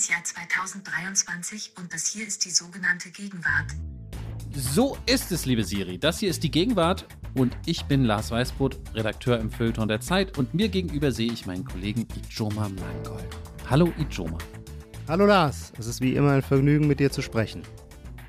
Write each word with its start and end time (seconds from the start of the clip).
das 0.00 0.08
Jahr 0.08 0.24
2023 0.24 1.72
und 1.78 1.92
das 1.92 2.06
hier 2.06 2.26
ist 2.26 2.46
die 2.46 2.50
sogenannte 2.50 3.10
Gegenwart. 3.10 3.66
So 4.50 4.96
ist 5.04 5.30
es, 5.30 5.44
liebe 5.44 5.62
Siri. 5.62 5.98
Das 5.98 6.20
hier 6.20 6.30
ist 6.30 6.42
die 6.42 6.50
Gegenwart 6.50 7.06
und 7.34 7.54
ich 7.66 7.84
bin 7.84 8.04
Lars 8.04 8.30
Weißbrot, 8.30 8.80
Redakteur 8.94 9.38
im 9.38 9.50
Feuilleton 9.50 9.88
der 9.88 10.00
Zeit 10.00 10.38
und 10.38 10.54
mir 10.54 10.70
gegenüber 10.70 11.12
sehe 11.12 11.30
ich 11.30 11.44
meinen 11.44 11.66
Kollegen 11.66 12.06
Ijoma 12.16 12.70
Mangold. 12.70 13.26
Hallo 13.68 13.92
Ijoma. 13.98 14.38
Hallo 15.06 15.26
Lars, 15.26 15.70
es 15.78 15.86
ist 15.86 16.00
wie 16.00 16.14
immer 16.14 16.30
ein 16.30 16.42
Vergnügen 16.42 16.86
mit 16.86 16.98
dir 16.98 17.10
zu 17.10 17.20
sprechen. 17.20 17.62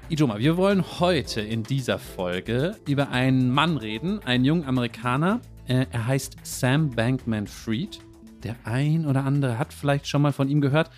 Ijoma, 0.09 0.39
wir 0.39 0.57
wollen 0.57 0.83
heute 0.99 1.39
in 1.39 1.63
dieser 1.63 1.99
Folge 1.99 2.75
über 2.85 3.11
einen 3.11 3.49
Mann 3.49 3.77
reden, 3.77 4.19
einen 4.25 4.43
jungen 4.43 4.65
Amerikaner. 4.65 5.39
Äh, 5.67 5.85
er 5.89 6.05
heißt 6.05 6.35
Sam 6.43 6.89
Bankman 6.89 7.47
Fried. 7.47 8.01
Der 8.43 8.57
ein 8.65 9.05
oder 9.05 9.23
andere 9.23 9.57
hat 9.57 9.73
vielleicht 9.73 10.07
schon 10.07 10.21
mal 10.21 10.33
von 10.33 10.49
ihm 10.49 10.59
gehört. 10.59 10.89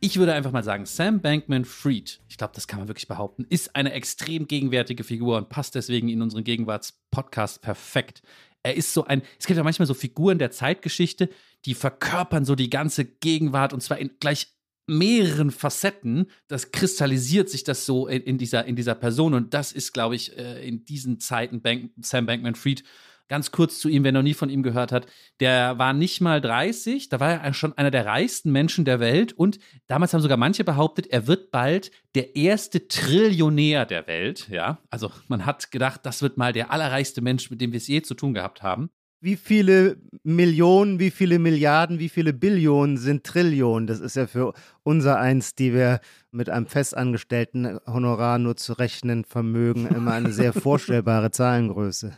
Ich 0.00 0.18
würde 0.18 0.34
einfach 0.34 0.52
mal 0.52 0.62
sagen, 0.62 0.84
Sam 0.84 1.20
Bankman 1.20 1.64
Fried, 1.64 2.20
ich 2.28 2.36
glaube, 2.36 2.52
das 2.54 2.68
kann 2.68 2.78
man 2.78 2.88
wirklich 2.88 3.08
behaupten, 3.08 3.46
ist 3.48 3.74
eine 3.74 3.92
extrem 3.92 4.46
gegenwärtige 4.46 5.04
Figur 5.04 5.38
und 5.38 5.48
passt 5.48 5.74
deswegen 5.74 6.08
in 6.08 6.20
unseren 6.20 6.44
Gegenwartspodcast 6.44 7.62
perfekt. 7.62 8.22
Er 8.62 8.76
ist 8.76 8.92
so 8.92 9.04
ein, 9.04 9.22
es 9.38 9.46
gibt 9.46 9.56
ja 9.56 9.64
manchmal 9.64 9.86
so 9.86 9.94
Figuren 9.94 10.38
der 10.38 10.50
Zeitgeschichte, 10.50 11.30
die 11.64 11.74
verkörpern 11.74 12.44
so 12.44 12.54
die 12.54 12.68
ganze 12.68 13.04
Gegenwart 13.04 13.72
und 13.72 13.82
zwar 13.82 13.98
in 13.98 14.10
gleich 14.20 14.48
mehreren 14.86 15.50
Facetten. 15.50 16.30
Das 16.46 16.72
kristallisiert 16.72 17.48
sich 17.48 17.64
das 17.64 17.86
so 17.86 18.06
in, 18.06 18.22
in 18.22 18.38
dieser, 18.38 18.66
in 18.66 18.76
dieser 18.76 18.94
Person 18.94 19.34
und 19.34 19.54
das 19.54 19.72
ist, 19.72 19.92
glaube 19.92 20.14
ich, 20.14 20.36
äh, 20.36 20.66
in 20.66 20.84
diesen 20.84 21.20
Zeiten 21.20 21.62
Bank, 21.62 21.92
Sam 22.02 22.26
Bankman 22.26 22.54
Fried 22.54 22.84
Ganz 23.28 23.50
kurz 23.50 23.80
zu 23.80 23.88
ihm, 23.88 24.04
wer 24.04 24.12
noch 24.12 24.22
nie 24.22 24.34
von 24.34 24.48
ihm 24.48 24.62
gehört 24.62 24.92
hat. 24.92 25.06
Der 25.40 25.78
war 25.78 25.92
nicht 25.92 26.20
mal 26.20 26.40
30, 26.40 27.08
da 27.08 27.18
war 27.18 27.42
er 27.42 27.54
schon 27.54 27.76
einer 27.76 27.90
der 27.90 28.06
reichsten 28.06 28.52
Menschen 28.52 28.84
der 28.84 29.00
Welt 29.00 29.32
und 29.32 29.58
damals 29.88 30.14
haben 30.14 30.20
sogar 30.20 30.36
manche 30.36 30.62
behauptet, 30.62 31.08
er 31.08 31.26
wird 31.26 31.50
bald 31.50 31.90
der 32.14 32.36
erste 32.36 32.86
Trillionär 32.86 33.84
der 33.84 34.06
Welt. 34.06 34.48
Ja, 34.48 34.78
also 34.90 35.10
man 35.28 35.44
hat 35.44 35.72
gedacht, 35.72 36.00
das 36.04 36.22
wird 36.22 36.36
mal 36.36 36.52
der 36.52 36.70
allerreichste 36.70 37.20
Mensch, 37.20 37.50
mit 37.50 37.60
dem 37.60 37.72
wir 37.72 37.78
es 37.78 37.88
je 37.88 38.02
zu 38.02 38.14
tun 38.14 38.32
gehabt 38.32 38.62
haben. 38.62 38.90
Wie 39.20 39.36
viele 39.36 39.96
Millionen, 40.22 41.00
wie 41.00 41.10
viele 41.10 41.38
Milliarden, 41.38 41.98
wie 41.98 42.10
viele 42.10 42.32
Billionen 42.32 42.98
sind 42.98 43.24
Trillionen? 43.24 43.86
Das 43.86 43.98
ist 43.98 44.14
ja 44.14 44.26
für 44.26 44.52
unser 44.82 45.18
eins, 45.18 45.54
die 45.54 45.72
wir 45.72 46.00
mit 46.30 46.50
einem 46.50 46.66
festangestellten 46.66 47.80
Honorar 47.86 48.38
nur 48.38 48.56
zu 48.56 48.74
rechnen 48.74 49.24
vermögen, 49.24 49.86
immer 49.86 50.12
eine 50.12 50.32
sehr 50.32 50.52
vorstellbare 50.52 51.30
Zahlengröße. 51.30 52.16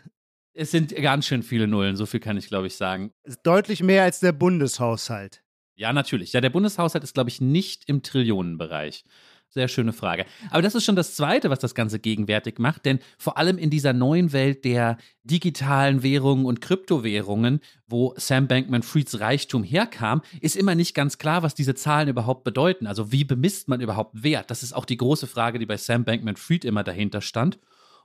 Es 0.60 0.72
sind 0.72 0.92
ganz 0.96 1.24
schön 1.24 1.44
viele 1.44 1.68
Nullen, 1.68 1.94
so 1.94 2.04
viel 2.04 2.18
kann 2.18 2.36
ich, 2.36 2.48
glaube 2.48 2.66
ich, 2.66 2.74
sagen. 2.74 3.12
Deutlich 3.44 3.80
mehr 3.80 4.02
als 4.02 4.18
der 4.18 4.32
Bundeshaushalt. 4.32 5.44
Ja, 5.76 5.92
natürlich. 5.92 6.32
Ja, 6.32 6.40
der 6.40 6.50
Bundeshaushalt 6.50 7.04
ist, 7.04 7.14
glaube 7.14 7.30
ich, 7.30 7.40
nicht 7.40 7.84
im 7.86 8.02
Trillionenbereich. 8.02 9.04
Sehr 9.50 9.68
schöne 9.68 9.92
Frage. 9.92 10.26
Aber 10.50 10.60
das 10.60 10.74
ist 10.74 10.84
schon 10.84 10.96
das 10.96 11.14
Zweite, 11.14 11.48
was 11.48 11.60
das 11.60 11.76
Ganze 11.76 12.00
gegenwärtig 12.00 12.58
macht, 12.58 12.86
denn 12.86 12.98
vor 13.18 13.38
allem 13.38 13.56
in 13.56 13.70
dieser 13.70 13.92
neuen 13.92 14.32
Welt 14.32 14.64
der 14.64 14.98
digitalen 15.22 16.02
Währungen 16.02 16.44
und 16.44 16.60
Kryptowährungen, 16.60 17.60
wo 17.86 18.14
Sam 18.16 18.48
Bankman 18.48 18.82
Frieds 18.82 19.20
Reichtum 19.20 19.62
herkam, 19.62 20.22
ist 20.40 20.56
immer 20.56 20.74
nicht 20.74 20.92
ganz 20.92 21.18
klar, 21.18 21.44
was 21.44 21.54
diese 21.54 21.76
Zahlen 21.76 22.08
überhaupt 22.08 22.42
bedeuten. 22.42 22.88
Also 22.88 23.12
wie 23.12 23.22
bemisst 23.22 23.68
man 23.68 23.80
überhaupt 23.80 24.24
Wert? 24.24 24.50
Das 24.50 24.64
ist 24.64 24.72
auch 24.72 24.86
die 24.86 24.96
große 24.96 25.28
Frage, 25.28 25.60
die 25.60 25.66
bei 25.66 25.76
Sam 25.76 26.04
Bankman 26.04 26.36
Fried 26.36 26.64
immer 26.64 26.82
dahinter 26.82 27.20
stand. 27.20 27.60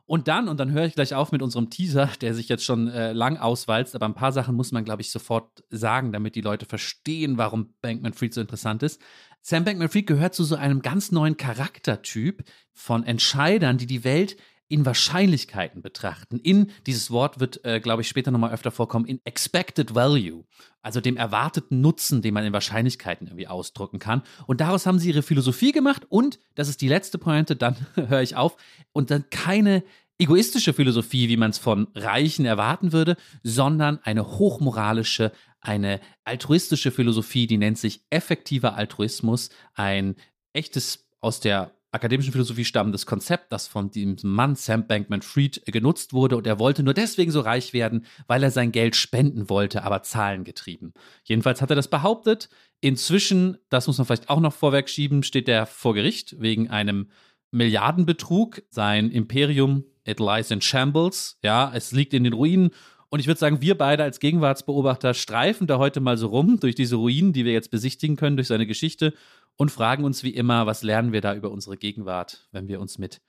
Und 0.05 0.27
dann, 0.27 0.49
und 0.49 0.59
dann 0.59 0.71
höre 0.71 0.85
ich 0.85 0.95
gleich 0.95 1.13
auf 1.13 1.31
mit 1.31 1.41
unserem 1.41 1.69
Teaser, 1.69 2.09
der 2.19 2.33
sich 2.33 2.49
jetzt 2.49 2.65
schon 2.65 2.89
äh, 2.89 3.13
lang 3.13 3.37
auswalzt, 3.37 3.95
aber 3.95 4.05
ein 4.05 4.15
paar 4.15 4.33
Sachen 4.33 4.55
muss 4.55 4.73
man, 4.73 4.83
glaube 4.83 5.01
ich, 5.01 5.11
sofort 5.11 5.63
sagen, 5.69 6.11
damit 6.11 6.35
die 6.35 6.41
Leute 6.41 6.65
verstehen, 6.65 7.37
warum 7.37 7.73
Bankman 7.81 8.13
Fried 8.13 8.33
so 8.33 8.41
interessant 8.41 8.83
ist. 8.83 9.01
Sam 9.41 9.63
Bankman 9.63 9.89
Fried 9.89 10.07
gehört 10.07 10.35
zu 10.35 10.44
so 10.44 10.55
einem 10.55 10.81
ganz 10.81 11.11
neuen 11.11 11.38
Charaktertyp 11.38 12.44
von 12.73 13.03
Entscheidern, 13.05 13.78
die 13.78 13.88
die 13.88 14.03
Welt 14.03 14.35
in 14.68 14.85
Wahrscheinlichkeiten 14.85 15.81
betrachten. 15.81 16.40
In 16.40 16.72
dieses 16.88 17.12
Wort 17.12 17.40
wird, 17.40 17.63
äh, 17.66 17.79
glaube 17.79 18.01
ich, 18.01 18.07
später 18.07 18.31
nochmal 18.31 18.53
öfter 18.53 18.72
vorkommen, 18.72 19.06
in 19.06 19.19
Expected 19.24 19.94
Value, 19.94 20.46
also 20.81 21.00
dem 21.00 21.18
erwarteten 21.18 21.81
Nutzen, 21.81 22.22
den 22.22 22.34
man 22.34 22.46
in 22.46 22.53
Wahrscheinlichkeiten 22.53 23.28
irgendwie 23.28 23.47
ausdrücken 23.47 24.00
kann. 24.00 24.23
Und 24.47 24.62
daraus 24.62 24.85
haben 24.85 25.00
sie 25.00 25.09
ihre 25.09 25.22
Philosophie 25.22 25.72
gemacht 25.72 26.06
und, 26.09 26.40
das 26.56 26.69
ist 26.69 26.81
die 26.81 26.88
letzte 26.88 27.18
Pointe, 27.18 27.56
dann 27.56 27.75
höre 27.96 28.22
ich 28.22 28.35
auf, 28.35 28.57
und 28.94 29.12
dann 29.12 29.29
keine 29.29 29.84
egoistische 30.18 30.73
Philosophie, 30.73 31.28
wie 31.28 31.38
man 31.38 31.52
es 31.52 31.57
von 31.57 31.88
Reichen 31.96 32.46
erwarten 32.46 32.94
würde, 32.94 33.18
sondern 33.44 34.00
eine 34.03 34.38
hochmoralische, 34.38 35.31
eine 35.59 36.00
altruistische 36.23 36.91
Philosophie, 36.91 37.47
die 37.47 37.57
nennt 37.57 37.78
sich 37.78 38.02
effektiver 38.09 38.75
Altruismus, 38.75 39.50
ein 39.73 40.16
echtes 40.53 41.07
aus 41.19 41.40
der 41.40 41.72
akademischen 41.93 42.31
Philosophie 42.31 42.65
stammendes 42.65 43.05
Konzept, 43.05 43.51
das 43.51 43.67
von 43.67 43.91
diesem 43.91 44.17
Mann 44.23 44.55
Sam 44.55 44.87
Bankman 44.87 45.21
Fried 45.21 45.63
genutzt 45.65 46.13
wurde 46.13 46.35
und 46.35 46.47
er 46.47 46.59
wollte 46.59 46.83
nur 46.83 46.93
deswegen 46.93 47.31
so 47.31 47.39
reich 47.39 47.73
werden, 47.73 48.05
weil 48.27 48.43
er 48.43 48.51
sein 48.51 48.71
Geld 48.71 48.95
spenden 48.95 49.49
wollte, 49.49 49.83
aber 49.83 50.01
zahlengetrieben. 50.01 50.93
Jedenfalls 51.23 51.61
hat 51.61 51.69
er 51.69 51.75
das 51.75 51.89
behauptet. 51.89 52.49
Inzwischen, 52.81 53.57
das 53.69 53.87
muss 53.87 53.97
man 53.97 54.07
vielleicht 54.07 54.29
auch 54.29 54.39
noch 54.39 54.53
vorweg 54.53 54.89
schieben, 54.89 55.23
steht 55.23 55.47
er 55.47 55.65
vor 55.65 55.93
Gericht 55.93 56.35
wegen 56.39 56.69
einem 56.69 57.09
Milliardenbetrug. 57.51 58.63
Sein 58.69 59.11
Imperium, 59.11 59.85
it 60.03 60.19
lies 60.19 60.51
in 60.51 60.61
shambles. 60.61 61.37
Ja, 61.43 61.71
es 61.73 61.91
liegt 61.91 62.13
in 62.13 62.23
den 62.23 62.33
Ruinen 62.33 62.71
und 63.13 63.19
ich 63.19 63.28
würde 63.28 63.40
sagen, 63.40 63.62
wir 63.62 63.78
beide 63.78 64.01
als 64.01 64.19
Gegenwartsbeobachter 64.19 65.13
streifen 65.13 65.68
da 65.68 65.78
heute 65.78 66.00
mal 66.00 66.18
so 66.18 66.25
rum 66.25 66.59
durch 66.59 66.74
diese 66.74 66.96
Ruinen, 66.96 67.31
die 67.31 67.46
wir 67.46 67.53
jetzt 67.53 67.69
besichtigen 67.69 68.16
können, 68.16 68.38
durch 68.38 68.47
seine 68.47 68.66
Geschichte 68.66 69.13
und 69.56 69.69
fragen 69.69 70.03
uns 70.03 70.24
wie 70.24 70.31
immer, 70.31 70.66
was 70.66 70.81
lernen 70.81 71.12
wir 71.12 71.22
da 71.22 71.35
über 71.35 71.52
unsere 71.52 71.78
Gegenwart, 71.78 72.47
wenn 72.52 72.68
wir 72.68 72.81
uns 72.81 72.97
mit 72.97 73.22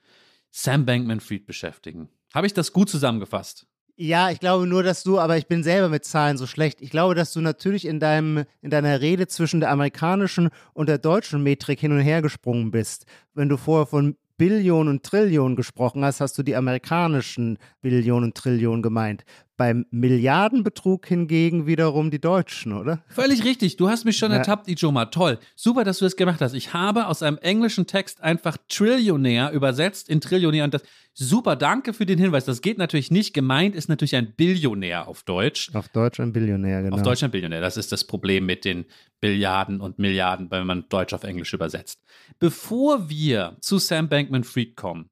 Sam 0.49 0.87
Bankman 0.87 1.19
Fried 1.19 1.45
beschäftigen. 1.45 2.09
Habe 2.33 2.47
ich 2.47 2.53
das 2.55 2.73
gut 2.73 2.89
zusammengefasst? 2.89 3.67
Ja, 3.95 4.31
ich 4.31 4.39
glaube 4.39 4.65
nur, 4.65 4.81
dass 4.81 5.03
du, 5.03 5.19
aber 5.19 5.37
ich 5.37 5.45
bin 5.45 5.61
selber 5.61 5.89
mit 5.89 6.03
Zahlen 6.03 6.39
so 6.39 6.47
schlecht. 6.47 6.81
Ich 6.81 6.89
glaube, 6.89 7.13
dass 7.13 7.31
du 7.31 7.39
natürlich 7.41 7.85
in 7.85 7.99
deinem, 7.99 8.45
in 8.61 8.71
deiner 8.71 9.01
Rede 9.01 9.27
zwischen 9.27 9.59
der 9.59 9.69
amerikanischen 9.69 10.49
und 10.73 10.89
der 10.89 10.97
deutschen 10.97 11.43
Metrik 11.43 11.79
hin 11.79 11.91
und 11.91 11.99
her 11.99 12.23
gesprungen 12.23 12.71
bist. 12.71 13.05
Wenn 13.35 13.49
du 13.49 13.57
vorher 13.57 13.85
von 13.85 14.17
Billionen 14.37 14.89
und 14.89 15.03
Trillionen 15.03 15.55
gesprochen 15.55 16.03
hast, 16.03 16.19
hast 16.19 16.37
du 16.37 16.43
die 16.43 16.55
amerikanischen 16.55 17.57
Billionen 17.81 18.25
und 18.25 18.35
Trillionen 18.35 18.81
gemeint. 18.81 19.23
Beim 19.57 19.85
Milliardenbetrug 19.89 21.05
hingegen 21.05 21.65
wiederum 21.65 22.11
die 22.11 22.19
Deutschen, 22.19 22.73
oder? 22.73 23.03
Völlig 23.07 23.45
richtig. 23.45 23.77
Du 23.77 23.89
hast 23.89 24.03
mich 24.03 24.17
schon 24.17 24.31
ja. 24.31 24.37
ertappt, 24.37 24.67
Ijoma. 24.67 25.05
Toll. 25.05 25.39
Super, 25.55 25.85
dass 25.85 25.99
du 25.99 26.05
das 26.05 26.17
gemacht 26.17 26.41
hast. 26.41 26.53
Ich 26.53 26.73
habe 26.73 27.07
aus 27.07 27.23
einem 27.23 27.37
englischen 27.37 27.87
Text 27.87 28.21
einfach 28.21 28.57
Trillionär 28.67 29.51
übersetzt 29.51 30.09
in 30.09 30.19
Trillionär 30.19 30.65
und 30.65 30.73
das. 30.73 30.83
Super, 31.13 31.55
danke 31.55 31.93
für 31.93 32.05
den 32.05 32.19
Hinweis. 32.19 32.43
Das 32.43 32.61
geht 32.61 32.77
natürlich 32.77 33.09
nicht. 33.09 33.33
Gemeint 33.33 33.73
ist 33.73 33.87
natürlich 33.87 34.17
ein 34.17 34.33
Billionär 34.33 35.07
auf 35.07 35.23
Deutsch. 35.23 35.73
Auf 35.73 35.87
Deutsch 35.87 36.19
ein 36.19 36.33
Billionär, 36.33 36.83
genau. 36.83 36.97
Auf 36.97 37.03
Deutsch 37.03 37.23
ein 37.23 37.31
Billionär. 37.31 37.61
Das 37.61 37.77
ist 37.77 37.93
das 37.93 38.03
Problem 38.03 38.45
mit 38.45 38.65
den 38.65 38.83
Billiarden 39.21 39.79
und 39.79 39.97
Milliarden, 39.97 40.51
wenn 40.51 40.67
man 40.67 40.89
Deutsch 40.89 41.13
auf 41.13 41.23
Englisch 41.23 41.53
übersetzt. 41.53 42.03
Bevor 42.39 43.09
wir 43.09 43.55
zu 43.61 43.77
Sam 43.77 44.09
Bankman 44.09 44.43
Fried 44.43 44.75
kommen, 44.75 45.09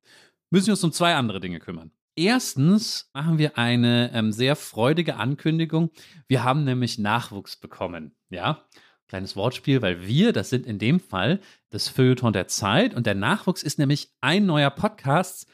müssen 0.50 0.68
wir 0.68 0.74
uns 0.74 0.84
um 0.84 0.92
zwei 0.92 1.16
andere 1.16 1.40
Dinge 1.40 1.60
kümmern. 1.60 1.92
Erstens 2.16 3.10
machen 3.14 3.40
wir 3.40 3.58
eine 3.58 4.12
ähm, 4.14 4.32
sehr 4.32 4.56
freudige 4.56 5.16
Ankündigung. 5.16 5.90
Wir 6.28 6.44
haben 6.44 6.64
nämlich 6.64 7.00
Nachwuchs 7.00 7.56
bekommen. 7.58 8.16
Ja, 8.30 8.66
kleines 9.08 9.36
Wortspiel, 9.36 9.82
weil 9.82 10.06
wir, 10.06 10.32
das 10.32 10.50
sind 10.50 10.66
in 10.68 10.78
dem 10.78 11.00
Fall 11.00 11.40
das 11.72 11.88
Feuilleton 11.88 12.34
der 12.34 12.48
Zeit 12.48 12.94
und 12.94 13.08
der 13.08 13.16
Nachwuchs 13.16 13.64
ist 13.64 13.80
nämlich 13.80 14.12
ein 14.22 14.46
neuer 14.46 14.70
Podcast, 14.70 15.48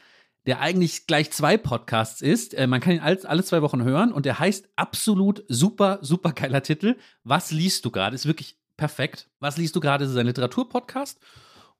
der 0.44 0.60
eigentlich 0.60 1.06
gleich 1.06 1.30
zwei 1.30 1.56
Podcasts 1.56 2.20
ist. 2.20 2.52
Äh, 2.52 2.66
man 2.66 2.80
kann 2.80 2.94
ihn 2.94 3.00
alle, 3.00 3.18
alle 3.28 3.44
zwei 3.44 3.62
Wochen 3.62 3.82
hören 3.82 4.12
und 4.12 4.26
der 4.26 4.38
heißt 4.38 4.68
absolut 4.76 5.44
super, 5.48 5.98
super 6.02 6.32
geiler 6.32 6.62
Titel. 6.62 6.96
Was 7.24 7.50
liest 7.52 7.84
du 7.86 7.90
gerade? 7.90 8.14
Ist 8.14 8.26
wirklich 8.26 8.58
perfekt. 8.76 9.28
Was 9.40 9.56
liest 9.56 9.76
du 9.76 9.80
gerade? 9.80 10.04
Ist 10.04 10.16
ein 10.16 10.26
Literaturpodcast. 10.26 11.20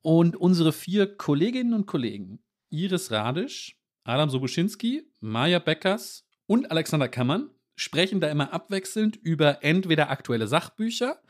Und 0.03 0.37
unsere 0.37 0.73
vier 0.73 1.17
Kolleginnen 1.17 1.75
und 1.75 1.87
Kollegen, 1.87 2.39
Iris 2.71 3.11
Radisch, 3.11 3.80
Adam 4.11 4.29
Sobuschinski, 4.29 5.05
Maja 5.21 5.61
Beckers 5.61 6.27
und 6.47 6.73
Alexander 6.73 7.07
Kammern 7.07 7.49
sprechen 7.77 8.21
da 8.21 8.29
immer 8.29 8.53
abwechselnd 8.53 9.15
über 9.15 9.63
entweder 9.63 10.11
aktuelle 10.11 10.49
Sachbücher 10.49 11.21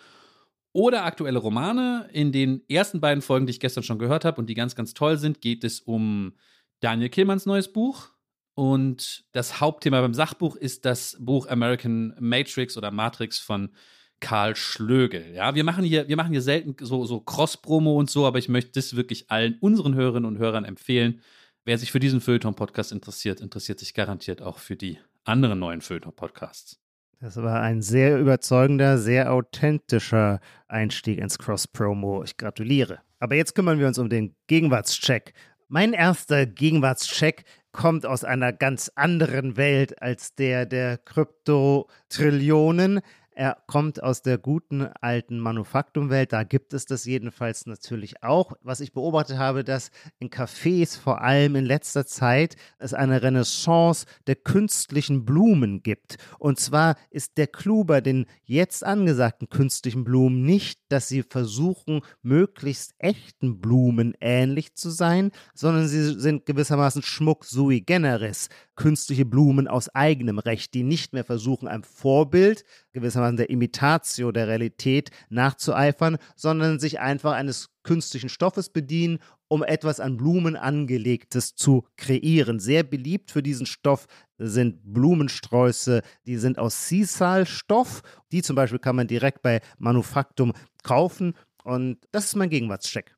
oder 0.72 1.04
aktuelle 1.04 1.38
Romane. 1.38 2.08
In 2.14 2.32
den 2.32 2.62
ersten 2.70 3.02
beiden 3.02 3.20
Folgen, 3.20 3.46
die 3.46 3.50
ich 3.50 3.60
gestern 3.60 3.84
schon 3.84 3.98
gehört 3.98 4.24
habe 4.24 4.40
und 4.40 4.46
die 4.46 4.54
ganz, 4.54 4.74
ganz 4.74 4.94
toll 4.94 5.18
sind, 5.18 5.42
geht 5.42 5.62
es 5.62 5.80
um 5.80 6.32
Daniel 6.80 7.10
Killmanns 7.10 7.44
neues 7.44 7.70
Buch. 7.70 8.08
Und 8.54 9.24
das 9.32 9.60
Hauptthema 9.60 10.00
beim 10.00 10.14
Sachbuch 10.14 10.56
ist 10.56 10.86
das 10.86 11.18
Buch 11.20 11.48
American 11.48 12.14
Matrix 12.18 12.78
oder 12.78 12.90
Matrix 12.90 13.38
von 13.38 13.74
Karl 14.20 14.56
Schlögel. 14.56 15.34
Ja, 15.34 15.54
wir 15.54 15.64
machen 15.64 15.84
hier, 15.84 16.08
wir 16.08 16.16
machen 16.16 16.32
hier 16.32 16.42
selten 16.42 16.74
so, 16.80 17.04
so 17.04 17.20
Cross-Promo 17.20 17.98
und 17.98 18.08
so, 18.08 18.24
aber 18.24 18.38
ich 18.38 18.48
möchte 18.48 18.72
das 18.72 18.96
wirklich 18.96 19.30
allen 19.30 19.58
unseren 19.60 19.94
Hörerinnen 19.94 20.26
und 20.26 20.38
Hörern 20.38 20.64
empfehlen. 20.64 21.20
Wer 21.64 21.76
sich 21.76 21.92
für 21.92 22.00
diesen 22.00 22.22
Feuilleton-Podcast 22.22 22.90
interessiert, 22.90 23.40
interessiert 23.40 23.78
sich 23.78 23.92
garantiert 23.92 24.40
auch 24.40 24.58
für 24.58 24.76
die 24.76 24.98
anderen 25.24 25.58
neuen 25.58 25.82
Feuilleton-Podcasts. 25.82 26.80
Das 27.20 27.36
war 27.36 27.60
ein 27.60 27.82
sehr 27.82 28.18
überzeugender, 28.18 28.96
sehr 28.96 29.30
authentischer 29.30 30.40
Einstieg 30.68 31.18
ins 31.18 31.38
Cross-Promo. 31.38 32.24
Ich 32.24 32.38
gratuliere. 32.38 33.00
Aber 33.18 33.34
jetzt 33.34 33.54
kümmern 33.54 33.78
wir 33.78 33.88
uns 33.88 33.98
um 33.98 34.08
den 34.08 34.34
Gegenwartscheck. 34.46 35.34
Mein 35.68 35.92
erster 35.92 36.46
Gegenwartscheck 36.46 37.44
kommt 37.72 38.06
aus 38.06 38.24
einer 38.24 38.54
ganz 38.54 38.90
anderen 38.94 39.58
Welt 39.58 40.00
als 40.00 40.34
der 40.34 40.64
der 40.64 40.96
Krypto-Trillionen. 40.96 43.00
Er 43.32 43.56
kommt 43.68 44.02
aus 44.02 44.22
der 44.22 44.38
guten 44.38 44.82
alten 45.00 45.38
Manufaktumwelt, 45.38 46.32
da 46.32 46.42
gibt 46.42 46.74
es 46.74 46.84
das 46.84 47.04
jedenfalls 47.04 47.64
natürlich 47.64 48.24
auch. 48.24 48.54
Was 48.62 48.80
ich 48.80 48.92
beobachtet 48.92 49.38
habe, 49.38 49.62
dass 49.62 49.92
in 50.18 50.30
Cafés 50.30 50.98
vor 50.98 51.22
allem 51.22 51.54
in 51.54 51.64
letzter 51.64 52.04
Zeit 52.06 52.56
es 52.78 52.92
eine 52.92 53.22
Renaissance 53.22 54.06
der 54.26 54.34
künstlichen 54.34 55.24
Blumen 55.24 55.82
gibt. 55.84 56.16
Und 56.40 56.58
zwar 56.58 56.96
ist 57.10 57.38
der 57.38 57.46
Clou 57.46 57.84
bei 57.84 58.00
den 58.00 58.26
jetzt 58.44 58.84
angesagten 58.84 59.48
künstlichen 59.48 60.02
Blumen 60.02 60.42
nicht, 60.42 60.80
dass 60.88 61.06
sie 61.06 61.22
versuchen, 61.22 62.00
möglichst 62.22 62.94
echten 62.98 63.60
Blumen 63.60 64.14
ähnlich 64.20 64.74
zu 64.74 64.90
sein, 64.90 65.30
sondern 65.54 65.86
sie 65.86 66.18
sind 66.18 66.46
gewissermaßen 66.46 67.02
Schmuck 67.02 67.44
sui 67.44 67.80
generis, 67.80 68.48
künstliche 68.74 69.24
Blumen 69.24 69.68
aus 69.68 69.88
eigenem 69.94 70.40
Recht, 70.40 70.74
die 70.74 70.82
nicht 70.82 71.12
mehr 71.12 71.24
versuchen, 71.24 71.68
einem 71.68 71.84
Vorbild, 71.84 72.64
gewissermaßen 72.92 73.19
der 73.36 73.50
Imitatio 73.50 74.32
der 74.32 74.48
Realität 74.48 75.10
nachzueifern, 75.28 76.18
sondern 76.36 76.78
sich 76.78 77.00
einfach 77.00 77.32
eines 77.32 77.70
künstlichen 77.82 78.28
Stoffes 78.28 78.70
bedienen, 78.70 79.18
um 79.48 79.64
etwas 79.64 79.98
an 79.98 80.16
Blumen 80.16 80.56
angelegtes 80.56 81.54
zu 81.54 81.84
kreieren. 81.96 82.60
Sehr 82.60 82.84
beliebt 82.84 83.30
für 83.30 83.42
diesen 83.42 83.66
Stoff 83.66 84.06
sind 84.38 84.80
Blumensträuße, 84.84 86.02
die 86.26 86.36
sind 86.36 86.58
aus 86.58 86.88
Sisal-Stoff. 86.88 88.02
Die 88.32 88.42
zum 88.42 88.56
Beispiel 88.56 88.78
kann 88.78 88.96
man 88.96 89.08
direkt 89.08 89.42
bei 89.42 89.60
Manufaktum 89.78 90.52
kaufen. 90.82 91.34
Und 91.64 91.98
das 92.12 92.26
ist 92.26 92.36
mein 92.36 92.50
Gegenwartscheck. 92.50 93.16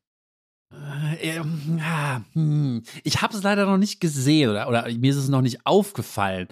Äh, 0.73 1.37
ähm, 1.37 1.81
hm. 2.33 2.83
Ich 3.05 3.21
habe 3.21 3.37
es 3.37 3.43
leider 3.43 3.67
noch 3.67 3.77
nicht 3.77 4.01
gesehen 4.01 4.51
oder, 4.51 4.69
oder 4.69 4.91
mir 4.91 5.11
ist 5.11 5.19
es 5.19 5.29
noch 5.29 5.43
nicht 5.43 5.67
aufgefallen. 5.67 6.49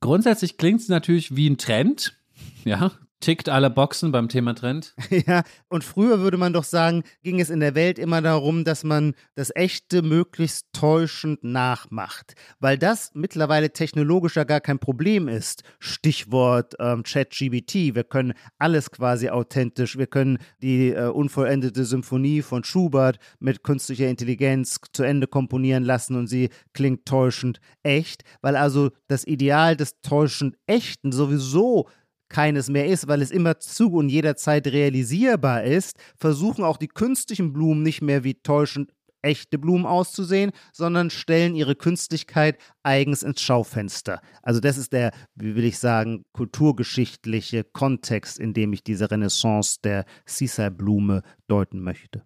Grundsätzlich 0.00 0.58
klingt 0.58 0.80
es 0.80 0.88
natürlich 0.88 1.36
wie 1.36 1.48
ein 1.48 1.58
Trend. 1.58 2.18
Ja, 2.64 2.90
tickt 3.20 3.48
alle 3.48 3.70
Boxen 3.70 4.12
beim 4.12 4.28
Thema 4.28 4.54
Trend. 4.54 4.94
Ja, 5.26 5.42
und 5.68 5.84
früher 5.84 6.20
würde 6.20 6.36
man 6.36 6.52
doch 6.52 6.64
sagen, 6.64 7.02
ging 7.22 7.40
es 7.40 7.50
in 7.50 7.60
der 7.60 7.74
Welt 7.74 7.98
immer 7.98 8.20
darum, 8.20 8.64
dass 8.64 8.84
man 8.84 9.14
das 9.34 9.50
Echte 9.54 10.02
möglichst 10.02 10.66
täuschend 10.72 11.42
nachmacht, 11.42 12.34
weil 12.60 12.76
das 12.76 13.10
mittlerweile 13.14 13.72
technologisch 13.72 14.36
ja 14.36 14.44
gar 14.44 14.60
kein 14.60 14.78
Problem 14.78 15.28
ist. 15.28 15.62
Stichwort 15.78 16.74
ähm, 16.78 17.02
ChatGBT, 17.02 17.94
wir 17.94 18.04
können 18.04 18.34
alles 18.58 18.90
quasi 18.90 19.30
authentisch, 19.30 19.96
wir 19.96 20.06
können 20.06 20.38
die 20.60 20.90
äh, 20.90 21.08
unvollendete 21.08 21.84
Symphonie 21.84 22.42
von 22.42 22.64
Schubert 22.64 23.18
mit 23.38 23.62
künstlicher 23.62 24.08
Intelligenz 24.08 24.78
zu 24.92 25.02
Ende 25.02 25.26
komponieren 25.26 25.84
lassen 25.84 26.16
und 26.16 26.26
sie 26.26 26.50
klingt 26.74 27.06
täuschend 27.06 27.60
echt, 27.82 28.22
weil 28.42 28.56
also 28.56 28.90
das 29.08 29.26
Ideal 29.26 29.76
des 29.76 30.00
täuschend 30.00 30.56
Echten 30.66 31.12
sowieso 31.12 31.88
keines 32.36 32.68
mehr 32.68 32.86
ist, 32.86 33.08
weil 33.08 33.22
es 33.22 33.30
immer 33.30 33.60
zu 33.60 33.90
und 33.94 34.10
jederzeit 34.10 34.66
realisierbar 34.66 35.64
ist, 35.64 35.96
versuchen 36.18 36.64
auch 36.64 36.76
die 36.76 36.86
künstlichen 36.86 37.54
Blumen 37.54 37.82
nicht 37.82 38.02
mehr 38.02 38.24
wie 38.24 38.34
täuschend 38.34 38.92
echte 39.22 39.58
Blumen 39.58 39.86
auszusehen, 39.86 40.50
sondern 40.70 41.08
stellen 41.08 41.54
ihre 41.54 41.74
Künstlichkeit 41.74 42.58
eigens 42.82 43.22
ins 43.22 43.40
Schaufenster. 43.40 44.20
Also 44.42 44.60
das 44.60 44.76
ist 44.76 44.92
der, 44.92 45.12
wie 45.34 45.56
will 45.56 45.64
ich 45.64 45.78
sagen, 45.78 46.26
kulturgeschichtliche 46.34 47.64
Kontext, 47.64 48.38
in 48.38 48.52
dem 48.52 48.74
ich 48.74 48.84
diese 48.84 49.10
Renaissance 49.10 49.78
der 49.82 50.04
Sisa-Blume 50.26 51.22
deuten 51.48 51.80
möchte. 51.80 52.22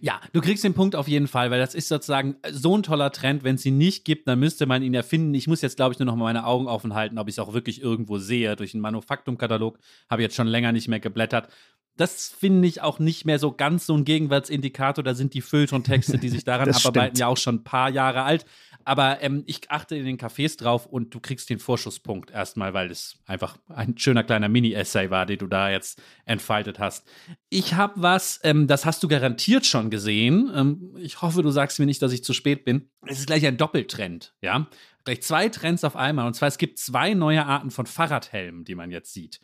Ja, 0.00 0.20
du 0.32 0.40
kriegst 0.40 0.64
den 0.64 0.74
Punkt 0.74 0.96
auf 0.96 1.08
jeden 1.08 1.28
Fall, 1.28 1.50
weil 1.50 1.60
das 1.60 1.74
ist 1.74 1.88
sozusagen 1.88 2.36
so 2.50 2.76
ein 2.76 2.82
toller 2.82 3.12
Trend. 3.12 3.44
Wenn 3.44 3.56
es 3.56 3.64
ihn 3.64 3.78
nicht 3.78 4.04
gibt, 4.04 4.28
dann 4.28 4.38
müsste 4.38 4.66
man 4.66 4.82
ihn 4.82 4.94
erfinden. 4.94 5.34
Ich 5.34 5.46
muss 5.46 5.62
jetzt, 5.62 5.76
glaube 5.76 5.92
ich, 5.92 5.98
nur 5.98 6.06
noch 6.06 6.16
mal 6.16 6.24
meine 6.24 6.46
Augen 6.46 6.66
offen 6.66 6.94
halten, 6.94 7.18
ob 7.18 7.28
ich 7.28 7.34
es 7.34 7.38
auch 7.38 7.52
wirklich 7.52 7.80
irgendwo 7.80 8.18
sehe. 8.18 8.56
Durch 8.56 8.74
einen 8.74 8.80
Manufaktumkatalog 8.80 9.78
habe 10.10 10.22
ich 10.22 10.26
jetzt 10.26 10.36
schon 10.36 10.46
länger 10.46 10.72
nicht 10.72 10.88
mehr 10.88 11.00
geblättert. 11.00 11.48
Das 11.96 12.28
finde 12.28 12.68
ich 12.68 12.82
auch 12.82 12.98
nicht 12.98 13.24
mehr 13.24 13.38
so 13.38 13.52
ganz 13.52 13.86
so 13.86 13.94
ein 13.96 14.04
Gegenwartsindikator. 14.04 15.02
Da 15.02 15.14
sind 15.14 15.34
die 15.34 15.40
Feuilleton-Texte, 15.40 16.18
die 16.18 16.28
sich 16.28 16.44
daran 16.44 16.70
abarbeiten, 16.70 17.16
ja 17.18 17.26
auch 17.26 17.38
schon 17.38 17.56
ein 17.56 17.64
paar 17.64 17.90
Jahre 17.90 18.22
alt. 18.22 18.44
Aber 18.86 19.20
ähm, 19.20 19.42
ich 19.46 19.68
achte 19.68 19.96
in 19.96 20.04
den 20.04 20.16
Cafés 20.16 20.56
drauf 20.56 20.86
und 20.86 21.12
du 21.12 21.18
kriegst 21.18 21.50
den 21.50 21.58
Vorschusspunkt 21.58 22.30
erstmal, 22.30 22.72
weil 22.72 22.88
es 22.88 23.18
einfach 23.26 23.58
ein 23.68 23.98
schöner 23.98 24.22
kleiner 24.22 24.48
Mini-Essay 24.48 25.10
war, 25.10 25.26
den 25.26 25.38
du 25.38 25.48
da 25.48 25.70
jetzt 25.70 26.00
entfaltet 26.24 26.78
hast. 26.78 27.04
Ich 27.48 27.74
habe 27.74 27.94
was, 27.96 28.38
ähm, 28.44 28.68
das 28.68 28.86
hast 28.86 29.02
du 29.02 29.08
garantiert 29.08 29.66
schon 29.66 29.90
gesehen. 29.90 30.52
Ähm, 30.54 30.94
ich 30.98 31.20
hoffe, 31.20 31.42
du 31.42 31.50
sagst 31.50 31.80
mir 31.80 31.86
nicht, 31.86 32.00
dass 32.00 32.12
ich 32.12 32.22
zu 32.22 32.32
spät 32.32 32.64
bin. 32.64 32.88
Es 33.04 33.18
ist 33.18 33.26
gleich 33.26 33.44
ein 33.44 33.56
Doppeltrend, 33.56 34.34
ja. 34.40 34.68
Gleich 35.02 35.20
zwei 35.22 35.48
Trends 35.48 35.82
auf 35.82 35.96
einmal. 35.96 36.28
Und 36.28 36.34
zwar, 36.34 36.46
es 36.46 36.56
gibt 36.56 36.78
zwei 36.78 37.14
neue 37.14 37.44
Arten 37.44 37.72
von 37.72 37.86
Fahrradhelmen, 37.86 38.64
die 38.64 38.76
man 38.76 38.92
jetzt 38.92 39.12
sieht. 39.12 39.40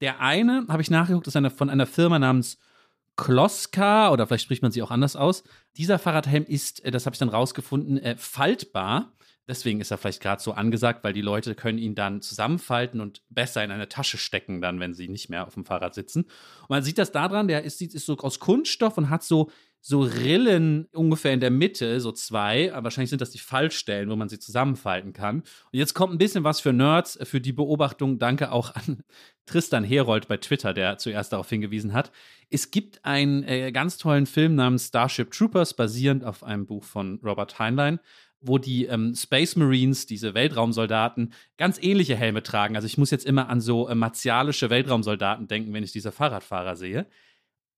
Der 0.00 0.18
eine, 0.18 0.66
habe 0.68 0.82
ich 0.82 0.90
nachgeguckt, 0.90 1.28
ist 1.28 1.36
eine, 1.36 1.50
von 1.50 1.70
einer 1.70 1.86
Firma 1.86 2.18
namens 2.18 2.58
Kloska 3.16 4.10
oder 4.10 4.26
vielleicht 4.26 4.44
spricht 4.44 4.62
man 4.62 4.72
sie 4.72 4.82
auch 4.82 4.90
anders 4.90 5.16
aus. 5.16 5.44
Dieser 5.76 5.98
Fahrradhelm 5.98 6.44
ist, 6.44 6.84
äh, 6.84 6.90
das 6.90 7.06
habe 7.06 7.14
ich 7.14 7.18
dann 7.18 7.28
rausgefunden, 7.28 7.98
äh, 7.98 8.16
faltbar. 8.16 9.12
Deswegen 9.48 9.80
ist 9.80 9.90
er 9.90 9.98
vielleicht 9.98 10.22
gerade 10.22 10.40
so 10.40 10.52
angesagt, 10.52 11.02
weil 11.02 11.12
die 11.12 11.20
Leute 11.20 11.54
können 11.54 11.78
ihn 11.78 11.96
dann 11.96 12.22
zusammenfalten 12.22 13.00
und 13.00 13.22
besser 13.28 13.64
in 13.64 13.72
eine 13.72 13.88
Tasche 13.88 14.16
stecken, 14.16 14.60
dann, 14.60 14.78
wenn 14.78 14.94
sie 14.94 15.08
nicht 15.08 15.30
mehr 15.30 15.46
auf 15.46 15.54
dem 15.54 15.64
Fahrrad 15.64 15.94
sitzen. 15.94 16.22
Und 16.22 16.70
man 16.70 16.82
sieht 16.84 16.98
das 16.98 17.10
daran, 17.10 17.48
der 17.48 17.64
ist, 17.64 17.82
ist 17.82 18.06
so 18.06 18.16
aus 18.18 18.38
Kunststoff 18.38 18.96
und 18.98 19.10
hat 19.10 19.24
so 19.24 19.50
so 19.84 20.02
Rillen 20.02 20.86
ungefähr 20.92 21.32
in 21.32 21.40
der 21.40 21.50
Mitte, 21.50 22.00
so 22.00 22.12
zwei. 22.12 22.70
Wahrscheinlich 22.72 23.10
sind 23.10 23.20
das 23.20 23.32
die 23.32 23.40
Fallstellen, 23.40 24.08
wo 24.08 24.16
man 24.16 24.28
sie 24.28 24.38
zusammenfalten 24.38 25.12
kann. 25.12 25.40
Und 25.40 25.46
jetzt 25.72 25.94
kommt 25.94 26.14
ein 26.14 26.18
bisschen 26.18 26.44
was 26.44 26.60
für 26.60 26.72
Nerds, 26.72 27.18
für 27.24 27.40
die 27.40 27.52
Beobachtung. 27.52 28.20
Danke 28.20 28.52
auch 28.52 28.72
an 28.76 29.02
Tristan 29.46 29.82
Herold 29.82 30.28
bei 30.28 30.36
Twitter, 30.36 30.72
der 30.72 30.98
zuerst 30.98 31.32
darauf 31.32 31.48
hingewiesen 31.48 31.92
hat. 31.92 32.12
Es 32.48 32.70
gibt 32.70 33.04
einen 33.04 33.42
äh, 33.42 33.72
ganz 33.72 33.98
tollen 33.98 34.26
Film 34.26 34.54
namens 34.54 34.86
Starship 34.86 35.32
Troopers, 35.32 35.74
basierend 35.74 36.24
auf 36.24 36.44
einem 36.44 36.64
Buch 36.64 36.84
von 36.84 37.18
Robert 37.24 37.58
Heinlein 37.58 37.98
wo 38.44 38.58
die 38.58 38.86
ähm, 38.86 39.14
Space 39.14 39.54
Marines, 39.54 40.06
diese 40.06 40.34
Weltraumsoldaten, 40.34 41.32
ganz 41.58 41.78
ähnliche 41.80 42.16
Helme 42.16 42.42
tragen. 42.42 42.74
Also 42.74 42.86
ich 42.86 42.98
muss 42.98 43.12
jetzt 43.12 43.24
immer 43.24 43.48
an 43.48 43.60
so 43.60 43.88
äh, 43.88 43.94
martialische 43.94 44.68
Weltraumsoldaten 44.68 45.46
denken, 45.46 45.72
wenn 45.72 45.84
ich 45.84 45.92
diese 45.92 46.10
Fahrradfahrer 46.10 46.74
sehe. 46.74 47.06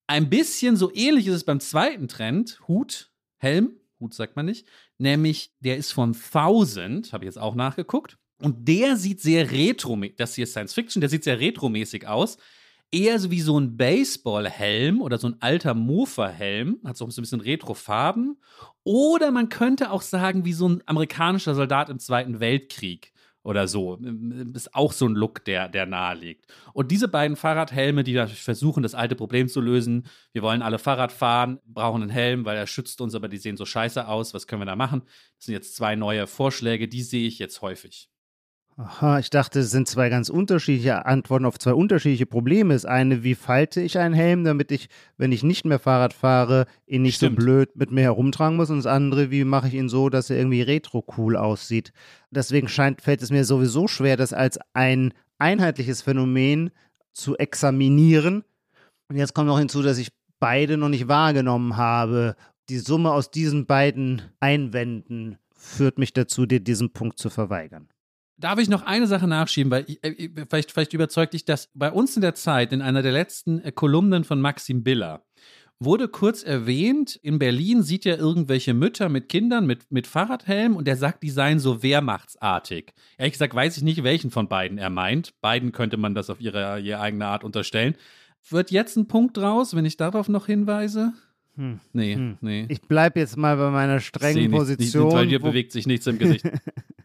Ein 0.07 0.29
bisschen 0.29 0.75
so 0.75 0.91
ähnlich 0.93 1.27
ist 1.27 1.33
es 1.33 1.43
beim 1.43 1.59
zweiten 1.59 2.07
Trend, 2.07 2.59
Hut, 2.67 3.11
Helm, 3.37 3.79
Hut 3.99 4.13
sagt 4.13 4.35
man 4.35 4.45
nicht, 4.45 4.67
nämlich 4.97 5.51
der 5.59 5.77
ist 5.77 5.93
von 5.93 6.13
Thousand, 6.13 7.11
habe 7.11 7.25
ich 7.25 7.27
jetzt 7.27 7.39
auch 7.39 7.55
nachgeguckt. 7.55 8.17
Und 8.39 8.67
der 8.67 8.97
sieht 8.97 9.21
sehr 9.21 9.51
retro, 9.51 9.97
das 10.17 10.35
hier 10.35 10.43
ist 10.43 10.51
Science 10.51 10.73
Fiction, 10.73 10.99
der 10.99 11.09
sieht 11.09 11.23
sehr 11.23 11.39
retromäßig 11.39 12.07
aus. 12.07 12.37
Eher 12.91 13.19
so 13.19 13.31
wie 13.31 13.41
so 13.41 13.59
ein 13.59 13.77
Baseballhelm 13.77 15.01
oder 15.01 15.17
so 15.17 15.27
ein 15.27 15.37
alter 15.39 15.73
Mofa-Helm, 15.73 16.79
hat 16.85 16.97
so 16.97 17.05
ein 17.05 17.07
bisschen 17.07 17.41
Retro-Farben. 17.41 18.37
Oder 18.83 19.31
man 19.31 19.49
könnte 19.49 19.89
auch 19.89 20.03
sagen, 20.03 20.45
wie 20.45 20.53
so 20.53 20.69
ein 20.69 20.83
amerikanischer 20.85 21.55
Soldat 21.55 21.89
im 21.89 21.97
Zweiten 21.97 22.39
Weltkrieg 22.39 23.11
oder 23.45 23.67
so. 23.67 23.99
Ist 24.53 24.73
auch 24.73 24.91
so 24.91 25.07
ein 25.07 25.13
Look, 25.13 25.45
der, 25.45 25.69
der 25.69 25.85
nahe 25.85 26.15
liegt. 26.15 26.47
Und 26.73 26.89
diese 26.89 27.07
beiden 27.07 27.37
Fahrradhelme, 27.37 28.03
die 28.03 28.15
versuchen, 28.25 28.81
das 28.81 28.95
alte 28.95 29.15
Problem 29.15 29.47
zu 29.47 29.61
lösen. 29.61 30.07
Wir 30.33 30.41
wollen 30.41 30.63
alle 30.63 30.79
Fahrrad 30.79 31.11
fahren, 31.11 31.59
brauchen 31.65 32.01
einen 32.01 32.09
Helm, 32.09 32.43
weil 32.43 32.57
er 32.57 32.65
schützt 32.65 32.99
uns, 33.01 33.13
aber 33.13 33.27
die 33.27 33.37
sehen 33.37 33.55
so 33.55 33.65
scheiße 33.65 34.07
aus. 34.07 34.33
Was 34.33 34.47
können 34.47 34.63
wir 34.63 34.65
da 34.65 34.75
machen? 34.75 35.03
Das 35.37 35.45
sind 35.45 35.53
jetzt 35.53 35.75
zwei 35.75 35.95
neue 35.95 36.25
Vorschläge, 36.25 36.87
die 36.87 37.03
sehe 37.03 37.27
ich 37.27 37.37
jetzt 37.37 37.61
häufig. 37.61 38.09
Aha, 38.77 39.19
ich 39.19 39.29
dachte, 39.29 39.61
es 39.61 39.71
sind 39.71 39.87
zwei 39.87 40.09
ganz 40.09 40.27
unterschiedliche 40.27 41.05
Antworten 41.05 41.45
auf 41.45 41.57
zwei 41.57 41.73
unterschiedliche 41.73 42.25
Probleme. 42.25 42.73
Das 42.73 42.83
eine, 42.83 43.23
wie 43.23 43.35
falte 43.35 43.79
ich 43.79 43.97
einen 43.97 44.13
Helm, 44.13 44.43
damit 44.43 44.69
ich, 44.69 44.89
wenn 45.17 45.31
ich 45.31 45.43
nicht 45.43 45.63
mehr 45.63 45.79
Fahrrad 45.79 46.13
fahre, 46.13 46.65
ihn 46.85 47.03
nicht 47.03 47.15
Stimmt. 47.15 47.39
so 47.39 47.45
blöd 47.45 47.77
mit 47.77 47.91
mir 47.91 48.01
herumtragen 48.01 48.57
muss. 48.57 48.69
Und 48.69 48.79
das 48.79 48.85
andere, 48.85 49.31
wie 49.31 49.45
mache 49.45 49.69
ich 49.69 49.75
ihn 49.75 49.87
so, 49.87 50.09
dass 50.09 50.29
er 50.29 50.37
irgendwie 50.37 50.61
retro-cool 50.61 51.37
aussieht. 51.37 51.93
Deswegen 52.31 52.67
scheint, 52.67 53.01
fällt 53.01 53.21
es 53.21 53.31
mir 53.31 53.45
sowieso 53.45 53.87
schwer, 53.87 54.17
das 54.17 54.33
als 54.33 54.59
ein 54.73 55.13
einheitliches 55.39 56.01
Phänomen 56.01 56.69
zu 57.13 57.37
examinieren. 57.37 58.43
Und 59.07 59.15
jetzt 59.15 59.33
kommt 59.33 59.47
noch 59.47 59.59
hinzu, 59.59 59.83
dass 59.83 59.99
ich 59.99 60.09
beide 60.41 60.75
noch 60.75 60.89
nicht 60.89 61.07
wahrgenommen 61.07 61.77
habe. 61.77 62.35
Die 62.67 62.79
Summe 62.79 63.13
aus 63.13 63.31
diesen 63.31 63.67
beiden 63.67 64.21
Einwänden 64.41 65.37
führt 65.53 65.97
mich 65.97 66.11
dazu, 66.11 66.45
dir 66.45 66.59
diesen 66.59 66.91
Punkt 66.91 67.19
zu 67.19 67.29
verweigern. 67.29 67.87
Darf 68.37 68.59
ich 68.59 68.67
noch 68.69 68.81
eine 68.83 69.07
Sache 69.07 69.27
nachschieben, 69.27 69.71
weil 69.71 69.85
ich, 69.87 70.03
äh, 70.03 70.29
vielleicht, 70.47 70.71
vielleicht 70.71 70.93
überzeugt 70.93 71.33
dich 71.33 71.45
das 71.45 71.69
bei 71.73 71.91
uns 71.91 72.15
in 72.15 72.21
der 72.21 72.35
Zeit, 72.35 72.73
in 72.73 72.81
einer 72.81 73.01
der 73.01 73.11
letzten 73.13 73.59
äh, 73.61 73.71
Kolumnen 73.71 74.23
von 74.25 74.41
Maxim 74.41 74.83
Biller, 74.83 75.23
wurde 75.79 76.07
kurz 76.07 76.43
erwähnt, 76.43 77.15
in 77.21 77.37
Berlin 77.39 77.83
sieht 77.83 78.05
er 78.05 78.17
irgendwelche 78.17 78.73
Mütter 78.73 79.09
mit 79.09 79.27
Kindern 79.29 79.65
mit, 79.65 79.91
mit 79.91 80.07
Fahrradhelm 80.07 80.75
und 80.75 80.87
er 80.87 80.95
sagt, 80.97 81.21
die 81.23 81.29
seien 81.29 81.59
so 81.59 81.83
wehrmachtsartig. 81.83 82.93
Ehrlich 83.17 83.33
gesagt 83.33 83.53
weiß 83.55 83.77
ich 83.77 83.83
nicht, 83.83 84.03
welchen 84.03 84.31
von 84.31 84.47
beiden 84.47 84.77
er 84.77 84.89
meint. 84.89 85.33
Beiden 85.41 85.71
könnte 85.71 85.97
man 85.97 86.15
das 86.15 86.29
auf 86.29 86.39
ihre, 86.41 86.79
ihre 86.79 86.99
eigene 87.01 87.25
Art 87.27 87.43
unterstellen. 87.43 87.95
Wird 88.49 88.71
jetzt 88.71 88.95
ein 88.95 89.07
Punkt 89.07 89.37
draus, 89.37 89.75
wenn 89.75 89.85
ich 89.85 89.97
darauf 89.97 90.29
noch 90.29 90.45
hinweise? 90.45 91.13
Hm. 91.55 91.79
Nee, 91.93 92.15
Hm. 92.15 92.37
nee. 92.41 92.65
Ich 92.69 92.81
bleibe 92.81 93.19
jetzt 93.19 93.37
mal 93.37 93.55
bei 93.57 93.69
meiner 93.69 93.99
strengen 93.99 94.33
Seh 94.35 94.47
nichts. 94.47 94.57
Position. 94.57 95.09
Bei 95.11 95.25
dir 95.25 95.39
bewegt 95.39 95.71
sich 95.71 95.87
nichts 95.87 96.05
im 96.07 96.19
Gesicht. 96.19 96.45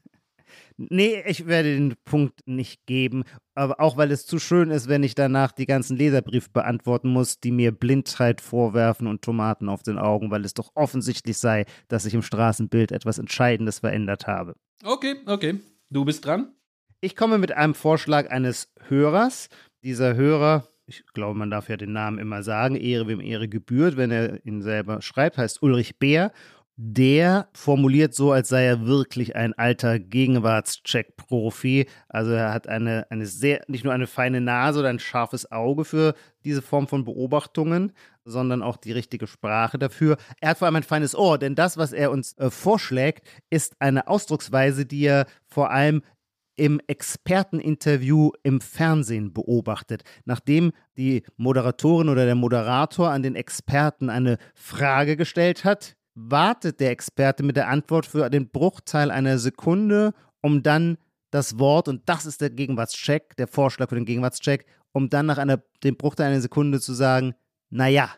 Nee, 0.88 1.22
ich 1.26 1.46
werde 1.46 1.75
den 1.75 1.94
Punkt 2.06 2.40
nicht 2.46 2.87
geben, 2.87 3.25
aber 3.54 3.80
auch 3.80 3.99
weil 3.99 4.10
es 4.10 4.25
zu 4.25 4.38
schön 4.38 4.70
ist, 4.70 4.88
wenn 4.88 5.02
ich 5.02 5.14
danach 5.14 5.52
die 5.52 5.66
ganzen 5.66 5.94
Leserbriefe 5.99 6.49
beantworten 6.50 7.10
muss, 7.10 7.38
die 7.38 7.50
mir 7.50 7.70
Blindheit 7.70 8.40
vorwerfen 8.40 9.06
und 9.06 9.20
Tomaten 9.20 9.68
auf 9.68 9.82
den 9.82 9.99
Augen, 9.99 10.30
weil 10.30 10.42
es 10.42 10.54
doch 10.54 10.70
offensichtlich 10.75 11.37
sei, 11.37 11.66
dass 11.88 12.06
ich 12.06 12.14
im 12.14 12.22
Straßenbild 12.22 12.92
etwas 12.92 13.18
Entscheidendes 13.18 13.80
verändert 13.80 14.26
habe. 14.26 14.54
Okay, 14.82 15.16
okay. 15.26 15.60
Du 15.90 16.06
bist 16.06 16.25
dran. 16.25 16.54
Ich 17.02 17.14
komme 17.14 17.37
mit 17.37 17.52
einem 17.52 17.75
Vorschlag 17.75 18.30
eines 18.30 18.72
Hörers. 18.88 19.50
Dieser 19.82 20.14
Hörer, 20.14 20.66
ich 20.87 21.04
glaube, 21.12 21.38
man 21.38 21.50
darf 21.50 21.68
ja 21.68 21.76
den 21.76 21.92
Namen 21.92 22.18
immer 22.18 22.42
sagen, 22.42 22.75
Ehre 22.75 23.06
wem 23.06 23.20
Ehre 23.20 23.49
gebührt, 23.49 23.99
wenn 23.99 24.10
er 24.10 24.46
ihn 24.46 24.62
selber 24.62 25.02
schreibt, 25.02 25.37
heißt 25.37 25.62
Ulrich 25.62 25.99
Beer. 25.99 26.32
Der 26.82 27.50
formuliert 27.52 28.14
so, 28.14 28.32
als 28.32 28.49
sei 28.49 28.64
er 28.64 28.87
wirklich 28.87 29.37
ein 29.37 29.52
alter 29.52 29.99
Gegenwartscheck-Profi. 29.99 31.87
Also 32.08 32.30
er 32.30 32.54
hat 32.54 32.68
eine, 32.68 33.06
eine 33.10 33.26
sehr, 33.26 33.60
nicht 33.68 33.84
nur 33.84 33.92
eine 33.92 34.06
feine 34.06 34.40
Nase 34.40 34.80
oder 34.80 34.88
ein 34.88 34.99
scharfes 34.99 35.52
Auge 35.52 35.84
für 35.84 36.14
diese 36.42 36.62
Form 36.62 36.88
von 36.88 37.04
Beobachtungen, 37.04 37.92
sondern 38.25 38.62
auch 38.62 38.78
die 38.78 38.92
richtige 38.92 39.26
Sprache 39.26 39.78
dafür. 39.78 40.16
Er 40.40 40.49
hat 40.49 40.58
vor 40.58 40.64
allem 40.64 40.76
ein 40.76 40.82
feines 40.82 41.14
Ohr, 41.14 41.37
denn 41.37 41.54
das, 41.54 41.76
was 41.76 41.92
er 41.92 42.10
uns 42.10 42.32
äh, 42.38 42.49
vorschlägt, 42.49 43.28
ist 43.50 43.76
eine 43.78 44.08
Ausdrucksweise, 44.08 44.87
die 44.87 45.04
er 45.04 45.26
vor 45.44 45.70
allem 45.70 46.00
im 46.56 46.80
Experteninterview 46.87 48.30
im 48.42 48.62
Fernsehen 48.62 49.34
beobachtet. 49.34 50.02
Nachdem 50.25 50.72
die 50.96 51.25
Moderatorin 51.37 52.08
oder 52.08 52.25
der 52.25 52.37
Moderator 52.37 53.10
an 53.10 53.22
den 53.22 53.34
Experten 53.34 54.08
eine 54.08 54.38
Frage 54.54 55.18
gestellt 55.18 55.66
hat, 55.66 55.99
wartet 56.14 56.80
der 56.80 56.90
Experte 56.90 57.42
mit 57.42 57.56
der 57.56 57.68
Antwort 57.68 58.06
für 58.06 58.28
den 58.30 58.50
Bruchteil 58.50 59.10
einer 59.10 59.38
Sekunde, 59.38 60.12
um 60.40 60.62
dann 60.62 60.98
das 61.30 61.58
Wort, 61.58 61.88
und 61.88 62.08
das 62.08 62.26
ist 62.26 62.40
der 62.40 62.50
Gegenwartscheck, 62.50 63.36
der 63.36 63.46
Vorschlag 63.46 63.88
für 63.88 63.94
den 63.94 64.04
Gegenwartscheck, 64.04 64.66
um 64.92 65.08
dann 65.08 65.26
nach 65.26 65.38
einer, 65.38 65.62
dem 65.84 65.96
Bruchteil 65.96 66.26
einer 66.26 66.40
Sekunde 66.40 66.80
zu 66.80 66.92
sagen, 66.92 67.34
naja. 67.70 68.10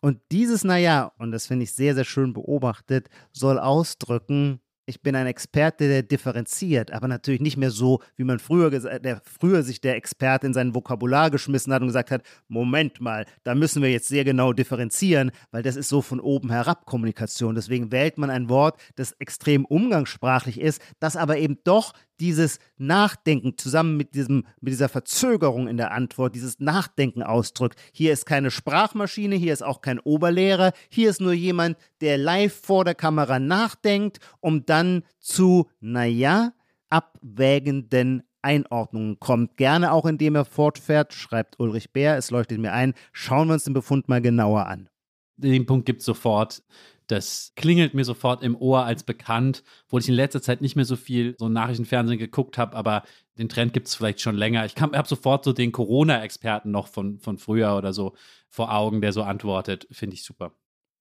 Und 0.00 0.20
dieses 0.30 0.64
Naja, 0.64 1.12
und 1.18 1.32
das 1.32 1.46
finde 1.46 1.64
ich 1.64 1.72
sehr, 1.72 1.94
sehr 1.94 2.04
schön 2.04 2.32
beobachtet, 2.32 3.08
soll 3.32 3.58
ausdrücken, 3.58 4.60
ich 4.86 5.02
bin 5.02 5.16
ein 5.16 5.26
Experte, 5.26 5.88
der 5.88 6.02
differenziert, 6.04 6.92
aber 6.92 7.08
natürlich 7.08 7.40
nicht 7.40 7.56
mehr 7.56 7.72
so, 7.72 8.00
wie 8.16 8.22
man 8.22 8.38
früher 8.38 8.70
gesagt, 8.70 9.04
der 9.04 9.20
früher 9.24 9.64
sich 9.64 9.80
der 9.80 9.96
Experte 9.96 10.46
in 10.46 10.54
sein 10.54 10.74
Vokabular 10.74 11.30
geschmissen 11.30 11.72
hat 11.72 11.82
und 11.82 11.88
gesagt 11.88 12.12
hat, 12.12 12.22
Moment 12.46 13.00
mal, 13.00 13.26
da 13.42 13.56
müssen 13.56 13.82
wir 13.82 13.90
jetzt 13.90 14.08
sehr 14.08 14.24
genau 14.24 14.52
differenzieren, 14.52 15.32
weil 15.50 15.64
das 15.64 15.74
ist 15.74 15.88
so 15.88 16.02
von 16.02 16.20
oben 16.20 16.50
herab 16.50 16.86
Kommunikation. 16.86 17.56
Deswegen 17.56 17.90
wählt 17.90 18.16
man 18.16 18.30
ein 18.30 18.48
Wort, 18.48 18.80
das 18.94 19.12
extrem 19.18 19.64
umgangssprachlich 19.64 20.60
ist, 20.60 20.80
das 21.00 21.16
aber 21.16 21.38
eben 21.38 21.58
doch 21.64 21.92
dieses 22.20 22.58
Nachdenken 22.78 23.58
zusammen 23.58 23.96
mit, 23.96 24.14
diesem, 24.14 24.46
mit 24.60 24.72
dieser 24.72 24.88
Verzögerung 24.88 25.68
in 25.68 25.76
der 25.76 25.92
Antwort, 25.92 26.34
dieses 26.34 26.60
Nachdenken 26.60 27.22
ausdrückt. 27.22 27.78
Hier 27.92 28.12
ist 28.12 28.24
keine 28.24 28.50
Sprachmaschine, 28.50 29.36
hier 29.36 29.52
ist 29.52 29.62
auch 29.62 29.82
kein 29.82 29.98
Oberlehrer, 30.00 30.72
hier 30.88 31.10
ist 31.10 31.20
nur 31.20 31.34
jemand, 31.34 31.76
der 32.00 32.16
live 32.16 32.54
vor 32.54 32.84
der 32.84 32.94
Kamera 32.94 33.38
nachdenkt, 33.38 34.18
um 34.40 34.64
dann 34.64 34.75
zu, 35.20 35.68
naja, 35.80 36.52
abwägenden 36.88 38.22
Einordnungen 38.42 39.18
kommt. 39.18 39.56
Gerne 39.56 39.92
auch 39.92 40.06
indem 40.06 40.36
er 40.36 40.44
fortfährt, 40.44 41.12
schreibt 41.12 41.58
Ulrich 41.58 41.92
Bär, 41.92 42.16
es 42.16 42.30
leuchtet 42.30 42.58
mir 42.58 42.72
ein. 42.72 42.94
Schauen 43.12 43.48
wir 43.48 43.54
uns 43.54 43.64
den 43.64 43.74
Befund 43.74 44.08
mal 44.08 44.22
genauer 44.22 44.66
an. 44.66 44.88
Den 45.36 45.66
Punkt 45.66 45.84
gibt 45.86 46.00
es 46.00 46.06
sofort. 46.06 46.62
Das 47.08 47.52
klingelt 47.54 47.94
mir 47.94 48.04
sofort 48.04 48.42
im 48.42 48.56
Ohr 48.56 48.84
als 48.84 49.04
bekannt, 49.04 49.62
wo 49.88 49.98
ich 49.98 50.08
in 50.08 50.14
letzter 50.14 50.42
Zeit 50.42 50.60
nicht 50.60 50.74
mehr 50.74 50.84
so 50.84 50.96
viel 50.96 51.36
so 51.38 51.48
Nachrichtenfernsehen 51.48 52.18
geguckt 52.18 52.58
habe, 52.58 52.76
aber 52.76 53.02
den 53.38 53.48
Trend 53.48 53.72
gibt 53.72 53.86
es 53.86 53.94
vielleicht 53.94 54.20
schon 54.20 54.36
länger. 54.36 54.64
Ich 54.64 54.74
habe 54.76 55.06
sofort 55.06 55.44
so 55.44 55.52
den 55.52 55.70
Corona-Experten 55.70 56.70
noch 56.70 56.88
von, 56.88 57.20
von 57.20 57.38
früher 57.38 57.76
oder 57.76 57.92
so 57.92 58.14
vor 58.48 58.74
Augen, 58.74 59.00
der 59.00 59.12
so 59.12 59.22
antwortet. 59.22 59.86
Finde 59.90 60.14
ich 60.14 60.24
super. 60.24 60.52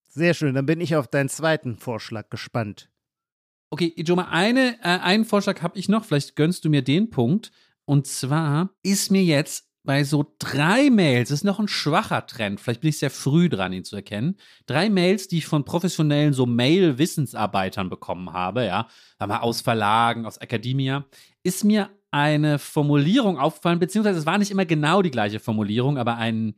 Sehr 0.07 0.33
schön, 0.33 0.53
dann 0.53 0.65
bin 0.65 0.79
ich 0.79 0.95
auf 0.95 1.07
deinen 1.07 1.29
zweiten 1.29 1.75
Vorschlag 1.77 2.29
gespannt. 2.29 2.89
Okay, 3.75 3.91
Ijoma, 3.97 4.29
eine, 4.31 4.77
äh, 4.83 4.99
einen 4.99 5.25
Vorschlag 5.25 5.61
habe 5.61 5.77
ich 5.77 5.89
noch, 5.89 6.05
vielleicht 6.05 6.37
gönnst 6.37 6.63
du 6.63 6.69
mir 6.69 6.81
den 6.81 7.09
Punkt. 7.09 7.51
Und 7.83 8.07
zwar 8.07 8.69
ist 8.83 9.11
mir 9.11 9.21
jetzt 9.21 9.67
bei 9.83 10.05
so 10.05 10.33
drei 10.39 10.89
Mails, 10.89 11.27
das 11.27 11.39
ist 11.39 11.43
noch 11.43 11.59
ein 11.59 11.67
schwacher 11.67 12.25
Trend, 12.25 12.61
vielleicht 12.61 12.79
bin 12.79 12.91
ich 12.91 12.99
sehr 12.99 13.09
früh 13.09 13.49
dran, 13.49 13.73
ihn 13.73 13.83
zu 13.83 13.97
erkennen. 13.97 14.37
Drei 14.65 14.89
Mails, 14.89 15.27
die 15.27 15.39
ich 15.39 15.45
von 15.45 15.65
professionellen 15.65 16.31
so 16.31 16.45
Mail-Wissensarbeitern 16.45 17.89
bekommen 17.89 18.31
habe, 18.31 18.65
ja, 18.65 18.87
mal 19.19 19.39
aus 19.39 19.59
Verlagen, 19.59 20.25
aus 20.25 20.37
Academia, 20.37 21.03
ist 21.43 21.65
mir 21.65 21.89
eine 22.11 22.59
Formulierung 22.59 23.37
aufgefallen, 23.37 23.79
beziehungsweise 23.79 24.19
es 24.19 24.25
war 24.25 24.37
nicht 24.37 24.51
immer 24.51 24.65
genau 24.65 25.01
die 25.01 25.11
gleiche 25.11 25.41
Formulierung, 25.41 25.97
aber 25.97 26.15
ein, 26.15 26.55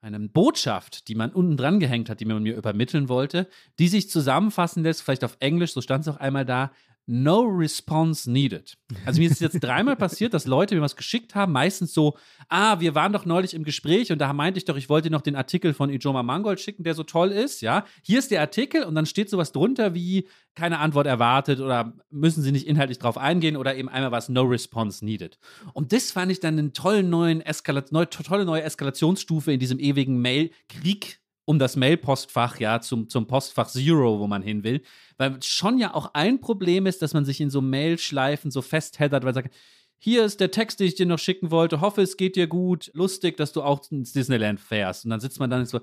eine 0.00 0.20
Botschaft, 0.20 1.08
die 1.08 1.14
man 1.14 1.32
unten 1.32 1.56
dran 1.56 1.80
gehängt 1.80 2.08
hat, 2.08 2.20
die 2.20 2.24
man 2.24 2.42
mir 2.42 2.56
übermitteln 2.56 3.08
wollte, 3.08 3.48
die 3.78 3.88
sich 3.88 4.08
zusammenfassen 4.08 4.82
lässt, 4.82 5.02
vielleicht 5.02 5.24
auf 5.24 5.36
Englisch, 5.40 5.72
so 5.72 5.80
stand 5.80 6.06
es 6.06 6.08
auch 6.08 6.18
einmal 6.18 6.44
da, 6.44 6.70
No 7.10 7.40
response 7.40 8.30
needed. 8.30 8.76
Also 9.06 9.18
mir 9.18 9.30
ist 9.30 9.40
jetzt 9.40 9.60
dreimal 9.60 9.96
passiert, 9.96 10.34
dass 10.34 10.46
Leute 10.46 10.74
mir 10.74 10.82
was 10.82 10.94
geschickt 10.94 11.34
haben, 11.34 11.52
meistens 11.52 11.94
so, 11.94 12.18
ah, 12.50 12.80
wir 12.80 12.94
waren 12.94 13.14
doch 13.14 13.24
neulich 13.24 13.54
im 13.54 13.64
Gespräch 13.64 14.12
und 14.12 14.18
da 14.18 14.30
meinte 14.34 14.58
ich 14.58 14.66
doch, 14.66 14.76
ich 14.76 14.90
wollte 14.90 15.08
noch 15.08 15.22
den 15.22 15.34
Artikel 15.34 15.72
von 15.72 15.88
Ijoma 15.88 16.22
Mangold 16.22 16.60
schicken, 16.60 16.84
der 16.84 16.92
so 16.92 17.04
toll 17.04 17.32
ist, 17.32 17.62
ja. 17.62 17.86
Hier 18.02 18.18
ist 18.18 18.30
der 18.30 18.42
Artikel 18.42 18.84
und 18.84 18.94
dann 18.94 19.06
steht 19.06 19.30
sowas 19.30 19.52
drunter 19.52 19.94
wie 19.94 20.28
keine 20.54 20.80
Antwort 20.80 21.06
erwartet 21.06 21.60
oder 21.60 21.94
müssen 22.10 22.42
sie 22.42 22.52
nicht 22.52 22.66
inhaltlich 22.66 22.98
drauf 22.98 23.16
eingehen 23.16 23.56
oder 23.56 23.74
eben 23.74 23.88
einmal 23.88 24.12
was 24.12 24.28
No 24.28 24.42
response 24.42 25.02
needed. 25.02 25.38
Und 25.72 25.94
das 25.94 26.10
fand 26.10 26.30
ich 26.30 26.40
dann 26.40 26.58
Eskala 27.40 27.84
neu, 27.90 28.04
tolle 28.04 28.44
neue 28.44 28.62
Eskalationsstufe 28.62 29.50
in 29.50 29.60
diesem 29.60 29.78
ewigen 29.78 30.20
Mail-Krieg 30.20 31.17
um 31.48 31.58
das 31.58 31.76
Mail-Postfach, 31.76 32.60
ja, 32.60 32.78
zum, 32.82 33.08
zum 33.08 33.26
Postfach 33.26 33.68
Zero, 33.68 34.20
wo 34.20 34.26
man 34.26 34.42
hin 34.42 34.64
will. 34.64 34.82
Weil 35.16 35.42
schon 35.42 35.78
ja 35.78 35.94
auch 35.94 36.10
ein 36.12 36.42
Problem 36.42 36.84
ist, 36.84 37.00
dass 37.00 37.14
man 37.14 37.24
sich 37.24 37.40
in 37.40 37.48
so 37.48 37.62
Mail-Schleifen 37.62 38.50
so 38.50 38.60
festheddert, 38.60 39.22
weil 39.22 39.32
man 39.32 39.44
sagt, 39.44 39.54
hier 39.96 40.26
ist 40.26 40.40
der 40.40 40.50
Text, 40.50 40.78
den 40.78 40.88
ich 40.88 40.94
dir 40.94 41.06
noch 41.06 41.18
schicken 41.18 41.50
wollte, 41.50 41.80
hoffe, 41.80 42.02
es 42.02 42.18
geht 42.18 42.36
dir 42.36 42.48
gut, 42.48 42.90
lustig, 42.92 43.38
dass 43.38 43.54
du 43.54 43.62
auch 43.62 43.80
ins 43.90 44.12
Disneyland 44.12 44.60
fährst. 44.60 45.06
Und 45.06 45.10
dann 45.10 45.20
sitzt 45.20 45.40
man 45.40 45.48
dann 45.48 45.64
so, 45.64 45.80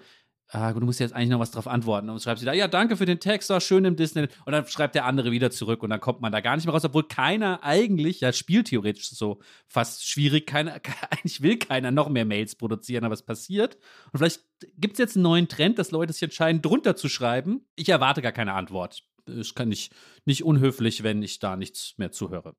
ah, 0.50 0.74
du 0.74 0.86
musst 0.86 1.00
jetzt 1.00 1.14
eigentlich 1.14 1.30
noch 1.30 1.40
was 1.40 1.52
drauf 1.52 1.68
antworten. 1.68 2.10
Und 2.10 2.22
schreibst 2.22 2.42
du 2.42 2.46
da, 2.46 2.54
ja, 2.54 2.68
danke 2.68 2.98
für 2.98 3.06
den 3.06 3.20
Text, 3.20 3.50
war 3.50 3.62
schön 3.62 3.86
im 3.86 3.96
Disneyland. 3.96 4.32
Und 4.46 4.54
dann 4.54 4.68
schreibt 4.68 4.96
der 4.96 5.06
andere 5.06 5.32
wieder 5.32 5.52
zurück 5.52 5.84
und 5.84 5.90
dann 5.90 6.00
kommt 6.00 6.22
man 6.22 6.32
da 6.32 6.42
gar 6.42 6.56
nicht 6.56 6.66
mehr 6.66 6.74
raus, 6.74 6.86
obwohl 6.86 7.08
keiner 7.08 7.64
eigentlich, 7.64 8.22
ja, 8.22 8.32
spieltheoretisch 8.32 9.10
so 9.10 9.40
fast 9.68 10.08
schwierig, 10.08 10.46
keiner, 10.48 10.80
eigentlich 11.10 11.42
will 11.42 11.58
keiner 11.58 11.92
noch 11.92 12.10
mehr 12.10 12.26
Mails 12.26 12.56
produzieren, 12.56 13.06
aber 13.06 13.14
es 13.14 13.24
passiert. 13.24 13.78
Und 14.12 14.20
vielleicht 14.20 14.42
gibt 14.78 14.94
es 14.94 15.00
jetzt 15.00 15.16
einen 15.16 15.24
neuen 15.24 15.48
Trend, 15.48 15.80
dass 15.80 15.92
Leute 15.92 16.14
sich 16.14 16.24
entscheiden, 16.24 16.62
drunter 16.62 16.96
zu 16.96 17.10
schreiben. 17.10 17.66
Ich 17.76 17.90
erwarte 17.90 18.22
gar 18.22 18.32
keine 18.32 18.54
Antwort. 18.54 19.04
Es 19.26 19.56
kann 19.56 19.70
nicht, 19.70 19.94
nicht 20.26 20.44
unhöflich, 20.44 21.04
wenn 21.04 21.24
ich 21.24 21.40
da 21.40 21.56
nichts 21.56 21.96
mehr 21.98 22.12
zuhöre. 22.12 22.56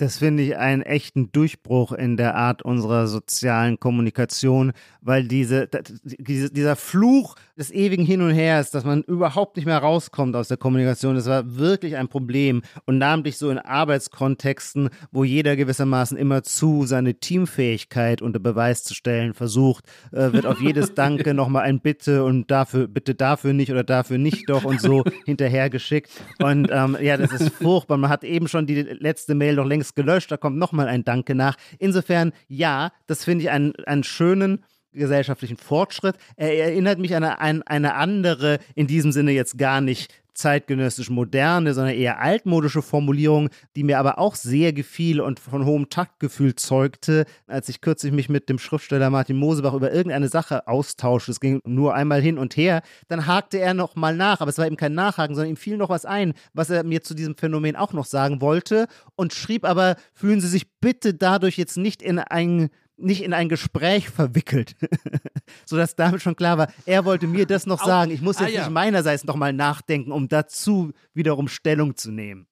Das 0.00 0.16
finde 0.16 0.42
ich 0.42 0.56
einen 0.56 0.80
echten 0.80 1.30
Durchbruch 1.30 1.92
in 1.92 2.16
der 2.16 2.34
Art 2.34 2.62
unserer 2.62 3.06
sozialen 3.06 3.78
Kommunikation, 3.78 4.72
weil 5.02 5.28
diese, 5.28 5.68
diese, 6.02 6.50
dieser 6.50 6.74
Fluch 6.74 7.34
des 7.58 7.70
ewigen 7.70 8.06
Hin 8.06 8.22
und 8.22 8.30
Hers, 8.30 8.70
dass 8.70 8.84
man 8.84 9.02
überhaupt 9.02 9.56
nicht 9.56 9.66
mehr 9.66 9.76
rauskommt 9.76 10.34
aus 10.36 10.48
der 10.48 10.56
Kommunikation, 10.56 11.16
das 11.16 11.26
war 11.26 11.58
wirklich 11.58 11.96
ein 11.96 12.08
Problem. 12.08 12.62
Und 12.86 12.96
namentlich 12.96 13.36
so 13.36 13.50
in 13.50 13.58
Arbeitskontexten, 13.58 14.88
wo 15.12 15.22
jeder 15.22 15.54
gewissermaßen 15.54 16.16
immer 16.16 16.42
zu 16.44 16.86
seine 16.86 17.16
Teamfähigkeit 17.16 18.22
unter 18.22 18.38
Beweis 18.38 18.82
zu 18.84 18.94
stellen 18.94 19.34
versucht, 19.34 19.84
äh, 20.12 20.32
wird 20.32 20.46
auf 20.46 20.62
jedes 20.62 20.94
Danke 21.00 21.34
nochmal 21.34 21.64
ein 21.64 21.80
Bitte 21.80 22.24
und 22.24 22.50
dafür, 22.50 22.88
bitte 22.88 23.14
dafür 23.14 23.52
nicht 23.52 23.70
oder 23.70 23.84
dafür 23.84 24.16
nicht 24.16 24.48
doch 24.48 24.64
und 24.64 24.80
so 24.80 25.04
hinterhergeschickt. 25.26 26.10
Und 26.42 26.70
ähm, 26.72 26.96
ja, 27.02 27.18
das 27.18 27.32
ist 27.32 27.50
furchtbar. 27.52 27.98
Man 27.98 28.08
hat 28.08 28.24
eben 28.24 28.48
schon 28.48 28.66
die 28.66 28.80
letzte 28.80 29.34
Mail 29.34 29.56
noch 29.56 29.66
längst 29.66 29.89
gelöscht, 29.94 30.30
da 30.30 30.36
kommt 30.36 30.58
nochmal 30.58 30.88
ein 30.88 31.04
Danke 31.04 31.34
nach. 31.34 31.56
Insofern, 31.78 32.32
ja, 32.48 32.92
das 33.06 33.24
finde 33.24 33.44
ich 33.44 33.50
einen, 33.50 33.74
einen 33.86 34.04
schönen 34.04 34.64
gesellschaftlichen 34.92 35.56
Fortschritt. 35.56 36.16
Er 36.36 36.56
erinnert 36.56 36.98
mich 36.98 37.14
an 37.14 37.24
eine, 37.24 37.40
an 37.40 37.62
eine 37.62 37.94
andere, 37.94 38.58
in 38.74 38.86
diesem 38.86 39.12
Sinne 39.12 39.32
jetzt 39.32 39.58
gar 39.58 39.80
nicht 39.80 40.12
zeitgenössisch 40.40 41.10
moderne, 41.10 41.74
sondern 41.74 41.94
eher 41.94 42.20
altmodische 42.20 42.82
Formulierung, 42.82 43.48
die 43.76 43.84
mir 43.84 43.98
aber 43.98 44.18
auch 44.18 44.34
sehr 44.34 44.72
gefiel 44.72 45.20
und 45.20 45.38
von 45.38 45.64
hohem 45.64 45.88
Taktgefühl 45.90 46.54
zeugte, 46.54 47.26
als 47.46 47.68
ich 47.68 47.80
kürzlich 47.80 48.12
mich 48.12 48.28
mit 48.28 48.48
dem 48.48 48.58
Schriftsteller 48.58 49.10
Martin 49.10 49.36
Mosebach 49.36 49.74
über 49.74 49.92
irgendeine 49.92 50.28
Sache 50.28 50.66
austauschte. 50.66 51.30
Es 51.30 51.40
ging 51.40 51.60
nur 51.64 51.94
einmal 51.94 52.20
hin 52.20 52.38
und 52.38 52.56
her. 52.56 52.82
Dann 53.08 53.26
hakte 53.26 53.58
er 53.58 53.74
noch 53.74 53.96
mal 53.96 54.16
nach, 54.16 54.40
aber 54.40 54.50
es 54.50 54.58
war 54.58 54.66
eben 54.66 54.76
kein 54.76 54.94
Nachhaken, 54.94 55.34
sondern 55.34 55.50
ihm 55.50 55.56
fiel 55.56 55.76
noch 55.76 55.90
was 55.90 56.04
ein, 56.04 56.32
was 56.54 56.70
er 56.70 56.84
mir 56.84 57.02
zu 57.02 57.14
diesem 57.14 57.36
Phänomen 57.36 57.76
auch 57.76 57.92
noch 57.92 58.06
sagen 58.06 58.40
wollte 58.40 58.86
und 59.16 59.32
schrieb 59.32 59.64
aber, 59.64 59.96
fühlen 60.14 60.40
Sie 60.40 60.48
sich 60.48 60.72
bitte 60.80 61.14
dadurch 61.14 61.56
jetzt 61.56 61.76
nicht 61.76 62.02
in 62.02 62.18
ein 62.18 62.70
nicht 63.00 63.22
in 63.22 63.32
ein 63.32 63.48
Gespräch 63.48 64.08
verwickelt, 64.08 64.76
sodass 65.64 65.96
damit 65.96 66.22
schon 66.22 66.36
klar 66.36 66.58
war, 66.58 66.72
er 66.86 67.04
wollte 67.04 67.26
mir 67.26 67.46
das 67.46 67.66
noch 67.66 67.84
sagen. 67.84 68.10
Ich 68.10 68.20
muss 68.20 68.38
jetzt 68.38 68.50
ah, 68.50 68.52
ja. 68.52 68.60
nicht 68.62 68.72
meinerseits 68.72 69.24
noch 69.24 69.36
mal 69.36 69.52
nachdenken, 69.52 70.12
um 70.12 70.28
dazu 70.28 70.92
wiederum 71.14 71.48
Stellung 71.48 71.96
zu 71.96 72.10
nehmen. 72.10 72.46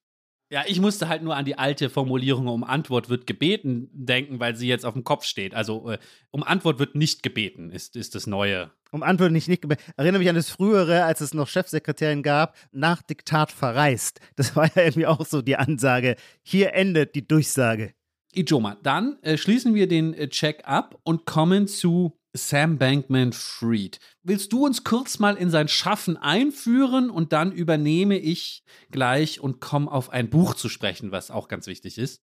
Ja, 0.51 0.65
ich 0.67 0.81
musste 0.81 1.09
halt 1.09 1.23
nur 1.23 1.37
an 1.37 1.45
die 1.45 1.59
alte 1.59 1.91
Formulierung 1.91 2.47
um 2.47 2.65
Antwort 2.65 3.11
wird 3.11 3.27
gebeten 3.27 3.91
denken, 3.93 4.41
weil 4.41 4.57
sie 4.57 4.67
jetzt 4.67 4.87
auf 4.87 4.95
dem 4.95 5.05
Kopf 5.05 5.25
steht. 5.25 5.55
Also 5.55 5.91
äh, 5.91 5.99
um 6.31 6.43
Antwort 6.43 6.79
wird 6.79 6.95
nicht 6.95 7.23
gebeten, 7.23 7.71
ist, 7.71 7.97
ist 7.97 8.15
das 8.15 8.27
Neue. 8.27 8.71
Um 8.91 9.03
Antwort 9.03 9.31
nicht, 9.31 9.49
nicht 9.49 9.61
gebeten. 9.61 9.83
Erinnere 9.99 10.21
mich 10.21 10.29
an 10.31 10.37
das 10.37 10.49
frühere, 10.49 11.05
als 11.05 11.21
es 11.21 11.35
noch 11.35 11.49
Chefsekretärin 11.49 12.23
gab, 12.23 12.57
nach 12.73 13.03
Diktat 13.03 13.53
verreist. 13.53 14.21
Das 14.37 14.57
war 14.57 14.75
ja 14.75 14.85
irgendwie 14.85 15.07
auch 15.07 15.27
so 15.27 15.43
die 15.43 15.57
Ansage. 15.57 16.17
Hier 16.43 16.73
endet 16.73 17.15
die 17.15 17.29
Durchsage. 17.29 17.93
Ijoma, 18.39 18.77
dann 18.83 19.19
äh, 19.23 19.37
schließen 19.37 19.75
wir 19.75 19.89
den 19.89 20.15
äh, 20.15 20.29
Check 20.29 20.63
ab 20.65 20.99
und 21.03 21.27
kommen 21.27 21.67
zu 21.67 22.19
Sam 22.35 22.79
Bankman 22.79 23.33
Fried. 23.33 23.99
Willst 24.23 24.53
du 24.53 24.65
uns 24.65 24.85
kurz 24.85 25.19
mal 25.19 25.37
in 25.37 25.51
sein 25.51 25.69
Schaffen 25.69 26.17
einführen 26.17 27.11
und 27.11 27.33
dann 27.33 27.53
übernehme 27.53 28.19
ich 28.19 28.63
gleich 28.91 29.41
und 29.41 29.61
komme 29.61 29.91
auf 29.91 30.11
ein 30.11 30.31
Buch 30.31 30.55
zu 30.55 30.69
sprechen, 30.69 31.11
was 31.11 31.31
auch 31.31 31.49
ganz 31.49 31.67
wichtig 31.67 31.99
ist? 31.99 32.23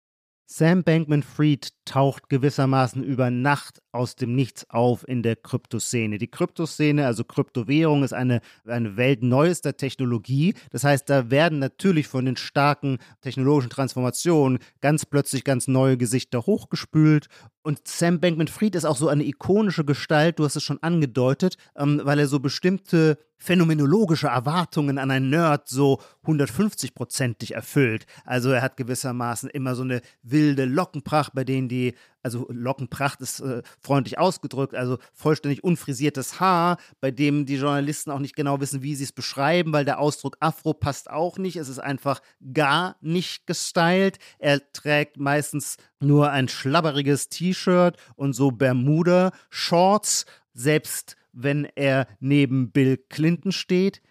Sam 0.53 0.83
Bankman 0.83 1.23
Fried 1.23 1.69
taucht 1.85 2.27
gewissermaßen 2.27 3.01
über 3.05 3.31
Nacht 3.31 3.81
aus 3.93 4.17
dem 4.17 4.35
Nichts 4.35 4.69
auf 4.69 5.07
in 5.07 5.23
der 5.23 5.37
Kryptoszene. 5.37 6.17
Die 6.17 6.29
Kryptoszene, 6.29 7.05
also 7.05 7.23
Kryptowährung, 7.23 8.03
ist 8.03 8.11
eine, 8.11 8.41
eine 8.67 8.97
Welt 8.97 9.23
neuester 9.23 9.77
Technologie. 9.77 10.53
Das 10.71 10.83
heißt, 10.83 11.09
da 11.09 11.31
werden 11.31 11.59
natürlich 11.59 12.09
von 12.09 12.25
den 12.25 12.35
starken 12.35 12.97
technologischen 13.21 13.69
Transformationen 13.69 14.59
ganz 14.81 15.05
plötzlich 15.05 15.45
ganz 15.45 15.69
neue 15.69 15.95
Gesichter 15.95 16.45
hochgespült. 16.45 17.27
Und 17.63 17.87
Sam 17.87 18.19
Bankman 18.19 18.47
Fried 18.47 18.75
ist 18.75 18.85
auch 18.85 18.97
so 18.97 19.07
eine 19.07 19.23
ikonische 19.23 19.85
Gestalt, 19.85 20.39
du 20.39 20.45
hast 20.45 20.55
es 20.55 20.63
schon 20.63 20.81
angedeutet, 20.81 21.57
ähm, 21.75 22.01
weil 22.03 22.19
er 22.19 22.27
so 22.27 22.39
bestimmte 22.39 23.19
phänomenologische 23.37 24.27
Erwartungen 24.27 24.97
an 24.97 25.11
einen 25.11 25.29
Nerd 25.29 25.67
so 25.67 25.99
150-prozentig 26.25 27.53
erfüllt. 27.53 28.05
Also 28.23 28.51
er 28.51 28.61
hat 28.61 28.77
gewissermaßen 28.77 29.49
immer 29.49 29.75
so 29.75 29.83
eine 29.83 30.01
wilde 30.21 30.65
Lockenpracht, 30.65 31.33
bei 31.33 31.43
denen 31.43 31.67
die 31.67 31.95
also 32.23 32.47
Lockenpracht 32.49 33.21
ist 33.21 33.39
äh, 33.39 33.61
freundlich 33.79 34.17
ausgedrückt, 34.17 34.75
also 34.75 34.97
vollständig 35.13 35.63
unfrisiertes 35.63 36.39
Haar, 36.39 36.77
bei 36.99 37.11
dem 37.11 37.45
die 37.45 37.55
Journalisten 37.55 38.11
auch 38.11 38.19
nicht 38.19 38.35
genau 38.35 38.59
wissen, 38.59 38.83
wie 38.83 38.95
sie 38.95 39.03
es 39.03 39.11
beschreiben, 39.11 39.73
weil 39.73 39.85
der 39.85 39.99
Ausdruck 39.99 40.37
Afro 40.39 40.73
passt 40.73 41.09
auch 41.09 41.37
nicht. 41.37 41.55
Es 41.55 41.69
ist 41.69 41.79
einfach 41.79 42.21
gar 42.53 42.95
nicht 43.01 43.47
gestylt. 43.47 44.19
Er 44.39 44.71
trägt 44.73 45.17
meistens 45.17 45.77
nur 45.99 46.31
ein 46.31 46.47
schlabberiges 46.47 47.29
T-Shirt 47.29 47.97
und 48.15 48.33
so 48.33 48.51
Bermuda-Shorts, 48.51 50.25
selbst 50.53 51.15
wenn 51.33 51.67
er 51.75 52.07
neben 52.19 52.71
Bill 52.71 52.97
Clinton 52.97 53.51
steht. 53.51 54.01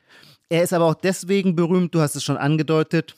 Er 0.49 0.65
ist 0.65 0.73
aber 0.73 0.87
auch 0.87 0.95
deswegen 0.95 1.55
berühmt, 1.55 1.95
du 1.95 2.01
hast 2.01 2.17
es 2.17 2.25
schon 2.25 2.37
angedeutet, 2.37 3.15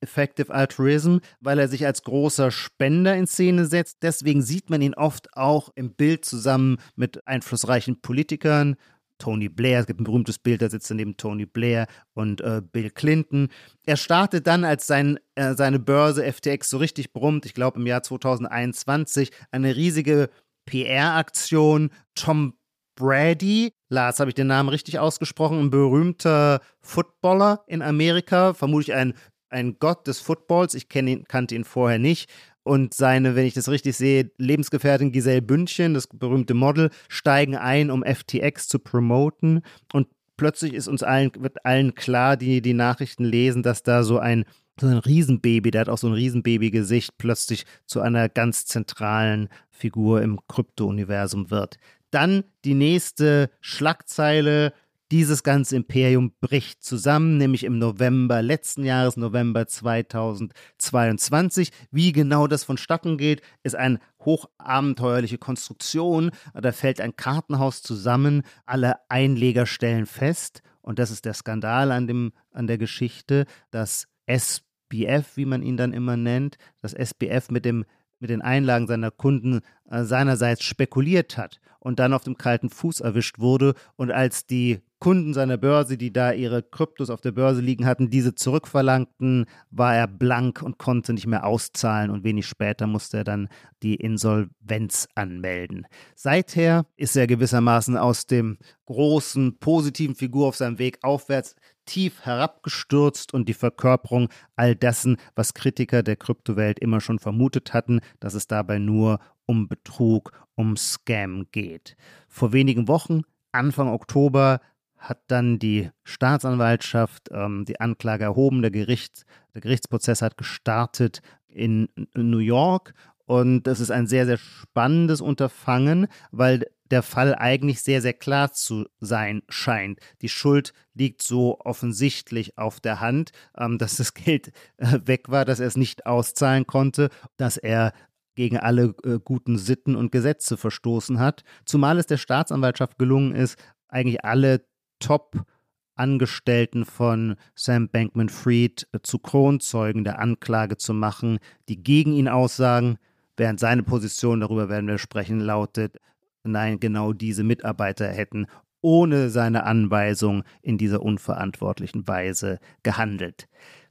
Effective 0.00 0.52
Altruism, 0.52 1.18
weil 1.40 1.58
er 1.58 1.68
sich 1.68 1.86
als 1.86 2.02
großer 2.02 2.50
Spender 2.50 3.14
in 3.16 3.26
Szene 3.26 3.66
setzt. 3.66 3.98
Deswegen 4.02 4.42
sieht 4.42 4.70
man 4.70 4.82
ihn 4.82 4.94
oft 4.94 5.36
auch 5.36 5.70
im 5.74 5.94
Bild 5.94 6.24
zusammen 6.24 6.78
mit 6.94 7.26
einflussreichen 7.26 8.00
Politikern. 8.00 8.76
Tony 9.18 9.48
Blair, 9.48 9.80
es 9.80 9.86
gibt 9.86 10.00
ein 10.00 10.04
berühmtes 10.04 10.38
Bild, 10.38 10.60
da 10.60 10.68
sitzt 10.68 10.90
er 10.90 10.96
neben 10.96 11.16
Tony 11.16 11.46
Blair 11.46 11.86
und 12.14 12.40
äh, 12.40 12.60
Bill 12.60 12.90
Clinton. 12.90 13.48
Er 13.86 13.96
startet 13.96 14.46
dann, 14.46 14.64
als 14.64 14.86
sein, 14.86 15.18
äh, 15.36 15.54
seine 15.54 15.78
Börse 15.78 16.30
FTX 16.30 16.68
so 16.68 16.78
richtig 16.78 17.12
brummt, 17.12 17.46
ich 17.46 17.54
glaube 17.54 17.80
im 17.80 17.86
Jahr 17.86 18.02
2021, 18.02 19.30
eine 19.50 19.74
riesige 19.74 20.28
PR-Aktion. 20.66 21.90
Tom 22.14 22.54
Brady, 22.96 23.72
Lars, 23.90 24.20
habe 24.20 24.30
ich 24.30 24.34
den 24.34 24.46
Namen 24.46 24.70
richtig 24.70 24.98
ausgesprochen, 24.98 25.60
ein 25.60 25.70
berühmter 25.70 26.60
Footballer 26.80 27.62
in 27.66 27.82
Amerika, 27.82 28.54
vermutlich 28.54 28.94
ein 28.94 29.14
ein 29.50 29.76
Gott 29.78 30.06
des 30.06 30.20
Footballs. 30.20 30.74
Ich 30.74 30.86
ihn, 30.94 31.24
kannte 31.24 31.54
ihn 31.54 31.64
vorher 31.64 31.98
nicht. 31.98 32.30
Und 32.62 32.94
seine, 32.94 33.36
wenn 33.36 33.46
ich 33.46 33.54
das 33.54 33.68
richtig 33.68 33.96
sehe, 33.96 34.30
Lebensgefährtin 34.38 35.12
Giselle 35.12 35.42
Bündchen, 35.42 35.94
das 35.94 36.08
berühmte 36.08 36.54
Model, 36.54 36.90
steigen 37.08 37.56
ein, 37.56 37.90
um 37.90 38.02
FTX 38.02 38.66
zu 38.66 38.80
promoten. 38.80 39.62
Und 39.92 40.08
plötzlich 40.36 40.74
ist 40.74 40.88
uns 40.88 41.02
allen, 41.04 41.30
wird 41.38 41.64
allen 41.64 41.94
klar, 41.94 42.36
die 42.36 42.60
die 42.60 42.74
Nachrichten 42.74 43.24
lesen, 43.24 43.62
dass 43.62 43.82
da 43.82 44.02
so 44.02 44.18
ein 44.18 44.44
so 44.78 44.86
ein 44.86 44.98
Riesenbaby, 44.98 45.70
der 45.70 45.82
hat 45.82 45.88
auch 45.88 45.98
so 45.98 46.06
ein 46.06 46.12
Riesenbaby-Gesicht, 46.12 47.16
plötzlich 47.16 47.64
zu 47.86 48.00
einer 48.00 48.28
ganz 48.28 48.66
zentralen 48.66 49.48
Figur 49.70 50.20
im 50.20 50.38
Krypto-Universum 50.48 51.50
wird. 51.50 51.78
Dann 52.10 52.44
die 52.64 52.74
nächste 52.74 53.50
Schlagzeile, 53.60 54.72
dieses 55.10 55.42
ganze 55.42 55.76
Imperium 55.76 56.32
bricht 56.40 56.82
zusammen, 56.82 57.38
nämlich 57.38 57.64
im 57.64 57.78
November 57.78 58.42
letzten 58.42 58.84
Jahres, 58.84 59.16
November 59.16 59.66
2022. 59.66 61.70
Wie 61.90 62.12
genau 62.12 62.46
das 62.46 62.64
vonstatten 62.64 63.16
geht, 63.16 63.42
ist 63.62 63.76
eine 63.76 63.98
hochabenteuerliche 64.24 65.38
Konstruktion. 65.38 66.30
Da 66.54 66.72
fällt 66.72 67.00
ein 67.00 67.16
Kartenhaus 67.16 67.82
zusammen, 67.82 68.42
alle 68.64 68.96
Einleger 69.08 69.66
stellen 69.66 70.06
fest, 70.06 70.62
und 70.86 71.00
das 71.00 71.10
ist 71.10 71.24
der 71.24 71.34
Skandal 71.34 71.90
an, 71.90 72.06
dem, 72.06 72.32
an 72.52 72.68
der 72.68 72.78
Geschichte, 72.78 73.46
dass 73.72 74.06
SBF, 74.26 75.36
wie 75.36 75.44
man 75.44 75.62
ihn 75.62 75.76
dann 75.76 75.92
immer 75.92 76.16
nennt, 76.16 76.58
dass 76.80 76.94
SBF 76.94 77.50
mit 77.50 77.64
dem 77.64 77.84
mit 78.18 78.30
den 78.30 78.40
Einlagen 78.40 78.86
seiner 78.86 79.10
Kunden 79.10 79.60
äh, 79.90 80.04
seinerseits 80.04 80.64
spekuliert 80.64 81.36
hat 81.36 81.60
und 81.80 81.98
dann 81.98 82.14
auf 82.14 82.24
dem 82.24 82.38
kalten 82.38 82.70
Fuß 82.70 83.00
erwischt 83.00 83.38
wurde 83.38 83.74
und 83.96 84.10
als 84.10 84.46
die 84.46 84.80
Kunden 85.06 85.34
seiner 85.34 85.56
Börse, 85.56 85.96
die 85.96 86.12
da 86.12 86.32
ihre 86.32 86.64
Kryptos 86.64 87.10
auf 87.10 87.20
der 87.20 87.30
Börse 87.30 87.60
liegen 87.60 87.86
hatten, 87.86 88.10
diese 88.10 88.34
zurückverlangten, 88.34 89.46
war 89.70 89.94
er 89.94 90.08
blank 90.08 90.62
und 90.62 90.78
konnte 90.78 91.12
nicht 91.12 91.28
mehr 91.28 91.46
auszahlen 91.46 92.10
und 92.10 92.24
wenig 92.24 92.44
später 92.44 92.88
musste 92.88 93.18
er 93.18 93.22
dann 93.22 93.48
die 93.84 93.94
Insolvenz 93.94 95.06
anmelden. 95.14 95.86
Seither 96.16 96.86
ist 96.96 97.14
er 97.14 97.28
gewissermaßen 97.28 97.96
aus 97.96 98.26
dem 98.26 98.58
großen 98.86 99.60
positiven 99.60 100.16
Figur 100.16 100.48
auf 100.48 100.56
seinem 100.56 100.80
Weg 100.80 100.98
aufwärts 101.02 101.54
tief 101.84 102.22
herabgestürzt 102.22 103.32
und 103.32 103.48
die 103.48 103.54
Verkörperung 103.54 104.28
all 104.56 104.74
dessen, 104.74 105.18
was 105.36 105.54
Kritiker 105.54 106.02
der 106.02 106.16
Kryptowelt 106.16 106.80
immer 106.80 107.00
schon 107.00 107.20
vermutet 107.20 107.72
hatten, 107.72 108.00
dass 108.18 108.34
es 108.34 108.48
dabei 108.48 108.80
nur 108.80 109.20
um 109.46 109.68
Betrug, 109.68 110.32
um 110.56 110.76
Scam 110.76 111.46
geht. 111.52 111.96
Vor 112.26 112.52
wenigen 112.52 112.88
Wochen, 112.88 113.22
Anfang 113.52 113.86
Oktober, 113.88 114.60
hat 114.98 115.20
dann 115.28 115.58
die 115.58 115.90
Staatsanwaltschaft 116.04 117.28
ähm, 117.30 117.64
die 117.66 117.80
Anklage 117.80 118.24
erhoben. 118.24 118.62
Der, 118.62 118.70
Gericht, 118.70 119.24
der 119.54 119.60
Gerichtsprozess 119.60 120.22
hat 120.22 120.36
gestartet 120.36 121.20
in 121.48 121.88
New 122.14 122.38
York 122.38 122.94
und 123.26 123.64
das 123.64 123.80
ist 123.80 123.90
ein 123.90 124.06
sehr, 124.06 124.24
sehr 124.24 124.38
spannendes 124.38 125.20
Unterfangen, 125.20 126.06
weil 126.30 126.64
der 126.90 127.02
Fall 127.02 127.34
eigentlich 127.34 127.82
sehr, 127.82 128.00
sehr 128.00 128.12
klar 128.12 128.52
zu 128.52 128.86
sein 129.00 129.42
scheint. 129.48 129.98
Die 130.22 130.28
Schuld 130.28 130.72
liegt 130.94 131.22
so 131.22 131.58
offensichtlich 131.58 132.56
auf 132.56 132.78
der 132.78 133.00
Hand, 133.00 133.32
ähm, 133.58 133.78
dass 133.78 133.96
das 133.96 134.14
Geld 134.14 134.52
äh, 134.76 135.00
weg 135.04 135.28
war, 135.28 135.44
dass 135.44 135.58
er 135.58 135.66
es 135.66 135.76
nicht 135.76 136.06
auszahlen 136.06 136.66
konnte, 136.66 137.10
dass 137.36 137.56
er 137.56 137.92
gegen 138.36 138.58
alle 138.58 138.94
äh, 139.02 139.18
guten 139.22 139.58
Sitten 139.58 139.96
und 139.96 140.12
Gesetze 140.12 140.56
verstoßen 140.56 141.18
hat. 141.18 141.42
Zumal 141.64 141.98
es 141.98 142.06
der 142.06 142.18
Staatsanwaltschaft 142.18 142.98
gelungen 142.98 143.34
ist, 143.34 143.58
eigentlich 143.88 144.24
alle 144.24 144.64
Top-Angestellten 144.98 146.84
von 146.84 147.36
Sam 147.54 147.88
Bankman 147.88 148.28
Fried 148.28 148.88
äh, 148.92 148.98
zu 149.02 149.18
Kronzeugen 149.18 150.04
der 150.04 150.18
Anklage 150.18 150.76
zu 150.76 150.94
machen, 150.94 151.38
die 151.68 151.82
gegen 151.82 152.12
ihn 152.12 152.28
aussagen, 152.28 152.98
während 153.36 153.60
seine 153.60 153.82
Position, 153.82 154.40
darüber 154.40 154.68
werden 154.68 154.88
wir 154.88 154.98
sprechen, 154.98 155.40
lautet, 155.40 155.98
nein, 156.42 156.80
genau 156.80 157.12
diese 157.12 157.44
Mitarbeiter 157.44 158.08
hätten 158.08 158.46
ohne 158.80 159.30
seine 159.30 159.64
Anweisung 159.64 160.44
in 160.62 160.78
dieser 160.78 161.02
unverantwortlichen 161.02 162.06
Weise 162.06 162.60
gehandelt. 162.84 163.48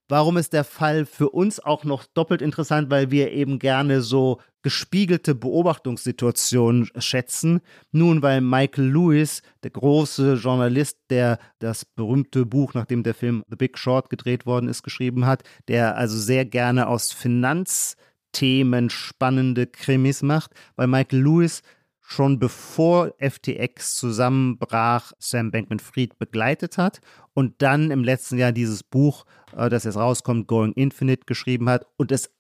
Warum 0.08 0.38
ist 0.38 0.54
der 0.54 0.64
Fall 0.64 1.06
für 1.06 1.30
uns 1.30 1.60
auch 1.60 1.84
noch 1.84 2.06
doppelt 2.06 2.42
interessant? 2.42 2.92
Weil 2.92 3.10
wir 3.10 3.32
eben 3.32 3.58
gerne 3.58 4.02
so 4.02 4.40
gespiegelte 4.62 5.34
Beobachtungssituation 5.34 6.90
schätzen. 6.98 7.62
Nun, 7.92 8.22
weil 8.22 8.42
Michael 8.42 8.86
Lewis, 8.86 9.42
der 9.64 9.72
große 9.72 10.36
Journalist, 10.36 10.98
der 11.10 11.40
das 11.60 11.86
berühmte 11.86 12.46
Buch, 12.46 12.74
nachdem 12.74 13.04
der 13.04 13.16
Film 13.16 13.44
The 13.50 13.56
Big 13.56 13.78
Short 13.78 14.10
gedreht 14.10 14.46
worden 14.46 14.68
ist, 14.68 14.84
geschrieben 14.84 15.26
hat, 15.26 15.44
der 15.68 15.98
also 15.98 16.18
sehr 16.18 16.46
gerne 16.46 16.88
aus 16.88 17.12
Finanzthemen 17.12 18.90
spannende 18.90 19.68
Krimis 19.68 20.22
macht, 20.22 20.52
weil 20.76 20.88
Michael 20.88 21.22
Lewis 21.22 21.62
schon 22.08 22.38
bevor 22.38 23.14
FTX 23.20 23.96
zusammenbrach, 23.96 25.12
Sam 25.18 25.50
Bankman-Fried 25.50 26.20
begleitet 26.20 26.78
hat 26.78 27.02
und 27.34 27.62
dann 27.64 27.90
im 27.90 28.04
letzten 28.04 28.38
Jahr 28.38 28.52
dieses 28.52 28.84
Buch, 28.84 29.26
äh, 29.56 29.70
das 29.70 29.86
jetzt 29.86 29.98
rauskommt, 29.98 30.48
Going 30.48 30.74
Infinite, 30.74 31.24
geschrieben 31.26 31.68
hat 31.68 31.88
und 31.98 32.12
es 32.12 32.32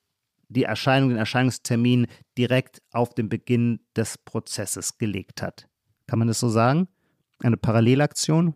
die 0.49 0.63
Erscheinung, 0.63 1.10
den 1.10 1.17
Erscheinungstermin 1.17 2.06
direkt 2.38 2.84
auf 2.91 3.15
den 3.15 3.28
Beginn 3.28 3.80
des 3.95 4.19
Prozesses 4.19 4.99
gelegt 4.99 5.41
hat. 5.41 5.67
Kann 6.06 6.19
man 6.19 6.28
das 6.28 6.39
so 6.39 6.49
sagen? 6.49 6.88
Eine 7.39 7.58
Parallelaktion? 7.58 8.54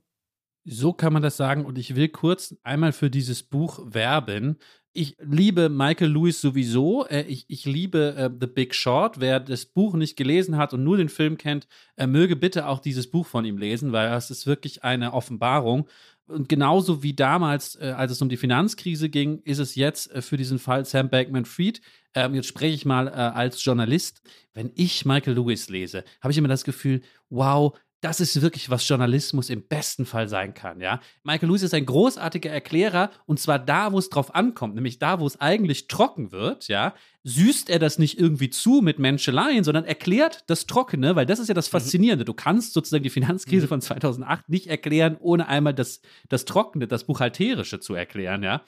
So 0.65 0.93
kann 0.93 1.13
man 1.13 1.21
das 1.21 1.37
sagen. 1.37 1.65
Und 1.65 1.77
ich 1.77 1.95
will 1.95 2.09
kurz 2.09 2.55
einmal 2.63 2.91
für 2.91 3.09
dieses 3.09 3.43
Buch 3.43 3.79
werben. 3.85 4.57
Ich 4.91 5.15
liebe 5.19 5.69
Michael 5.69 6.11
Lewis 6.11 6.41
sowieso. 6.41 7.05
Äh, 7.05 7.21
ich, 7.23 7.45
ich 7.47 7.65
liebe 7.65 8.15
uh, 8.17 8.37
The 8.39 8.47
Big 8.47 8.73
Short. 8.73 9.19
Wer 9.19 9.39
das 9.39 9.65
Buch 9.65 9.93
nicht 9.93 10.17
gelesen 10.17 10.57
hat 10.57 10.73
und 10.73 10.83
nur 10.83 10.97
den 10.97 11.09
Film 11.09 11.37
kennt, 11.37 11.67
er 11.95 12.07
möge 12.07 12.35
bitte 12.35 12.67
auch 12.67 12.79
dieses 12.79 13.09
Buch 13.09 13.27
von 13.27 13.45
ihm 13.45 13.57
lesen, 13.57 13.91
weil 13.91 14.11
es 14.13 14.31
ist 14.31 14.47
wirklich 14.47 14.83
eine 14.83 15.13
Offenbarung. 15.13 15.87
Und 16.29 16.47
genauso 16.47 17.01
wie 17.01 17.13
damals, 17.13 17.75
äh, 17.75 17.93
als 17.95 18.11
es 18.11 18.21
um 18.21 18.29
die 18.29 18.37
Finanzkrise 18.37 19.09
ging, 19.09 19.39
ist 19.43 19.59
es 19.59 19.75
jetzt 19.75 20.11
äh, 20.11 20.21
für 20.21 20.37
diesen 20.37 20.59
Fall 20.59 20.85
Sam 20.85 21.09
Bankman-Fried. 21.09 21.81
Ähm, 22.13 22.35
jetzt 22.35 22.47
spreche 22.47 22.75
ich 22.75 22.85
mal 22.85 23.07
äh, 23.07 23.11
als 23.11 23.63
Journalist. 23.63 24.21
Wenn 24.53 24.71
ich 24.75 25.05
Michael 25.05 25.35
Lewis 25.35 25.69
lese, 25.69 26.03
habe 26.21 26.31
ich 26.31 26.37
immer 26.37 26.47
das 26.47 26.63
Gefühl, 26.63 27.01
wow, 27.29 27.77
das 28.01 28.19
ist 28.19 28.41
wirklich, 28.41 28.69
was 28.69 28.87
Journalismus 28.87 29.49
im 29.49 29.67
besten 29.67 30.05
Fall 30.05 30.27
sein 30.29 30.53
kann, 30.53 30.79
ja. 30.79 31.01
Michael 31.23 31.49
Lewis 31.49 31.63
ist 31.63 31.73
ein 31.73 31.85
großartiger 31.85 32.49
Erklärer 32.49 33.11
und 33.25 33.39
zwar 33.39 33.59
da, 33.59 33.91
wo 33.91 33.99
es 33.99 34.09
drauf 34.09 34.33
ankommt, 34.33 34.75
nämlich 34.75 34.99
da, 34.99 35.19
wo 35.19 35.27
es 35.27 35.39
eigentlich 35.39 35.87
trocken 35.87 36.31
wird, 36.31 36.67
ja, 36.67 36.93
süßt 37.23 37.69
er 37.69 37.79
das 37.79 37.99
nicht 37.99 38.17
irgendwie 38.17 38.49
zu 38.49 38.81
mit 38.81 38.99
Menscheleien, 38.99 39.63
sondern 39.63 39.83
erklärt 39.83 40.43
das 40.47 40.65
Trockene, 40.65 41.15
weil 41.15 41.25
das 41.25 41.39
ist 41.39 41.49
ja 41.49 41.53
das 41.53 41.67
mhm. 41.67 41.71
Faszinierende. 41.71 42.25
Du 42.25 42.33
kannst 42.33 42.73
sozusagen 42.73 43.03
die 43.03 43.09
Finanzkrise 43.09 43.65
mhm. 43.65 43.69
von 43.69 43.81
2008 43.81 44.49
nicht 44.49 44.67
erklären, 44.67 45.17
ohne 45.19 45.47
einmal 45.47 45.73
das, 45.73 46.01
das 46.29 46.45
Trockene, 46.45 46.87
das 46.87 47.03
Buchhalterische 47.03 47.79
zu 47.79 47.93
erklären, 47.93 48.43
ja. 48.43 48.63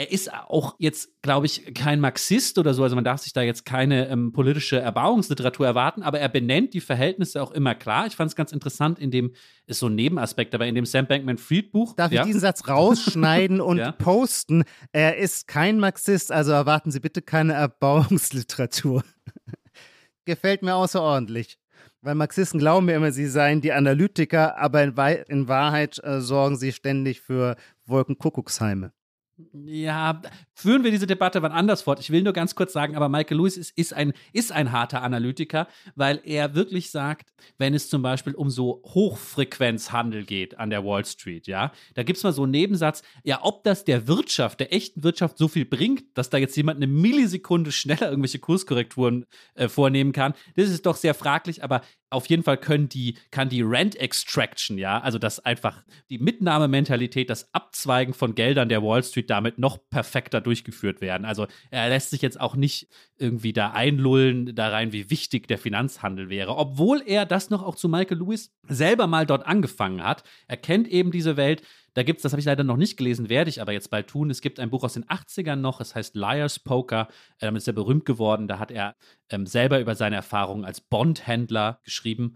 Er 0.00 0.10
ist 0.10 0.32
auch 0.32 0.76
jetzt, 0.78 1.20
glaube 1.20 1.44
ich, 1.44 1.74
kein 1.74 2.00
Marxist 2.00 2.56
oder 2.56 2.72
so, 2.72 2.82
also 2.82 2.94
man 2.94 3.04
darf 3.04 3.20
sich 3.20 3.34
da 3.34 3.42
jetzt 3.42 3.66
keine 3.66 4.08
ähm, 4.08 4.32
politische 4.32 4.80
Erbauungsliteratur 4.80 5.66
erwarten, 5.66 6.02
aber 6.02 6.18
er 6.18 6.30
benennt 6.30 6.72
die 6.72 6.80
Verhältnisse 6.80 7.42
auch 7.42 7.50
immer 7.50 7.74
klar. 7.74 8.06
Ich 8.06 8.16
fand 8.16 8.30
es 8.30 8.34
ganz 8.34 8.50
interessant, 8.50 8.98
in 8.98 9.10
dem, 9.10 9.34
ist 9.66 9.80
so 9.80 9.88
ein 9.88 9.94
Nebenaspekt, 9.94 10.54
aber 10.54 10.66
in 10.66 10.74
dem 10.74 10.86
Sam 10.86 11.06
Bankman-Fried 11.06 11.70
Buch. 11.70 11.94
Darf 11.96 12.12
ja? 12.12 12.22
ich 12.22 12.28
diesen 12.28 12.40
Satz 12.40 12.66
rausschneiden 12.68 13.60
und 13.60 13.76
ja? 13.76 13.92
posten? 13.92 14.64
Er 14.90 15.18
ist 15.18 15.46
kein 15.46 15.78
Marxist, 15.78 16.32
also 16.32 16.52
erwarten 16.52 16.90
Sie 16.90 17.00
bitte 17.00 17.20
keine 17.20 17.52
Erbauungsliteratur. 17.52 19.04
Gefällt 20.24 20.62
mir 20.62 20.76
außerordentlich. 20.76 21.58
Weil 22.00 22.14
Marxisten 22.14 22.58
glauben 22.58 22.86
mir 22.86 22.94
immer, 22.94 23.12
sie 23.12 23.26
seien 23.26 23.60
die 23.60 23.74
Analytiker, 23.74 24.56
aber 24.56 24.82
in, 24.82 24.96
in 25.28 25.48
Wahrheit 25.48 26.02
äh, 26.02 26.22
sorgen 26.22 26.56
sie 26.56 26.72
ständig 26.72 27.20
für 27.20 27.56
Wolkenkuckucksheime. 27.84 28.92
Ja, 29.52 30.20
führen 30.60 30.84
wir 30.84 30.90
diese 30.90 31.06
Debatte 31.06 31.42
wann 31.42 31.52
anders 31.52 31.82
fort. 31.82 32.00
Ich 32.00 32.10
will 32.10 32.22
nur 32.22 32.32
ganz 32.32 32.54
kurz 32.54 32.72
sagen, 32.72 32.96
aber 32.96 33.08
Michael 33.08 33.38
Lewis 33.38 33.56
ist, 33.56 33.76
ist, 33.76 33.94
ein, 33.94 34.12
ist 34.32 34.52
ein 34.52 34.72
harter 34.72 35.02
Analytiker, 35.02 35.68
weil 35.94 36.20
er 36.24 36.54
wirklich 36.54 36.90
sagt, 36.90 37.32
wenn 37.58 37.74
es 37.74 37.88
zum 37.88 38.02
Beispiel 38.02 38.34
um 38.34 38.50
so 38.50 38.82
Hochfrequenzhandel 38.86 40.24
geht 40.24 40.58
an 40.58 40.70
der 40.70 40.84
Wall 40.84 41.04
Street, 41.04 41.46
ja, 41.46 41.72
da 41.94 42.02
gibt 42.02 42.18
es 42.18 42.22
mal 42.22 42.32
so 42.32 42.42
einen 42.42 42.52
Nebensatz, 42.52 43.02
ja, 43.24 43.40
ob 43.42 43.64
das 43.64 43.84
der 43.84 44.06
Wirtschaft, 44.06 44.60
der 44.60 44.72
echten 44.72 45.02
Wirtschaft 45.02 45.38
so 45.38 45.48
viel 45.48 45.64
bringt, 45.64 46.04
dass 46.14 46.30
da 46.30 46.38
jetzt 46.38 46.56
jemand 46.56 46.76
eine 46.76 46.86
Millisekunde 46.86 47.72
schneller 47.72 48.10
irgendwelche 48.10 48.38
Kurskorrekturen 48.38 49.24
äh, 49.54 49.68
vornehmen 49.68 50.12
kann, 50.12 50.34
das 50.56 50.68
ist 50.68 50.86
doch 50.86 50.96
sehr 50.96 51.14
fraglich, 51.14 51.64
aber 51.64 51.82
auf 52.10 52.26
jeden 52.26 52.42
Fall 52.42 52.56
können 52.56 52.88
die, 52.88 53.16
kann 53.30 53.48
die 53.48 53.62
Rent 53.62 53.96
Extraction, 53.96 54.78
ja, 54.78 55.00
also 55.00 55.18
das 55.18 55.38
einfach 55.40 55.84
die 56.10 56.18
Mitnahmementalität, 56.18 57.30
das 57.30 57.54
Abzweigen 57.54 58.14
von 58.14 58.34
Geldern 58.34 58.68
der 58.68 58.82
Wall 58.82 59.02
Street 59.02 59.30
damit 59.30 59.58
noch 59.58 59.78
perfekter 59.88 60.40
durchgeführt 60.50 61.00
werden. 61.00 61.24
Also 61.24 61.46
er 61.70 61.88
lässt 61.88 62.10
sich 62.10 62.22
jetzt 62.22 62.40
auch 62.40 62.56
nicht 62.56 62.88
irgendwie 63.18 63.52
da 63.52 63.70
einlullen, 63.70 64.52
da 64.56 64.68
rein, 64.68 64.92
wie 64.92 65.10
wichtig 65.10 65.46
der 65.46 65.58
Finanzhandel 65.58 66.28
wäre, 66.28 66.56
obwohl 66.56 67.02
er 67.06 67.24
das 67.24 67.50
noch 67.50 67.62
auch 67.62 67.76
zu 67.76 67.88
Michael 67.88 68.18
Lewis 68.18 68.52
selber 68.68 69.06
mal 69.06 69.26
dort 69.26 69.46
angefangen 69.46 70.02
hat. 70.02 70.24
Er 70.48 70.56
kennt 70.56 70.88
eben 70.88 71.12
diese 71.12 71.36
Welt, 71.36 71.62
da 71.94 72.02
gibt 72.02 72.18
es, 72.18 72.22
das 72.22 72.32
habe 72.32 72.40
ich 72.40 72.46
leider 72.46 72.64
noch 72.64 72.76
nicht 72.76 72.96
gelesen, 72.96 73.28
werde 73.28 73.50
ich 73.50 73.60
aber 73.60 73.72
jetzt 73.72 73.90
bald 73.90 74.08
tun. 74.08 74.30
Es 74.30 74.40
gibt 74.40 74.58
ein 74.58 74.70
Buch 74.70 74.82
aus 74.82 74.94
den 74.94 75.04
80ern 75.04 75.56
noch, 75.56 75.80
es 75.80 75.94
heißt 75.94 76.16
Liar's 76.16 76.58
Poker. 76.58 77.08
Äh, 77.38 77.46
damit 77.46 77.62
ist 77.62 77.68
er 77.68 77.72
berühmt 77.72 78.04
geworden. 78.04 78.48
Da 78.48 78.58
hat 78.58 78.72
er 78.72 78.96
ähm, 79.28 79.46
selber 79.46 79.80
über 79.80 79.94
seine 79.94 80.16
Erfahrungen 80.16 80.64
als 80.64 80.80
Bondhändler 80.80 81.80
geschrieben. 81.84 82.34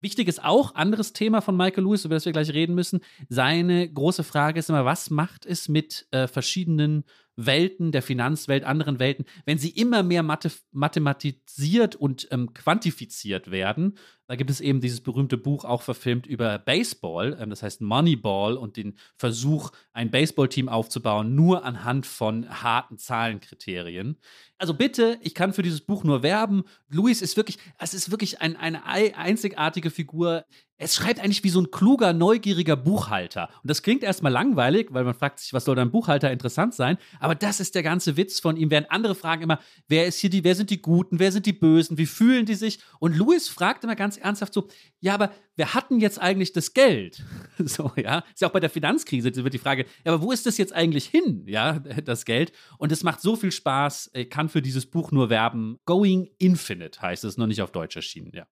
Wichtig 0.00 0.28
ist 0.28 0.44
auch, 0.44 0.74
anderes 0.74 1.12
Thema 1.12 1.40
von 1.40 1.56
Michael 1.56 1.84
Lewis, 1.84 2.04
über 2.04 2.14
das 2.14 2.26
wir 2.26 2.32
gleich 2.32 2.52
reden 2.52 2.74
müssen. 2.74 3.00
Seine 3.28 3.90
große 3.90 4.24
Frage 4.24 4.58
ist 4.58 4.68
immer, 4.68 4.84
was 4.84 5.10
macht 5.10 5.46
es 5.46 5.68
mit 5.68 6.06
äh, 6.10 6.26
verschiedenen 6.26 7.04
Welten, 7.36 7.92
der 7.92 8.02
Finanzwelt, 8.02 8.64
anderen 8.64 8.98
Welten, 8.98 9.26
wenn 9.44 9.58
sie 9.58 9.70
immer 9.70 10.02
mehr 10.02 10.22
mathematisiert 10.22 11.94
und 11.94 12.28
ähm, 12.30 12.54
quantifiziert 12.54 13.50
werden. 13.50 13.98
Da 14.28 14.34
gibt 14.34 14.50
es 14.50 14.60
eben 14.60 14.80
dieses 14.80 15.02
berühmte 15.02 15.36
Buch 15.36 15.64
auch 15.64 15.82
verfilmt 15.82 16.26
über 16.26 16.58
Baseball, 16.58 17.36
ähm, 17.40 17.50
das 17.50 17.62
heißt 17.62 17.80
Moneyball 17.82 18.56
und 18.56 18.76
den 18.76 18.98
Versuch, 19.16 19.70
ein 19.92 20.10
Baseballteam 20.10 20.68
aufzubauen, 20.68 21.34
nur 21.34 21.64
anhand 21.64 22.06
von 22.06 22.48
harten 22.48 22.98
Zahlenkriterien. 22.98 24.18
Also 24.58 24.74
bitte, 24.74 25.18
ich 25.20 25.34
kann 25.34 25.52
für 25.52 25.62
dieses 25.62 25.82
Buch 25.82 26.02
nur 26.02 26.22
werben. 26.22 26.64
Louis 26.88 27.20
ist 27.20 27.36
wirklich, 27.36 27.58
es 27.78 27.94
ist 27.94 28.10
wirklich 28.10 28.40
ein, 28.40 28.56
eine 28.56 28.84
einzigartige 28.86 29.90
Figur 29.90 30.44
es 30.78 30.94
schreibt 30.94 31.20
eigentlich 31.20 31.42
wie 31.42 31.48
so 31.48 31.60
ein 31.60 31.70
kluger, 31.70 32.12
neugieriger 32.12 32.76
Buchhalter. 32.76 33.48
Und 33.62 33.70
das 33.70 33.82
klingt 33.82 34.02
erstmal 34.02 34.32
langweilig, 34.32 34.88
weil 34.90 35.04
man 35.04 35.14
fragt 35.14 35.40
sich, 35.40 35.52
was 35.54 35.64
soll 35.64 35.78
ein 35.78 35.90
Buchhalter 35.90 36.30
interessant 36.30 36.74
sein? 36.74 36.98
Aber 37.18 37.34
das 37.34 37.60
ist 37.60 37.74
der 37.74 37.82
ganze 37.82 38.16
Witz 38.16 38.40
von 38.40 38.56
ihm. 38.56 38.70
Während 38.70 38.90
andere 38.90 39.14
fragen 39.14 39.42
immer, 39.42 39.58
wer 39.88 40.06
ist 40.06 40.18
hier 40.18 40.28
die, 40.28 40.44
wer 40.44 40.54
sind 40.54 40.68
die 40.68 40.82
Guten, 40.82 41.18
wer 41.18 41.32
sind 41.32 41.46
die 41.46 41.54
Bösen, 41.54 41.96
wie 41.96 42.06
fühlen 42.06 42.44
die 42.44 42.54
sich? 42.54 42.78
Und 42.98 43.16
Louis 43.16 43.48
fragt 43.48 43.84
immer 43.84 43.96
ganz 43.96 44.18
ernsthaft 44.18 44.52
so, 44.52 44.68
ja, 45.00 45.14
aber 45.14 45.32
wer 45.56 45.72
hat 45.72 45.90
denn 45.90 46.00
jetzt 46.00 46.20
eigentlich 46.20 46.52
das 46.52 46.74
Geld? 46.74 47.24
so, 47.58 47.92
ja. 47.96 48.18
Ist 48.34 48.42
ja 48.42 48.48
auch 48.48 48.52
bei 48.52 48.60
der 48.60 48.70
Finanzkrise 48.70 49.34
wird 49.34 49.54
die 49.54 49.58
Frage, 49.58 49.86
ja, 50.04 50.12
aber 50.12 50.22
wo 50.22 50.30
ist 50.30 50.44
das 50.44 50.58
jetzt 50.58 50.74
eigentlich 50.74 51.06
hin, 51.06 51.44
ja, 51.46 51.78
das 52.04 52.26
Geld? 52.26 52.52
Und 52.76 52.92
es 52.92 53.02
macht 53.02 53.22
so 53.22 53.34
viel 53.36 53.52
Spaß, 53.52 54.10
ich 54.12 54.28
kann 54.28 54.50
für 54.50 54.60
dieses 54.60 54.84
Buch 54.84 55.10
nur 55.10 55.30
werben. 55.30 55.78
Going 55.86 56.28
Infinite 56.38 57.00
heißt 57.00 57.24
es, 57.24 57.38
noch 57.38 57.46
nicht 57.46 57.62
auf 57.62 57.70
Deutsch 57.70 57.96
erschienen, 57.96 58.32
ja. 58.34 58.46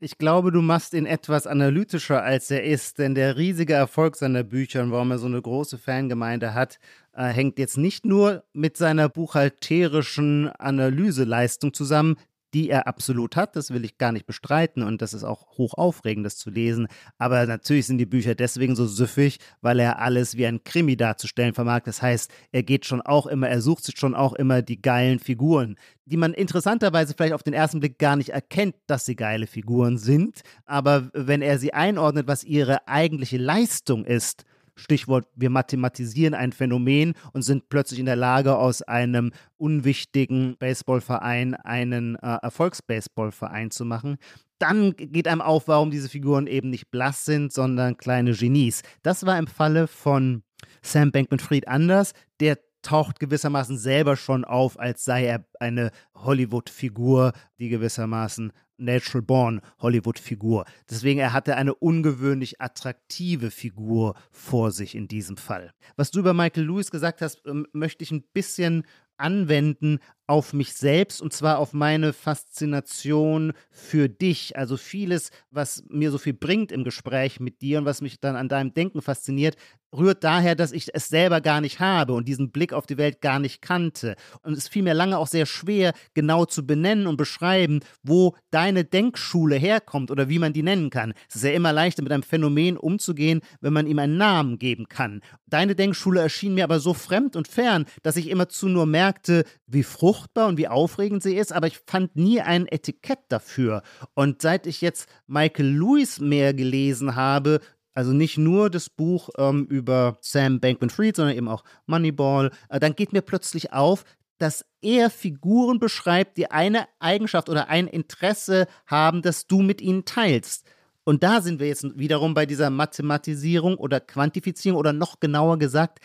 Ich 0.00 0.18
glaube, 0.18 0.50
du 0.50 0.60
machst 0.60 0.92
ihn 0.92 1.06
etwas 1.06 1.46
analytischer, 1.46 2.22
als 2.22 2.50
er 2.50 2.64
ist, 2.64 2.98
denn 2.98 3.14
der 3.14 3.36
riesige 3.36 3.74
Erfolg 3.74 4.16
seiner 4.16 4.42
Bücher 4.42 4.82
und 4.82 4.90
warum 4.90 5.12
er 5.12 5.18
so 5.18 5.26
eine 5.26 5.40
große 5.40 5.78
Fangemeinde 5.78 6.52
hat, 6.52 6.80
äh, 7.12 7.28
hängt 7.28 7.60
jetzt 7.60 7.78
nicht 7.78 8.04
nur 8.04 8.42
mit 8.52 8.76
seiner 8.76 9.08
buchhalterischen 9.08 10.48
Analyseleistung 10.48 11.72
zusammen, 11.72 12.16
die 12.54 12.70
er 12.70 12.86
absolut 12.86 13.36
hat. 13.36 13.56
Das 13.56 13.70
will 13.72 13.84
ich 13.84 13.98
gar 13.98 14.12
nicht 14.12 14.26
bestreiten 14.26 14.82
und 14.82 15.02
das 15.02 15.12
ist 15.12 15.24
auch 15.24 15.58
hoch 15.58 15.74
aufregend, 15.74 16.24
das 16.24 16.36
zu 16.36 16.50
lesen. 16.50 16.86
Aber 17.18 17.46
natürlich 17.46 17.86
sind 17.86 17.98
die 17.98 18.06
Bücher 18.06 18.34
deswegen 18.34 18.76
so 18.76 18.86
süffig, 18.86 19.40
weil 19.60 19.80
er 19.80 19.98
alles 19.98 20.36
wie 20.36 20.46
ein 20.46 20.62
Krimi 20.62 20.96
darzustellen 20.96 21.52
vermag. 21.52 21.80
Das 21.84 22.00
heißt, 22.00 22.30
er 22.52 22.62
geht 22.62 22.86
schon 22.86 23.02
auch 23.02 23.26
immer, 23.26 23.48
er 23.48 23.60
sucht 23.60 23.84
sich 23.84 23.98
schon 23.98 24.14
auch 24.14 24.32
immer 24.34 24.62
die 24.62 24.80
geilen 24.80 25.18
Figuren, 25.18 25.76
die 26.06 26.16
man 26.16 26.32
interessanterweise 26.32 27.14
vielleicht 27.14 27.34
auf 27.34 27.42
den 27.42 27.54
ersten 27.54 27.80
Blick 27.80 27.98
gar 27.98 28.14
nicht 28.16 28.30
erkennt, 28.30 28.76
dass 28.86 29.04
sie 29.04 29.16
geile 29.16 29.46
Figuren 29.48 29.98
sind. 29.98 30.42
Aber 30.64 31.10
wenn 31.12 31.42
er 31.42 31.58
sie 31.58 31.74
einordnet, 31.74 32.28
was 32.28 32.44
ihre 32.44 32.86
eigentliche 32.86 33.38
Leistung 33.38 34.04
ist, 34.04 34.44
Stichwort, 34.76 35.26
wir 35.34 35.50
mathematisieren 35.50 36.34
ein 36.34 36.52
Phänomen 36.52 37.14
und 37.32 37.42
sind 37.42 37.68
plötzlich 37.68 38.00
in 38.00 38.06
der 38.06 38.16
Lage, 38.16 38.56
aus 38.56 38.82
einem 38.82 39.32
unwichtigen 39.56 40.56
Baseballverein 40.58 41.54
einen 41.54 42.16
äh, 42.16 42.38
Erfolgsbaseballverein 42.42 43.70
zu 43.70 43.84
machen. 43.84 44.16
Dann 44.58 44.94
geht 44.96 45.28
einem 45.28 45.40
auf, 45.40 45.68
warum 45.68 45.90
diese 45.90 46.08
Figuren 46.08 46.46
eben 46.46 46.70
nicht 46.70 46.90
blass 46.90 47.24
sind, 47.24 47.52
sondern 47.52 47.96
kleine 47.96 48.32
Genies. 48.32 48.82
Das 49.02 49.26
war 49.26 49.38
im 49.38 49.46
Falle 49.46 49.86
von 49.86 50.42
Sam 50.82 51.12
Bankman-Fried 51.12 51.68
anders. 51.68 52.12
Der 52.40 52.58
taucht 52.84 53.18
gewissermaßen 53.18 53.76
selber 53.76 54.16
schon 54.16 54.44
auf, 54.44 54.78
als 54.78 55.04
sei 55.04 55.26
er 55.26 55.44
eine 55.58 55.90
Hollywood-Figur, 56.14 57.32
die 57.58 57.68
gewissermaßen 57.68 58.52
Natural 58.76 59.22
Born 59.22 59.60
Hollywood-Figur. 59.78 60.64
Deswegen 60.90 61.20
er 61.20 61.32
hatte 61.32 61.56
eine 61.56 61.74
ungewöhnlich 61.74 62.60
attraktive 62.60 63.50
Figur 63.50 64.14
vor 64.30 64.70
sich 64.70 64.94
in 64.94 65.08
diesem 65.08 65.36
Fall. 65.36 65.72
Was 65.96 66.10
du 66.10 66.20
über 66.20 66.34
Michael 66.34 66.64
Lewis 66.66 66.90
gesagt 66.90 67.22
hast, 67.22 67.42
ähm, 67.46 67.66
möchte 67.72 68.04
ich 68.04 68.10
ein 68.10 68.24
bisschen 68.32 68.84
anwenden 69.16 70.00
auf 70.26 70.52
mich 70.52 70.72
selbst 70.72 71.20
und 71.20 71.32
zwar 71.32 71.58
auf 71.58 71.72
meine 71.72 72.12
Faszination 72.12 73.52
für 73.70 74.08
dich. 74.08 74.56
Also 74.56 74.76
vieles, 74.76 75.30
was 75.50 75.84
mir 75.88 76.10
so 76.10 76.18
viel 76.18 76.32
bringt 76.32 76.72
im 76.72 76.84
Gespräch 76.84 77.40
mit 77.40 77.60
dir 77.60 77.78
und 77.78 77.84
was 77.84 78.00
mich 78.00 78.20
dann 78.20 78.36
an 78.36 78.48
deinem 78.48 78.72
Denken 78.72 79.02
fasziniert, 79.02 79.56
rührt 79.96 80.24
daher, 80.24 80.54
dass 80.54 80.72
ich 80.72 80.88
es 80.92 81.08
selber 81.08 81.40
gar 81.40 81.60
nicht 81.60 81.78
habe 81.80 82.14
und 82.14 82.26
diesen 82.26 82.50
Blick 82.50 82.72
auf 82.72 82.86
die 82.86 82.98
Welt 82.98 83.20
gar 83.20 83.38
nicht 83.38 83.62
kannte. 83.62 84.16
Und 84.42 84.54
es 84.54 84.68
fiel 84.68 84.82
mir 84.82 84.94
lange 84.94 85.18
auch 85.18 85.26
sehr 85.26 85.46
schwer, 85.46 85.92
genau 86.14 86.44
zu 86.46 86.66
benennen 86.66 87.06
und 87.06 87.16
beschreiben, 87.16 87.80
wo 88.02 88.34
deine 88.50 88.84
Denkschule 88.84 89.56
herkommt 89.56 90.10
oder 90.10 90.28
wie 90.28 90.38
man 90.38 90.52
die 90.52 90.62
nennen 90.62 90.90
kann. 90.90 91.14
Es 91.28 91.36
ist 91.36 91.44
ja 91.44 91.52
immer 91.52 91.72
leichter, 91.72 92.02
mit 92.02 92.12
einem 92.12 92.22
Phänomen 92.22 92.76
umzugehen, 92.76 93.40
wenn 93.60 93.72
man 93.72 93.86
ihm 93.86 93.98
einen 93.98 94.16
Namen 94.16 94.58
geben 94.58 94.88
kann. 94.88 95.20
Deine 95.46 95.76
Denkschule 95.76 96.20
erschien 96.20 96.54
mir 96.54 96.64
aber 96.64 96.80
so 96.80 96.94
fremd 96.94 97.36
und 97.36 97.46
fern, 97.46 97.84
dass 98.02 98.16
ich 98.16 98.28
immerzu 98.28 98.68
nur 98.68 98.86
merkte, 98.86 99.44
wie 99.66 99.84
fruchtbar 99.84 100.13
und 100.34 100.58
wie 100.58 100.68
aufregend 100.68 101.22
sie 101.22 101.36
ist, 101.36 101.52
aber 101.52 101.66
ich 101.66 101.78
fand 101.78 102.16
nie 102.16 102.40
ein 102.40 102.66
Etikett 102.66 103.20
dafür. 103.28 103.82
Und 104.14 104.42
seit 104.42 104.66
ich 104.66 104.80
jetzt 104.80 105.08
Michael 105.26 105.66
Lewis 105.66 106.20
mehr 106.20 106.54
gelesen 106.54 107.16
habe, 107.16 107.60
also 107.94 108.12
nicht 108.12 108.38
nur 108.38 108.70
das 108.70 108.90
Buch 108.90 109.30
ähm, 109.38 109.66
über 109.66 110.18
Sam 110.20 110.60
Bankman-Fried, 110.60 111.16
sondern 111.16 111.36
eben 111.36 111.48
auch 111.48 111.64
Moneyball, 111.86 112.50
äh, 112.68 112.80
dann 112.80 112.96
geht 112.96 113.12
mir 113.12 113.22
plötzlich 113.22 113.72
auf, 113.72 114.04
dass 114.38 114.64
er 114.82 115.10
Figuren 115.10 115.78
beschreibt, 115.78 116.36
die 116.36 116.50
eine 116.50 116.86
Eigenschaft 116.98 117.48
oder 117.48 117.68
ein 117.68 117.86
Interesse 117.86 118.66
haben, 118.86 119.22
das 119.22 119.46
du 119.46 119.62
mit 119.62 119.80
ihnen 119.80 120.04
teilst. 120.04 120.66
Und 121.04 121.22
da 121.22 121.42
sind 121.42 121.60
wir 121.60 121.68
jetzt 121.68 121.86
wiederum 121.98 122.34
bei 122.34 122.46
dieser 122.46 122.70
Mathematisierung 122.70 123.76
oder 123.76 124.00
Quantifizierung 124.00 124.78
oder 124.78 124.92
noch 124.92 125.20
genauer 125.20 125.58
gesagt, 125.58 126.00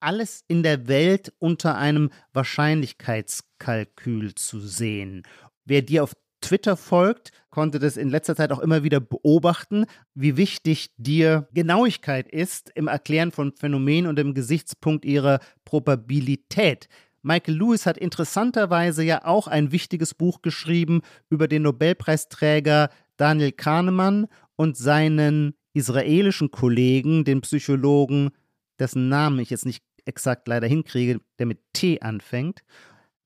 alles 0.00 0.44
in 0.48 0.62
der 0.62 0.88
Welt 0.88 1.32
unter 1.38 1.76
einem 1.76 2.10
Wahrscheinlichkeitskalkül 2.32 4.34
zu 4.34 4.60
sehen. 4.60 5.22
Wer 5.64 5.82
dir 5.82 6.02
auf 6.02 6.14
Twitter 6.40 6.76
folgt, 6.76 7.32
konnte 7.50 7.78
das 7.78 7.96
in 7.96 8.08
letzter 8.08 8.34
Zeit 8.34 8.52
auch 8.52 8.60
immer 8.60 8.82
wieder 8.82 9.00
beobachten, 9.00 9.84
wie 10.14 10.36
wichtig 10.36 10.90
dir 10.96 11.48
Genauigkeit 11.52 12.28
ist 12.28 12.70
im 12.74 12.88
Erklären 12.88 13.32
von 13.32 13.52
Phänomenen 13.52 14.08
und 14.08 14.18
im 14.18 14.34
Gesichtspunkt 14.34 15.04
ihrer 15.04 15.40
Probabilität. 15.64 16.88
Michael 17.22 17.56
Lewis 17.56 17.84
hat 17.84 17.98
interessanterweise 17.98 19.02
ja 19.02 19.24
auch 19.24 19.46
ein 19.46 19.72
wichtiges 19.72 20.14
Buch 20.14 20.40
geschrieben 20.40 21.02
über 21.28 21.48
den 21.48 21.62
Nobelpreisträger 21.62 22.88
Daniel 23.16 23.52
Kahnemann 23.52 24.26
und 24.56 24.78
seinen 24.78 25.54
israelischen 25.74 26.50
Kollegen, 26.50 27.24
den 27.24 27.42
Psychologen, 27.42 28.30
dessen 28.78 29.10
Namen 29.10 29.38
ich 29.38 29.50
jetzt 29.50 29.66
nicht 29.66 29.84
exakt 30.06 30.48
leider 30.48 30.66
hinkriege, 30.66 31.20
der 31.38 31.46
mit 31.46 31.60
T 31.72 32.00
anfängt. 32.00 32.62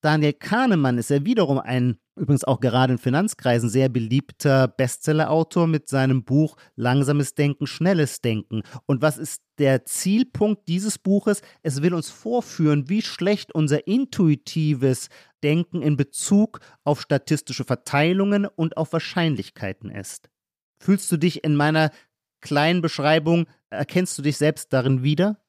Daniel 0.04 0.34
Kahnemann 0.34 0.98
ist 0.98 1.08
ja 1.08 1.24
wiederum 1.24 1.58
ein, 1.58 1.98
übrigens 2.14 2.44
auch 2.44 2.60
gerade 2.60 2.92
in 2.92 2.98
Finanzkreisen 2.98 3.70
sehr 3.70 3.88
beliebter 3.88 4.68
Bestsellerautor 4.68 5.66
mit 5.66 5.88
seinem 5.88 6.24
Buch 6.24 6.56
Langsames 6.76 7.34
Denken, 7.34 7.66
Schnelles 7.66 8.20
Denken. 8.20 8.64
Und 8.84 9.00
was 9.00 9.16
ist 9.16 9.42
der 9.56 9.86
Zielpunkt 9.86 10.68
dieses 10.68 10.98
Buches? 10.98 11.40
Es 11.62 11.80
will 11.80 11.94
uns 11.94 12.10
vorführen, 12.10 12.90
wie 12.90 13.00
schlecht 13.00 13.54
unser 13.54 13.86
intuitives 13.86 15.08
Denken 15.42 15.80
in 15.80 15.96
Bezug 15.96 16.60
auf 16.84 17.00
statistische 17.00 17.64
Verteilungen 17.64 18.44
und 18.44 18.76
auf 18.76 18.92
Wahrscheinlichkeiten 18.92 19.88
ist. 19.88 20.28
Fühlst 20.78 21.10
du 21.10 21.16
dich 21.16 21.44
in 21.44 21.56
meiner 21.56 21.90
kleinen 22.42 22.82
Beschreibung, 22.82 23.46
erkennst 23.70 24.18
du 24.18 24.22
dich 24.22 24.36
selbst 24.36 24.70
darin 24.74 25.02
wieder? 25.02 25.43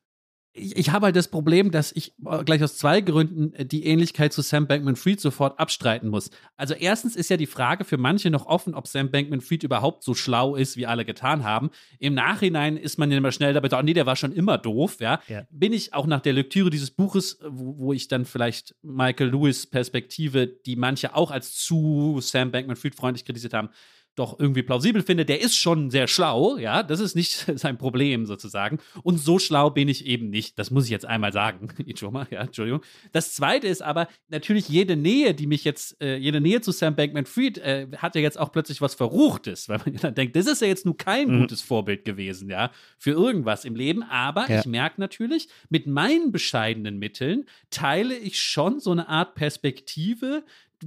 Ich, 0.55 0.77
ich 0.77 0.89
habe 0.91 1.07
halt 1.07 1.15
das 1.15 1.27
Problem, 1.27 1.69
dass 1.69 1.91
ich 1.91 2.13
äh, 2.25 2.43
gleich 2.43 2.63
aus 2.63 2.77
zwei 2.77 3.01
Gründen 3.01 3.53
äh, 3.53 3.65
die 3.65 3.85
Ähnlichkeit 3.85 4.33
zu 4.33 4.41
Sam 4.41 4.67
Bankman-Fried 4.67 5.19
sofort 5.19 5.59
abstreiten 5.59 6.09
muss. 6.09 6.31
Also 6.55 6.73
erstens 6.73 7.15
ist 7.15 7.29
ja 7.29 7.37
die 7.37 7.45
Frage 7.45 7.83
für 7.83 7.97
manche 7.97 8.29
noch 8.29 8.45
offen, 8.45 8.73
ob 8.73 8.87
Sam 8.87 9.11
Bankman-Fried 9.11 9.63
überhaupt 9.63 10.03
so 10.03 10.13
schlau 10.13 10.55
ist, 10.55 10.77
wie 10.77 10.87
alle 10.87 11.05
getan 11.05 11.43
haben. 11.43 11.69
Im 11.99 12.13
Nachhinein 12.13 12.77
ist 12.77 12.97
man 12.97 13.11
ja 13.11 13.17
immer 13.17 13.33
schnell 13.33 13.53
dabei, 13.53 13.69
oh 13.77 13.81
nee, 13.81 13.93
der 13.93 14.05
war 14.05 14.15
schon 14.15 14.31
immer 14.31 14.57
doof, 14.57 14.97
ja. 14.99 15.19
ja. 15.27 15.43
Bin 15.49 15.73
ich 15.73 15.93
auch 15.93 16.07
nach 16.07 16.21
der 16.21 16.33
Lektüre 16.33 16.69
dieses 16.69 16.91
Buches, 16.91 17.39
wo, 17.45 17.77
wo 17.77 17.93
ich 17.93 18.07
dann 18.07 18.25
vielleicht 18.25 18.75
Michael 18.81 19.29
Lewis 19.29 19.67
Perspektive, 19.67 20.47
die 20.47 20.77
manche 20.77 21.15
auch 21.15 21.31
als 21.31 21.55
zu 21.55 22.19
Sam 22.21 22.51
Bankman-Fried 22.51 22.95
freundlich 22.95 23.25
kritisiert 23.25 23.53
haben, 23.53 23.69
doch 24.15 24.39
irgendwie 24.39 24.63
plausibel 24.63 25.01
finde, 25.01 25.25
der 25.25 25.41
ist 25.41 25.55
schon 25.55 25.89
sehr 25.89 26.07
schlau, 26.07 26.57
ja, 26.57 26.83
das 26.83 26.99
ist 26.99 27.15
nicht 27.15 27.31
sein 27.55 27.77
Problem 27.77 28.25
sozusagen. 28.25 28.79
Und 29.03 29.17
so 29.17 29.39
schlau 29.39 29.69
bin 29.69 29.87
ich 29.89 30.05
eben 30.05 30.29
nicht. 30.29 30.57
Das 30.57 30.71
muss 30.71 30.85
ich 30.85 30.91
jetzt 30.91 31.05
einmal 31.05 31.33
sagen. 31.33 31.69
ja, 32.31 32.41
Entschuldigung. 32.41 32.81
Das 33.11 33.33
zweite 33.33 33.67
ist 33.67 33.81
aber 33.81 34.07
natürlich 34.29 34.69
jede 34.69 34.95
Nähe, 34.95 35.33
die 35.33 35.47
mich 35.47 35.63
jetzt, 35.63 36.01
äh, 36.01 36.15
jede 36.15 36.41
Nähe 36.41 36.61
zu 36.61 36.71
Sam 36.71 36.95
Bankman 36.95 37.25
Fried 37.25 37.57
äh, 37.57 37.87
hat 37.97 38.15
ja 38.15 38.21
jetzt 38.21 38.39
auch 38.39 38.51
plötzlich 38.51 38.81
was 38.81 38.95
Verruchtes, 38.95 39.69
weil 39.69 39.79
man 39.85 39.95
dann 39.97 40.15
denkt, 40.15 40.35
das 40.35 40.47
ist 40.47 40.61
ja 40.61 40.67
jetzt 40.67 40.85
nur 40.85 40.97
kein 40.97 41.29
mhm. 41.29 41.41
gutes 41.41 41.61
Vorbild 41.61 42.05
gewesen, 42.05 42.49
ja, 42.49 42.71
für 42.97 43.11
irgendwas 43.11 43.65
im 43.65 43.75
Leben. 43.75 44.03
Aber 44.03 44.49
ja. 44.49 44.59
ich 44.59 44.65
merke 44.65 44.99
natürlich, 45.01 45.49
mit 45.69 45.87
meinen 45.87 46.31
bescheidenen 46.31 46.97
Mitteln 46.97 47.45
teile 47.69 48.15
ich 48.15 48.39
schon 48.39 48.79
so 48.79 48.91
eine 48.91 49.09
Art 49.09 49.35
Perspektive, 49.35 50.43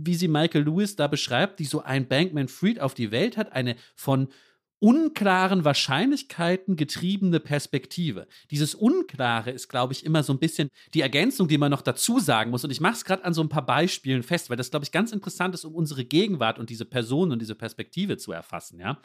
wie 0.07 0.15
sie 0.15 0.29
Michael 0.29 0.65
Lewis 0.65 0.97
da 0.97 1.07
beschreibt, 1.07 1.59
die 1.59 1.65
so 1.65 1.83
ein 1.83 2.09
Bankman 2.09 2.49
Fried 2.49 2.81
auf 2.81 2.95
die 2.95 3.11
Welt 3.11 3.37
hat, 3.37 3.53
eine 3.53 3.77
von 3.95 4.29
unklaren 4.81 5.65
Wahrscheinlichkeiten 5.65 6.77
getriebene 6.77 7.41
Perspektive. 7.41 8.29
Dieses 8.51 8.75
Unklare 8.75 9.51
ist, 9.51 9.69
glaube 9.69 9.93
ich, 9.93 10.05
immer 10.05 10.23
so 10.23 10.33
ein 10.33 10.39
bisschen 10.39 10.69
die 10.95 11.01
Ergänzung, 11.01 11.49
die 11.49 11.59
man 11.59 11.71
noch 11.71 11.83
dazu 11.83 12.21
sagen 12.21 12.51
muss. 12.51 12.65
Und 12.65 12.71
ich 12.71 12.81
mache 12.81 12.95
es 12.95 13.05
gerade 13.05 13.25
an 13.25 13.35
so 13.35 13.43
ein 13.43 13.49
paar 13.49 13.67
Beispielen 13.67 14.23
fest, 14.23 14.51
weil 14.51 14.57
das, 14.57 14.71
glaube 14.71 14.85
ich, 14.85 14.93
ganz 14.93 15.13
interessant 15.13 15.55
ist, 15.55 15.65
um 15.65 15.75
unsere 15.75 16.05
Gegenwart 16.05 16.59
und 16.59 16.71
diese 16.71 16.85
Person 16.85 17.33
und 17.33 17.41
diese 17.41 17.57
Perspektive 17.57 18.17
zu 18.19 18.33
erfassen, 18.33 18.79
ja. 18.79 19.01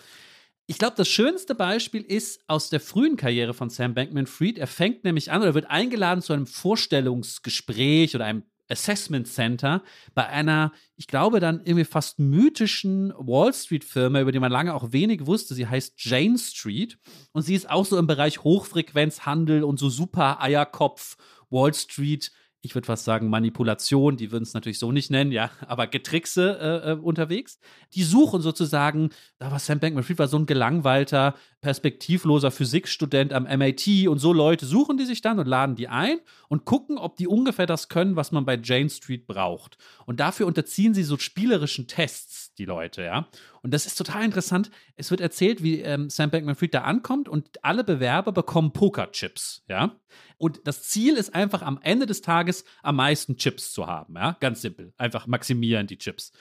Ich 0.65 0.77
glaube, 0.77 0.93
das 0.95 1.09
schönste 1.09 1.55
Beispiel 1.55 2.01
ist 2.03 2.41
aus 2.47 2.69
der 2.69 2.79
frühen 2.79 3.17
Karriere 3.17 3.53
von 3.53 3.69
Sam 3.69 3.93
Bankman 3.95 4.27
Fried. 4.27 4.57
Er 4.57 4.67
fängt 4.67 5.03
nämlich 5.03 5.29
an 5.29 5.41
oder 5.41 5.55
wird 5.55 5.69
eingeladen 5.69 6.21
zu 6.21 6.31
einem 6.31 6.47
Vorstellungsgespräch 6.47 8.15
oder 8.15 8.23
einem 8.23 8.43
Assessment 8.69 9.27
Center 9.27 9.83
bei 10.13 10.27
einer, 10.27 10.71
ich 10.95 11.07
glaube, 11.07 11.39
dann 11.39 11.61
irgendwie 11.63 11.85
fast 11.85 12.19
mythischen 12.19 13.13
Wall 13.17 13.53
Street 13.53 13.83
Firma, 13.83 14.21
über 14.21 14.31
die 14.31 14.39
man 14.39 14.51
lange 14.51 14.73
auch 14.73 14.91
wenig 14.91 15.25
wusste. 15.25 15.53
Sie 15.53 15.67
heißt 15.67 15.93
Jane 15.97 16.37
Street 16.37 16.97
und 17.31 17.41
sie 17.43 17.55
ist 17.55 17.69
auch 17.69 17.85
so 17.85 17.97
im 17.97 18.07
Bereich 18.07 18.43
Hochfrequenzhandel 18.43 19.63
und 19.63 19.79
so 19.79 19.89
super 19.89 20.41
Eierkopf 20.41 21.17
Wall 21.49 21.73
Street 21.73 22.31
ich 22.65 22.75
würde 22.75 22.85
fast 22.85 23.03
sagen, 23.03 23.29
Manipulation, 23.29 24.15
die 24.15 24.31
würden 24.31 24.43
es 24.43 24.53
natürlich 24.53 24.79
so 24.79 24.93
nicht 24.93 25.11
nennen, 25.11 25.33
ja, 25.33 25.51
aber 25.67 25.85
Getrickse 25.85 26.57
äh, 26.85 26.91
äh, 26.91 26.95
unterwegs. 26.95 27.59
Die 27.93 28.03
suchen 28.03 28.41
sozusagen, 28.41 29.09
da 29.37 29.51
war 29.51 29.59
Sam 29.59 29.79
Bankman-Fried 29.79 30.17
war 30.17 30.29
so 30.29 30.37
ein 30.37 30.45
gelangweilter, 30.45 31.35
perspektivloser 31.59 32.51
Physikstudent 32.51 33.33
am 33.33 33.43
MIT 33.43 34.07
und 34.07 34.17
so 34.19 34.31
Leute 34.31 34.65
suchen 34.65 34.97
die 34.97 35.05
sich 35.05 35.21
dann 35.21 35.39
und 35.39 35.47
laden 35.47 35.75
die 35.75 35.89
ein 35.89 36.19
und 36.47 36.63
gucken, 36.63 36.97
ob 36.97 37.17
die 37.17 37.27
ungefähr 37.27 37.65
das 37.65 37.89
können, 37.89 38.15
was 38.15 38.31
man 38.31 38.45
bei 38.45 38.57
Jane 38.61 38.89
Street 38.89 39.27
braucht. 39.27 39.77
Und 40.05 40.21
dafür 40.21 40.47
unterziehen 40.47 40.93
sie 40.93 41.03
so 41.03 41.17
spielerischen 41.17 41.87
Tests, 41.87 42.42
die 42.57 42.65
Leute, 42.65 43.03
ja. 43.03 43.27
Und 43.61 43.73
das 43.73 43.85
ist 43.85 43.95
total 43.95 44.23
interessant. 44.23 44.69
Es 44.95 45.11
wird 45.11 45.21
erzählt, 45.21 45.63
wie 45.63 45.81
ähm, 45.81 46.09
Sam 46.09 46.29
Bankman-Fried 46.29 46.73
da 46.73 46.81
ankommt 46.81 47.27
und 47.27 47.63
alle 47.63 47.83
Bewerber 47.83 48.31
bekommen 48.31 48.73
Pokerchips, 48.73 49.63
ja. 49.67 49.95
Und 50.37 50.61
das 50.67 50.83
Ziel 50.83 51.15
ist 51.15 51.33
einfach 51.33 51.61
am 51.61 51.79
Ende 51.81 52.05
des 52.05 52.21
Tages 52.21 52.65
am 52.81 52.97
meisten 52.97 53.37
Chips 53.37 53.73
zu 53.73 53.87
haben, 53.87 54.15
ja. 54.15 54.37
Ganz 54.39 54.61
simpel. 54.61 54.93
Einfach 54.97 55.27
maximieren 55.27 55.87
die 55.87 55.97
Chips. 55.97 56.31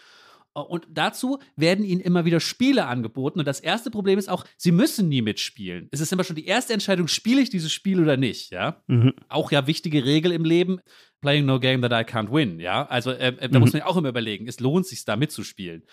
Und 0.54 0.86
dazu 0.90 1.38
werden 1.56 1.84
ihnen 1.84 2.00
immer 2.00 2.24
wieder 2.24 2.38
Spiele 2.38 2.86
angeboten. 2.86 3.38
Und 3.38 3.46
das 3.46 3.60
erste 3.60 3.90
Problem 3.90 4.18
ist 4.18 4.28
auch, 4.28 4.44
sie 4.56 4.72
müssen 4.72 5.08
nie 5.08 5.22
mitspielen. 5.22 5.88
Es 5.90 6.00
ist 6.00 6.12
immer 6.12 6.24
schon 6.24 6.36
die 6.36 6.46
erste 6.46 6.74
Entscheidung, 6.74 7.08
spiele 7.08 7.40
ich 7.40 7.48
dieses 7.48 7.72
Spiel 7.72 8.00
oder 8.00 8.16
nicht, 8.18 8.50
ja. 8.52 8.82
Mhm. 8.86 9.14
Auch 9.28 9.50
ja 9.50 9.66
wichtige 9.66 10.04
Regel 10.04 10.32
im 10.32 10.44
Leben. 10.44 10.80
Playing 11.22 11.46
no 11.46 11.60
game 11.60 11.80
that 11.82 11.92
I 11.92 12.04
can't 12.04 12.32
win, 12.32 12.60
ja. 12.60 12.86
Also 12.86 13.12
äh, 13.12 13.28
äh 13.28 13.48
da 13.48 13.58
mhm. 13.58 13.60
muss 13.60 13.72
man 13.72 13.80
ja 13.80 13.86
auch 13.86 13.96
immer 13.96 14.10
überlegen, 14.10 14.46
es 14.46 14.60
lohnt 14.60 14.86
sich 14.86 15.04
da 15.04 15.16
mitzuspielen. 15.16 15.84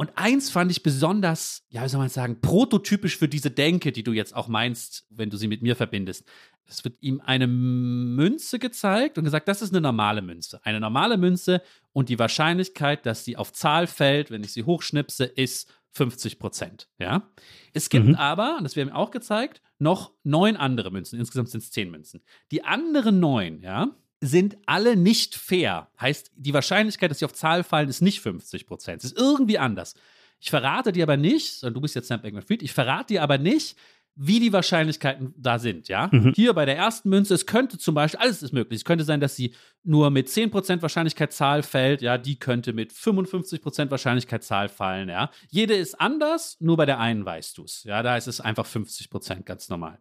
Und 0.00 0.12
eins 0.14 0.48
fand 0.48 0.70
ich 0.70 0.84
besonders, 0.84 1.66
ja, 1.70 1.84
wie 1.84 1.88
soll 1.88 1.98
man 1.98 2.08
sagen, 2.08 2.40
prototypisch 2.40 3.18
für 3.18 3.28
diese 3.28 3.50
Denke, 3.50 3.90
die 3.90 4.04
du 4.04 4.12
jetzt 4.12 4.34
auch 4.34 4.46
meinst, 4.46 5.04
wenn 5.10 5.28
du 5.28 5.36
sie 5.36 5.48
mit 5.48 5.60
mir 5.60 5.74
verbindest. 5.74 6.24
Es 6.66 6.84
wird 6.84 6.96
ihm 7.00 7.20
eine 7.20 7.48
Münze 7.48 8.60
gezeigt 8.60 9.18
und 9.18 9.24
gesagt, 9.24 9.48
das 9.48 9.60
ist 9.60 9.72
eine 9.72 9.80
normale 9.80 10.22
Münze. 10.22 10.60
Eine 10.62 10.78
normale 10.78 11.16
Münze 11.16 11.62
und 11.92 12.10
die 12.10 12.18
Wahrscheinlichkeit, 12.18 13.06
dass 13.06 13.24
sie 13.24 13.36
auf 13.36 13.52
Zahl 13.52 13.88
fällt, 13.88 14.30
wenn 14.30 14.44
ich 14.44 14.52
sie 14.52 14.62
hochschnipse, 14.62 15.24
ist 15.24 15.74
50 15.90 16.38
Prozent. 16.38 16.88
Ja? 16.98 17.28
Es 17.72 17.88
gibt 17.88 18.06
mhm. 18.06 18.14
aber, 18.14 18.56
und 18.58 18.64
das 18.64 18.76
wird 18.76 18.86
ihm 18.86 18.92
auch 18.92 19.10
gezeigt, 19.10 19.62
noch 19.80 20.12
neun 20.22 20.56
andere 20.56 20.92
Münzen. 20.92 21.18
Insgesamt 21.18 21.48
sind 21.48 21.64
es 21.64 21.72
zehn 21.72 21.90
Münzen. 21.90 22.22
Die 22.52 22.62
anderen 22.62 23.18
neun, 23.18 23.62
ja, 23.62 23.96
sind 24.20 24.58
alle 24.66 24.96
nicht 24.96 25.34
fair. 25.34 25.88
Heißt, 26.00 26.32
die 26.36 26.54
Wahrscheinlichkeit, 26.54 27.10
dass 27.10 27.20
sie 27.20 27.24
auf 27.24 27.32
Zahl 27.32 27.62
fallen, 27.62 27.88
ist 27.88 28.02
nicht 28.02 28.20
50 28.20 28.66
Prozent. 28.66 29.04
Es 29.04 29.12
ist 29.12 29.18
irgendwie 29.18 29.58
anders. 29.58 29.94
Ich 30.40 30.50
verrate 30.50 30.92
dir 30.92 31.04
aber 31.04 31.16
nicht, 31.16 31.62
du 31.62 31.80
bist 31.80 31.94
jetzt 31.94 32.08
Sam 32.08 32.22
Bankman-Fried, 32.22 32.62
ich 32.62 32.72
verrate 32.72 33.14
dir 33.14 33.22
aber 33.22 33.38
nicht, 33.38 33.76
wie 34.20 34.40
die 34.40 34.52
Wahrscheinlichkeiten 34.52 35.32
da 35.36 35.60
sind, 35.60 35.86
ja. 35.86 36.08
Mhm. 36.10 36.32
Hier 36.34 36.52
bei 36.52 36.64
der 36.64 36.76
ersten 36.76 37.08
Münze, 37.08 37.34
es 37.34 37.46
könnte 37.46 37.78
zum 37.78 37.94
Beispiel, 37.94 38.18
alles 38.18 38.42
ist 38.42 38.52
möglich. 38.52 38.78
Es 38.78 38.84
könnte 38.84 39.04
sein, 39.04 39.20
dass 39.20 39.36
sie 39.36 39.54
nur 39.84 40.10
mit 40.10 40.26
10% 40.26 40.82
Wahrscheinlichkeitszahl 40.82 41.62
fällt, 41.62 42.02
ja, 42.02 42.18
die 42.18 42.36
könnte 42.36 42.72
mit 42.72 42.92
55% 42.92 43.92
Wahrscheinlichkeitszahl 43.92 44.68
fallen, 44.68 45.08
ja. 45.08 45.30
Jede 45.50 45.74
ist 45.74 46.00
anders, 46.00 46.56
nur 46.58 46.76
bei 46.76 46.84
der 46.84 46.98
einen 46.98 47.24
weißt 47.24 47.58
du 47.58 47.64
es, 47.64 47.84
ja. 47.84 48.02
Da 48.02 48.16
ist 48.16 48.26
es 48.26 48.40
einfach 48.40 48.66
50% 48.66 49.44
ganz 49.44 49.68
normal. 49.68 50.00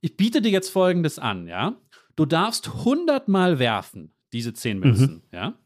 Ich 0.00 0.16
biete 0.16 0.40
dir 0.40 0.52
jetzt 0.52 0.70
folgendes 0.70 1.18
an, 1.18 1.48
ja. 1.48 1.76
Du 2.16 2.26
darfst 2.26 2.68
100 2.68 3.28
Mal 3.28 3.58
werfen, 3.58 4.12
diese 4.32 4.52
10 4.52 4.78
Münzen, 4.78 5.14
mhm. 5.14 5.22
ja. 5.32 5.58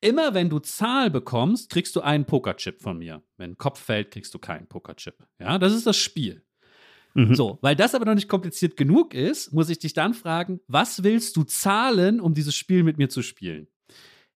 Immer 0.00 0.34
wenn 0.34 0.50
du 0.50 0.58
Zahl 0.58 1.10
bekommst, 1.10 1.70
kriegst 1.70 1.96
du 1.96 2.00
einen 2.02 2.26
Pokerchip 2.26 2.82
von 2.82 2.98
mir. 2.98 3.22
Wenn 3.38 3.56
Kopf 3.56 3.80
fällt, 3.80 4.10
kriegst 4.10 4.34
du 4.34 4.38
keinen 4.38 4.66
Pokerchip. 4.66 5.14
Ja, 5.38 5.58
das 5.58 5.72
ist 5.72 5.86
das 5.86 5.96
Spiel. 5.96 6.42
Mhm. 7.14 7.34
So, 7.34 7.58
weil 7.62 7.74
das 7.74 7.94
aber 7.94 8.04
noch 8.04 8.14
nicht 8.14 8.28
kompliziert 8.28 8.76
genug 8.76 9.14
ist, 9.14 9.52
muss 9.52 9.70
ich 9.70 9.78
dich 9.78 9.94
dann 9.94 10.12
fragen, 10.12 10.60
was 10.68 11.02
willst 11.02 11.36
du 11.36 11.44
zahlen, 11.44 12.20
um 12.20 12.34
dieses 12.34 12.54
Spiel 12.54 12.82
mit 12.82 12.98
mir 12.98 13.08
zu 13.08 13.22
spielen? 13.22 13.68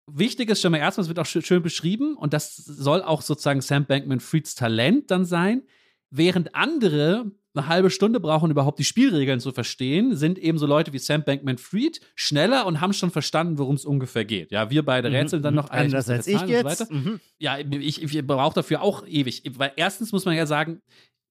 Wichtig 0.06 0.48
ist 0.48 0.62
schon 0.62 0.72
mal 0.72 0.78
erstmal, 0.78 1.02
es 1.02 1.08
wird 1.08 1.18
auch 1.18 1.26
schön 1.26 1.62
beschrieben 1.62 2.16
und 2.16 2.32
das 2.32 2.56
soll 2.56 3.02
auch 3.02 3.20
sozusagen 3.20 3.60
Sam 3.60 3.84
Bankman-Frieds 3.84 4.54
Talent 4.54 5.10
dann 5.10 5.26
sein, 5.26 5.62
während 6.10 6.54
andere 6.54 7.30
eine 7.54 7.66
halbe 7.66 7.90
Stunde 7.90 8.20
brauchen, 8.20 8.50
überhaupt 8.50 8.78
die 8.78 8.84
Spielregeln 8.84 9.40
zu 9.40 9.50
verstehen, 9.50 10.14
sind 10.14 10.38
eben 10.38 10.58
so 10.58 10.66
Leute 10.66 10.92
wie 10.92 10.98
Sam 10.98 11.24
Bankman-Fried 11.24 12.00
schneller 12.14 12.66
und 12.66 12.80
haben 12.80 12.92
schon 12.92 13.10
verstanden, 13.10 13.58
worum 13.58 13.74
es 13.74 13.84
ungefähr 13.84 14.24
geht. 14.24 14.52
Ja, 14.52 14.70
wir 14.70 14.84
beide 14.84 15.08
mhm, 15.08 15.16
rätseln 15.16 15.42
dann 15.42 15.54
mhm. 15.54 15.60
noch. 15.60 15.70
Anders 15.70 16.08
als 16.08 16.28
ich 16.28 16.40
jetzt. 16.42 16.78
So 16.78 16.94
mhm. 16.94 17.20
Ja, 17.38 17.58
ich, 17.58 18.02
ich 18.02 18.26
brauche 18.26 18.54
dafür 18.54 18.82
auch 18.82 19.04
ewig. 19.06 19.42
Weil 19.56 19.72
erstens 19.76 20.12
muss 20.12 20.24
man 20.24 20.36
ja 20.36 20.46
sagen, 20.46 20.80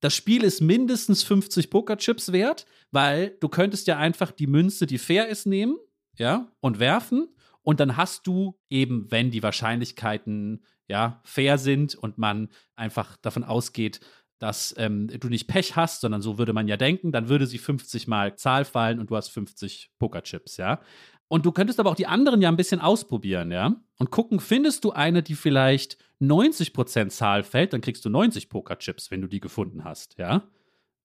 das 0.02 0.14
Spiel 0.14 0.44
ist 0.44 0.62
mindestens 0.62 1.24
50 1.24 1.70
Pokerchips 1.70 2.32
wert, 2.32 2.66
weil 2.92 3.38
du 3.40 3.48
könntest 3.50 3.88
ja 3.88 3.98
einfach 3.98 4.32
die 4.32 4.48
Münze, 4.48 4.88
die 4.88 4.98
fair 4.98 5.28
ist, 5.28 5.46
nehmen, 5.46 5.78
ja, 6.18 6.52
und 6.60 6.80
werfen. 6.80 7.30
Und 7.62 7.80
dann 7.80 7.98
hast 7.98 8.26
du 8.28 8.58
eben, 8.70 9.10
wenn 9.10 9.32
die 9.32 9.44
Wahrscheinlichkeiten 9.44 10.64
ja 10.88 11.22
fair 11.24 11.58
sind 11.58 11.96
und 11.96 12.18
man 12.18 12.50
einfach 12.76 13.18
davon 13.18 13.44
ausgeht, 13.44 14.00
dass 14.40 14.74
ähm, 14.78 15.08
du 15.08 15.28
nicht 15.28 15.48
Pech 15.48 15.76
hast, 15.76 16.02
sondern 16.02 16.22
so 16.22 16.38
würde 16.38 16.54
man 16.54 16.68
ja 16.68 16.78
denken, 16.78 17.12
dann 17.12 17.30
würde 17.30 17.46
sie 17.46 17.58
50 17.58 18.08
mal 18.08 18.36
Zahl 18.36 18.66
fallen 18.66 19.00
und 19.00 19.12
du 19.12 19.16
hast 19.16 19.30
50 19.30 19.92
Pokerchips, 20.00 20.58
ja. 20.58 20.80
Und 21.28 21.46
du 21.46 21.52
könntest 21.52 21.80
aber 21.80 21.92
auch 21.92 21.96
die 21.96 22.08
anderen 22.08 22.42
ja 22.42 22.50
ein 22.50 22.58
bisschen 22.58 22.82
ausprobieren, 22.82 23.52
ja? 23.52 23.76
Und 24.00 24.10
gucken, 24.10 24.40
findest 24.40 24.84
du 24.84 24.92
eine, 24.92 25.22
die 25.22 25.36
vielleicht 25.36 25.98
90% 26.22 27.10
Zahl 27.10 27.44
fällt, 27.44 27.74
dann 27.74 27.82
kriegst 27.82 28.04
du 28.04 28.10
90 28.10 28.50
Pokerchips, 28.50 29.12
wenn 29.12 29.22
du 29.22 29.28
die 29.28 29.40
gefunden 29.40 29.84
hast, 29.84 30.18
ja? 30.18 30.44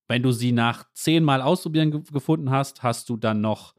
Wenn 0.09 0.23
du 0.23 0.33
sie 0.33 0.53
nach 0.53 0.85
10 0.93 1.25
Mal 1.25 1.43
ausprobieren 1.43 1.91
ge 1.91 2.03
gefunden 2.13 2.51
hast, 2.51 2.83
hast 2.83 3.09
du 3.09 3.17
dann 3.17 3.41
noch 3.41 3.75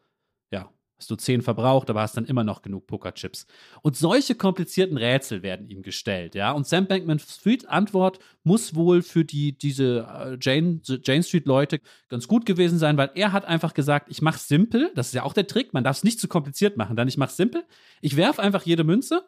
Hast 0.97 1.11
du 1.11 1.17
zehn 1.17 1.41
verbraucht, 1.41 1.89
aber 1.89 2.01
hast 2.01 2.15
dann 2.15 2.23
immer 2.23 2.45
noch 2.45 2.61
genug 2.61 2.87
Pokerchips. 2.87 3.47
Und 3.81 3.97
solche 3.97 4.33
komplizierten 4.33 4.95
Rätsel 4.95 5.43
werden 5.43 5.67
ihm 5.69 5.81
gestellt, 5.81 6.35
ja. 6.35 6.53
Und 6.53 6.67
Sam 6.67 6.87
Bankman-Fried 6.87 7.67
Antwort 7.67 8.19
muss 8.43 8.75
wohl 8.75 9.01
für 9.01 9.25
die, 9.25 9.57
diese 9.57 10.07
äh, 10.09 10.37
Jane, 10.39 10.79
Jane 11.03 11.23
Street-Leute 11.23 11.81
ganz 12.07 12.29
gut 12.29 12.45
gewesen 12.45 12.79
sein, 12.79 12.95
weil 12.95 13.11
er 13.13 13.33
hat 13.33 13.43
einfach 13.43 13.73
gesagt, 13.73 14.07
ich 14.09 14.21
mach's 14.21 14.47
simpel. 14.47 14.89
Das 14.95 15.07
ist 15.07 15.13
ja 15.13 15.23
auch 15.23 15.33
der 15.33 15.47
Trick. 15.47 15.73
Man 15.73 15.83
darf 15.83 15.97
es 15.97 16.03
nicht 16.05 16.21
zu 16.21 16.29
kompliziert 16.29 16.77
machen. 16.77 16.95
Dann 16.95 17.09
ich 17.09 17.17
mach's 17.17 17.35
simpel. 17.35 17.65
Ich 17.99 18.15
werfe 18.15 18.41
einfach 18.41 18.63
jede 18.63 18.85
Münze. 18.85 19.25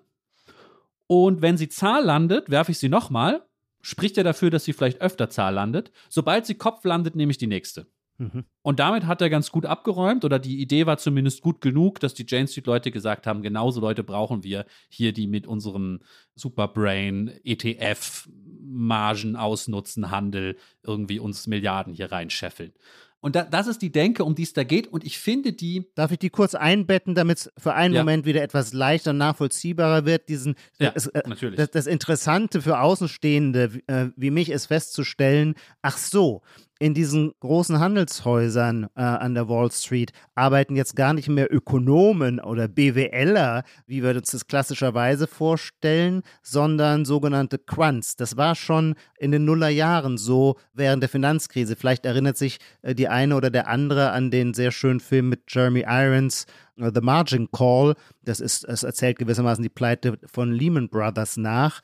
Und 1.07 1.41
wenn 1.41 1.57
sie 1.57 1.67
Zahl 1.67 2.03
landet, 2.05 2.49
werfe 2.49 2.71
ich 2.71 2.79
sie 2.79 2.89
nochmal. 2.89 3.45
Spricht 3.81 4.15
ja 4.15 4.23
dafür, 4.23 4.51
dass 4.51 4.63
sie 4.63 4.73
vielleicht 4.73 5.01
öfter 5.01 5.29
Zahl 5.29 5.53
landet. 5.53 5.91
Sobald 6.07 6.45
sie 6.45 6.55
Kopf 6.55 6.85
landet, 6.85 7.15
nehme 7.15 7.31
ich 7.31 7.37
die 7.37 7.47
nächste. 7.47 7.87
Mhm. 8.17 8.45
Und 8.63 8.79
damit 8.79 9.05
hat 9.05 9.21
er 9.21 9.29
ganz 9.29 9.51
gut 9.51 9.65
abgeräumt 9.65 10.25
oder 10.25 10.39
die 10.39 10.59
Idee 10.59 10.85
war 10.85 10.97
zumindest 10.97 11.41
gut 11.41 11.61
genug, 11.61 11.99
dass 11.99 12.13
die 12.13 12.25
Jane 12.27 12.47
Street 12.47 12.65
Leute 12.65 12.91
gesagt 12.91 13.27
haben, 13.27 13.41
genauso 13.41 13.79
Leute 13.79 14.03
brauchen 14.03 14.43
wir 14.43 14.65
hier, 14.89 15.13
die 15.13 15.27
mit 15.27 15.45
unserem 15.45 15.99
Superbrain 16.35 17.31
ETF 17.43 18.27
Margen 18.69 19.35
ausnutzen, 19.35 20.11
Handel 20.11 20.57
irgendwie 20.83 21.19
uns 21.19 21.47
Milliarden 21.47 21.93
hier 21.93 22.11
reinscheffeln. 22.11 22.73
Und 23.19 23.35
da, 23.35 23.43
das 23.43 23.67
ist 23.67 23.81
die 23.81 23.91
Denke, 23.91 24.23
um 24.23 24.35
die 24.35 24.43
es 24.43 24.53
da 24.53 24.63
geht. 24.63 24.87
Und 24.87 25.03
ich 25.03 25.17
finde 25.17 25.51
die. 25.51 25.91
Darf 25.95 26.11
ich 26.11 26.19
die 26.19 26.29
kurz 26.29 26.53
einbetten, 26.53 27.15
damit 27.15 27.39
es 27.39 27.51
für 27.57 27.73
einen 27.73 27.95
ja. 27.95 28.01
Moment 28.01 28.25
wieder 28.25 28.43
etwas 28.43 28.73
leichter 28.73 29.09
und 29.09 29.17
nachvollziehbarer 29.17 30.05
wird? 30.05 30.29
Diesen, 30.29 30.55
ja, 30.79 30.91
das, 30.91 31.07
äh, 31.07 31.23
natürlich. 31.27 31.57
Das, 31.57 31.71
das, 31.71 31.87
Interessante 31.87 32.61
für 32.61 32.79
Außenstehende, 32.79 33.81
äh, 33.87 34.09
wie 34.15 34.29
mich, 34.29 34.51
ist 34.51 34.67
festzustellen: 34.67 35.55
Ach 35.81 35.97
so, 35.97 36.43
in 36.79 36.93
diesen 36.93 37.31
großen 37.39 37.79
Handelshäusern 37.79 38.87
äh, 38.95 39.01
an 39.01 39.33
der 39.33 39.49
Wall 39.49 39.71
Street 39.71 40.11
arbeiten 40.35 40.75
jetzt 40.75 40.95
gar 40.95 41.13
nicht 41.13 41.29
mehr 41.29 41.51
Ökonomen 41.53 42.39
oder 42.39 42.67
BWLer, 42.67 43.63
wie 43.85 44.03
wir 44.03 44.15
uns 44.15 44.31
das 44.31 44.47
klassischerweise 44.47 45.27
vorstellen, 45.27 46.21
sondern 46.43 47.05
sogenannte 47.05 47.57
Quants. 47.57 48.15
Das 48.15 48.37
war 48.37 48.55
schon 48.55 48.95
in 49.17 49.31
den 49.31 49.45
Nullerjahren 49.45 50.17
so 50.17 50.57
während 50.73 51.01
der 51.01 51.09
Finanzkrise. 51.09 51.75
Vielleicht 51.75 52.05
erinnert 52.05 52.37
sich 52.37 52.59
äh, 52.81 52.93
die 52.93 53.07
eine 53.07 53.35
oder 53.35 53.49
der 53.49 53.67
andere 53.67 54.11
an 54.11 54.31
den 54.31 54.53
sehr 54.53 54.71
schönen 54.71 54.99
Film 54.99 55.29
mit 55.29 55.43
Jeremy 55.47 55.85
Irons, 55.87 56.45
uh, 56.79 56.91
The 56.93 57.01
Margin 57.01 57.49
Call. 57.51 57.95
Das 58.23 58.39
ist, 58.39 58.63
es 58.65 58.83
erzählt 58.83 59.19
gewissermaßen 59.19 59.63
die 59.63 59.69
Pleite 59.69 60.19
von 60.25 60.51
Lehman 60.51 60.89
Brothers 60.89 61.37
nach. 61.37 61.81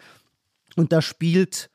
Und 0.76 0.92
da 0.92 1.02
spielt 1.02 1.70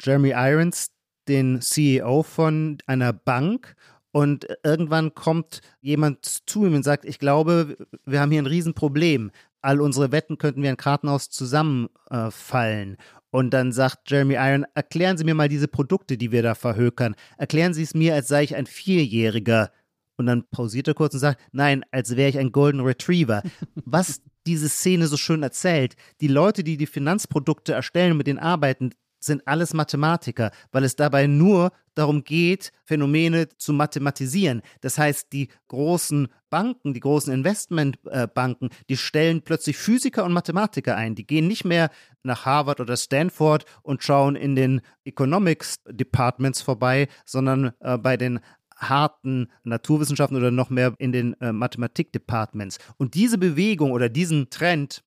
Jeremy 0.00 0.32
Irons 0.34 0.91
den 1.28 1.60
CEO 1.60 2.22
von 2.22 2.78
einer 2.86 3.12
Bank 3.12 3.74
und 4.12 4.46
irgendwann 4.62 5.14
kommt 5.14 5.62
jemand 5.80 6.24
zu 6.24 6.66
ihm 6.66 6.74
und 6.74 6.82
sagt, 6.82 7.04
ich 7.06 7.18
glaube, 7.18 7.76
wir 8.04 8.20
haben 8.20 8.30
hier 8.30 8.42
ein 8.42 8.46
Riesenproblem. 8.46 9.30
All 9.62 9.80
unsere 9.80 10.12
Wetten 10.12 10.38
könnten 10.38 10.62
wie 10.62 10.68
ein 10.68 10.76
Kartenhaus 10.76 11.30
zusammenfallen. 11.30 12.94
Äh, 12.94 13.02
und 13.30 13.50
dann 13.54 13.72
sagt 13.72 14.10
Jeremy 14.10 14.34
Iron, 14.34 14.66
erklären 14.74 15.16
Sie 15.16 15.24
mir 15.24 15.34
mal 15.34 15.48
diese 15.48 15.68
Produkte, 15.68 16.18
die 16.18 16.30
wir 16.32 16.42
da 16.42 16.54
verhökern. 16.54 17.14
Erklären 17.38 17.72
Sie 17.72 17.82
es 17.82 17.94
mir, 17.94 18.14
als 18.14 18.28
sei 18.28 18.42
ich 18.42 18.54
ein 18.54 18.66
Vierjähriger. 18.66 19.70
Und 20.18 20.26
dann 20.26 20.44
pausiert 20.50 20.88
er 20.88 20.94
kurz 20.94 21.14
und 21.14 21.20
sagt, 21.20 21.40
nein, 21.52 21.82
als 21.90 22.14
wäre 22.16 22.28
ich 22.28 22.38
ein 22.38 22.52
Golden 22.52 22.80
Retriever. 22.80 23.42
Was 23.86 24.20
diese 24.46 24.68
Szene 24.68 25.06
so 25.06 25.16
schön 25.16 25.42
erzählt, 25.42 25.94
die 26.20 26.28
Leute, 26.28 26.62
die 26.62 26.76
die 26.76 26.86
Finanzprodukte 26.86 27.72
erstellen 27.72 28.12
und 28.12 28.18
mit 28.18 28.26
denen 28.26 28.38
arbeiten, 28.38 28.90
sind 29.24 29.46
alles 29.46 29.74
Mathematiker, 29.74 30.50
weil 30.70 30.84
es 30.84 30.96
dabei 30.96 31.26
nur 31.26 31.72
darum 31.94 32.24
geht, 32.24 32.72
Phänomene 32.84 33.48
zu 33.58 33.72
mathematisieren. 33.72 34.62
Das 34.80 34.98
heißt, 34.98 35.32
die 35.32 35.48
großen 35.68 36.28
Banken, 36.50 36.94
die 36.94 37.00
großen 37.00 37.32
Investmentbanken, 37.32 38.70
die 38.88 38.96
stellen 38.96 39.42
plötzlich 39.42 39.76
Physiker 39.76 40.24
und 40.24 40.32
Mathematiker 40.32 40.96
ein. 40.96 41.14
Die 41.14 41.26
gehen 41.26 41.48
nicht 41.48 41.64
mehr 41.64 41.90
nach 42.22 42.44
Harvard 42.44 42.80
oder 42.80 42.96
Stanford 42.96 43.64
und 43.82 44.02
schauen 44.02 44.36
in 44.36 44.56
den 44.56 44.80
Economics 45.04 45.80
Departments 45.88 46.62
vorbei, 46.62 47.08
sondern 47.24 47.72
äh, 47.80 47.98
bei 47.98 48.16
den 48.16 48.40
harten 48.76 49.48
Naturwissenschaften 49.64 50.36
oder 50.36 50.50
noch 50.50 50.70
mehr 50.70 50.94
in 50.98 51.12
den 51.12 51.40
äh, 51.40 51.52
Mathematik-Departments. 51.52 52.78
Und 52.96 53.14
diese 53.14 53.38
Bewegung 53.38 53.92
oder 53.92 54.08
diesen 54.08 54.50
Trend, 54.50 55.04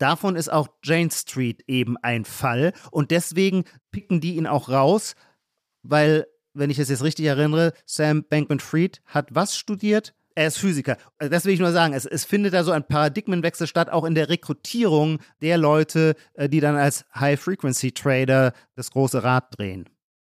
Davon 0.00 0.34
ist 0.34 0.50
auch 0.50 0.68
Jane 0.82 1.10
Street 1.10 1.62
eben 1.66 1.96
ein 1.98 2.24
Fall 2.24 2.72
und 2.90 3.10
deswegen 3.10 3.64
picken 3.92 4.20
die 4.20 4.36
ihn 4.36 4.46
auch 4.46 4.70
raus, 4.70 5.14
weil, 5.82 6.26
wenn 6.54 6.70
ich 6.70 6.78
es 6.78 6.88
jetzt 6.88 7.04
richtig 7.04 7.26
erinnere, 7.26 7.74
Sam 7.84 8.24
Bankman-Fried 8.28 9.02
hat 9.04 9.34
was 9.34 9.56
studiert? 9.56 10.14
Er 10.34 10.46
ist 10.46 10.58
Physiker. 10.58 10.96
Das 11.18 11.44
will 11.44 11.52
ich 11.52 11.60
nur 11.60 11.72
sagen. 11.72 11.92
Es, 11.92 12.06
es, 12.06 12.24
findet 12.24 12.54
da 12.54 12.64
so 12.64 12.70
ein 12.70 12.86
Paradigmenwechsel 12.86 13.66
statt, 13.66 13.90
auch 13.90 14.04
in 14.04 14.14
der 14.14 14.28
Rekrutierung 14.28 15.18
der 15.42 15.58
Leute, 15.58 16.14
äh, 16.34 16.48
die 16.48 16.60
dann 16.60 16.76
als 16.76 17.04
High-Frequency-Trader 17.14 18.52
das 18.76 18.90
große 18.92 19.22
Rad 19.22 19.58
drehen 19.58 19.88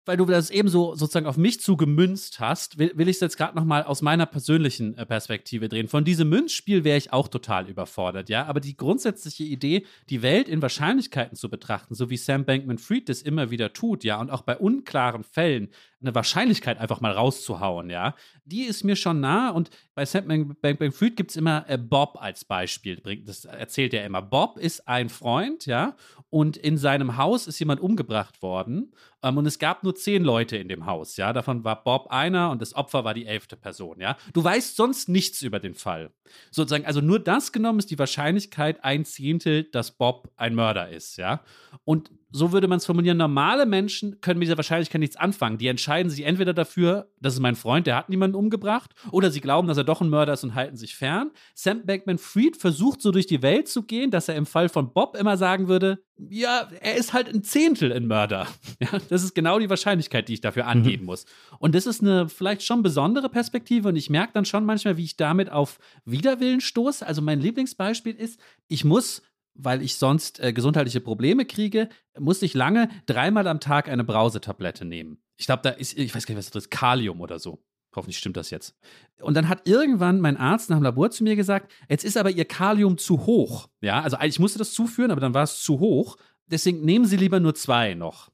weil 0.05 0.17
du 0.17 0.25
das 0.25 0.49
eben 0.49 0.69
so 0.69 0.95
sozusagen 0.95 1.25
auf 1.25 1.37
mich 1.37 1.61
zugemünzt 1.61 2.39
hast, 2.39 2.77
will, 2.77 2.91
will 2.95 3.07
ich 3.07 3.17
es 3.17 3.21
jetzt 3.21 3.37
gerade 3.37 3.55
nochmal 3.55 3.83
aus 3.83 4.01
meiner 4.01 4.25
persönlichen 4.25 4.97
äh, 4.97 5.05
Perspektive 5.05 5.69
drehen. 5.69 5.87
Von 5.87 6.03
diesem 6.03 6.29
Münzspiel 6.29 6.83
wäre 6.83 6.97
ich 6.97 7.13
auch 7.13 7.27
total 7.27 7.69
überfordert, 7.69 8.29
ja. 8.29 8.45
Aber 8.45 8.59
die 8.59 8.75
grundsätzliche 8.75 9.43
Idee, 9.43 9.85
die 10.09 10.21
Welt 10.21 10.47
in 10.47 10.61
Wahrscheinlichkeiten 10.61 11.37
zu 11.37 11.49
betrachten, 11.49 11.95
so 11.95 12.09
wie 12.09 12.17
Sam 12.17 12.45
Bankman-Fried 12.45 13.09
das 13.09 13.21
immer 13.21 13.51
wieder 13.51 13.73
tut, 13.73 14.03
ja, 14.03 14.19
und 14.19 14.29
auch 14.29 14.41
bei 14.41 14.57
unklaren 14.57 15.23
Fällen 15.23 15.69
eine 16.03 16.13
Wahrscheinlichkeit 16.13 16.77
einfach 16.79 17.01
mal 17.01 17.11
rauszuhauen, 17.11 17.89
ja, 17.89 18.15
die 18.45 18.63
ist 18.63 18.83
mir 18.83 18.95
schon 18.95 19.19
nah. 19.19 19.49
Und 19.49 19.69
bei 19.95 20.05
Sam 20.05 20.55
Bankman-Fried 20.61 21.15
gibt 21.15 21.31
es 21.31 21.37
immer 21.37 21.65
äh, 21.67 21.77
Bob 21.77 22.17
als 22.19 22.45
Beispiel. 22.45 23.01
Das 23.25 23.45
erzählt 23.45 23.93
er 23.93 24.05
immer. 24.05 24.21
Bob 24.21 24.57
ist 24.57 24.87
ein 24.87 25.09
Freund, 25.09 25.65
ja, 25.65 25.95
und 26.29 26.57
in 26.57 26.77
seinem 26.77 27.17
Haus 27.17 27.47
ist 27.47 27.59
jemand 27.59 27.81
umgebracht 27.81 28.41
worden. 28.41 28.93
Ähm, 29.21 29.37
und 29.37 29.45
es 29.45 29.59
gab 29.59 29.83
nur 29.83 29.95
zehn 29.95 30.23
Leute 30.23 30.57
in 30.57 30.67
dem 30.67 30.85
Haus, 30.85 31.17
ja. 31.17 31.33
Davon 31.33 31.63
war 31.63 31.83
Bob 31.83 32.07
einer 32.09 32.51
und 32.51 32.61
das 32.61 32.75
Opfer 32.75 33.03
war 33.03 33.13
die 33.13 33.25
elfte 33.25 33.55
Person, 33.55 33.99
ja. 33.99 34.17
Du 34.33 34.43
weißt 34.43 34.75
sonst 34.75 35.09
nichts 35.09 35.41
über 35.41 35.59
den 35.59 35.73
Fall. 35.73 36.11
Sozusagen, 36.51 36.85
also 36.85 37.01
nur 37.01 37.19
das 37.19 37.51
genommen 37.51 37.79
ist 37.79 37.91
die 37.91 37.99
Wahrscheinlichkeit 37.99 38.83
ein 38.83 39.05
Zehntel, 39.05 39.63
dass 39.63 39.91
Bob 39.91 40.31
ein 40.35 40.55
Mörder 40.55 40.89
ist, 40.89 41.17
ja. 41.17 41.41
Und 41.85 42.11
so 42.33 42.51
würde 42.51 42.67
man 42.67 42.77
es 42.77 42.85
formulieren, 42.85 43.17
normale 43.17 43.67
Menschen 43.67 44.19
können 44.19 44.39
mit 44.39 44.47
dieser 44.47 44.57
Wahrscheinlichkeit 44.57 44.99
nichts 44.99 45.15
anfangen. 45.15 45.59
Die 45.59 45.67
entscheiden 45.67 46.09
sich 46.09 46.25
entweder 46.25 46.53
dafür, 46.53 47.07
das 47.21 47.35
ist 47.35 47.39
mein 47.39 47.55
Freund, 47.55 47.85
der 47.85 47.95
hat 47.95 48.09
niemanden 48.09 48.35
umgebracht, 48.35 48.91
oder 49.11 49.29
sie 49.29 49.39
glauben, 49.39 49.67
dass 49.67 49.77
er 49.77 49.83
doch 49.83 50.01
ein 50.01 50.09
Mörder 50.09 50.33
ist 50.33 50.43
und 50.43 50.55
halten 50.55 50.75
sich 50.75 50.95
fern. 50.95 51.31
Sam 51.53 51.85
Bankman-Fried 51.85 52.57
versucht 52.57 53.01
so 53.01 53.11
durch 53.11 53.27
die 53.27 53.43
Welt 53.43 53.67
zu 53.67 53.83
gehen, 53.83 54.09
dass 54.09 54.27
er 54.27 54.35
im 54.35 54.47
Fall 54.47 54.67
von 54.67 54.93
Bob 54.93 55.15
immer 55.15 55.37
sagen 55.37 55.67
würde, 55.67 55.99
ja, 56.29 56.67
er 56.79 56.95
ist 56.95 57.13
halt 57.13 57.27
ein 57.27 57.43
Zehntel 57.43 57.91
ein 57.91 58.07
Mörder. 58.07 58.47
Ja, 58.79 58.99
das 59.09 59.23
ist 59.23 59.33
genau 59.33 59.59
die 59.59 59.69
Wahrscheinlichkeit, 59.69 60.27
die 60.27 60.33
ich 60.33 60.41
dafür 60.41 60.67
angeben 60.67 61.03
mhm. 61.03 61.07
muss. 61.07 61.25
Und 61.59 61.73
das 61.75 61.85
ist 61.85 62.01
eine 62.01 62.27
vielleicht 62.27 62.63
schon 62.63 62.83
besondere 62.83 63.29
Perspektive 63.29 63.87
und 63.89 63.95
ich 63.95 64.09
merke 64.09 64.33
dann 64.33 64.45
schon 64.45 64.65
manchmal, 64.65 64.97
wie 64.97 65.03
ich 65.03 65.15
damit 65.15 65.49
auf 65.49 65.79
Widerwillen 66.03 66.59
stoße. 66.59 67.05
Also 67.05 67.21
mein 67.21 67.39
Lieblingsbeispiel 67.39 68.15
ist, 68.15 68.39
ich 68.67 68.83
muss 68.83 69.21
weil 69.55 69.81
ich 69.81 69.97
sonst 69.97 70.39
äh, 70.39 70.53
gesundheitliche 70.53 71.01
Probleme 71.01 71.45
kriege, 71.45 71.89
musste 72.17 72.45
ich 72.45 72.53
lange 72.53 72.89
dreimal 73.05 73.47
am 73.47 73.59
Tag 73.59 73.89
eine 73.89 74.03
Brausetablette 74.03 74.85
nehmen. 74.85 75.19
Ich 75.37 75.45
glaube, 75.45 75.61
da 75.63 75.69
ist, 75.69 75.97
ich 75.97 76.13
weiß 76.13 76.25
gar 76.25 76.35
nicht, 76.35 76.45
was 76.45 76.51
das 76.51 76.63
ist, 76.63 76.71
Kalium 76.71 77.21
oder 77.21 77.39
so. 77.39 77.63
Hoffentlich 77.95 78.17
stimmt 78.17 78.37
das 78.37 78.49
jetzt. 78.49 78.75
Und 79.21 79.35
dann 79.35 79.49
hat 79.49 79.67
irgendwann 79.67 80.19
mein 80.19 80.37
Arzt 80.37 80.69
nach 80.69 80.77
dem 80.77 80.83
Labor 80.83 81.11
zu 81.11 81.23
mir 81.23 81.35
gesagt, 81.35 81.71
jetzt 81.89 82.03
ist 82.03 82.17
aber 82.17 82.31
Ihr 82.31 82.45
Kalium 82.45 82.97
zu 82.97 83.25
hoch. 83.25 83.69
Ja, 83.81 84.01
also 84.01 84.17
eigentlich 84.17 84.39
musste 84.39 84.57
das 84.57 84.73
zuführen, 84.73 85.11
aber 85.11 85.21
dann 85.21 85.33
war 85.33 85.43
es 85.43 85.61
zu 85.61 85.79
hoch. 85.79 86.17
Deswegen 86.47 86.83
nehmen 86.83 87.05
Sie 87.05 87.17
lieber 87.17 87.39
nur 87.39 87.53
zwei 87.53 87.93
noch. 87.93 88.31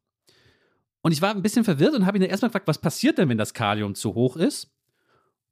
Und 1.01 1.11
ich 1.11 1.22
war 1.22 1.32
ein 1.32 1.41
bisschen 1.41 1.63
verwirrt 1.63 1.93
und 1.93 2.05
habe 2.05 2.17
ihn 2.17 2.22
dann 2.22 2.30
erstmal 2.30 2.49
gefragt, 2.49 2.67
was 2.67 2.80
passiert 2.80 3.17
denn, 3.17 3.30
wenn 3.30 3.38
das 3.38 3.53
Kalium 3.53 3.95
zu 3.95 4.15
hoch 4.15 4.38
ist? 4.38 4.72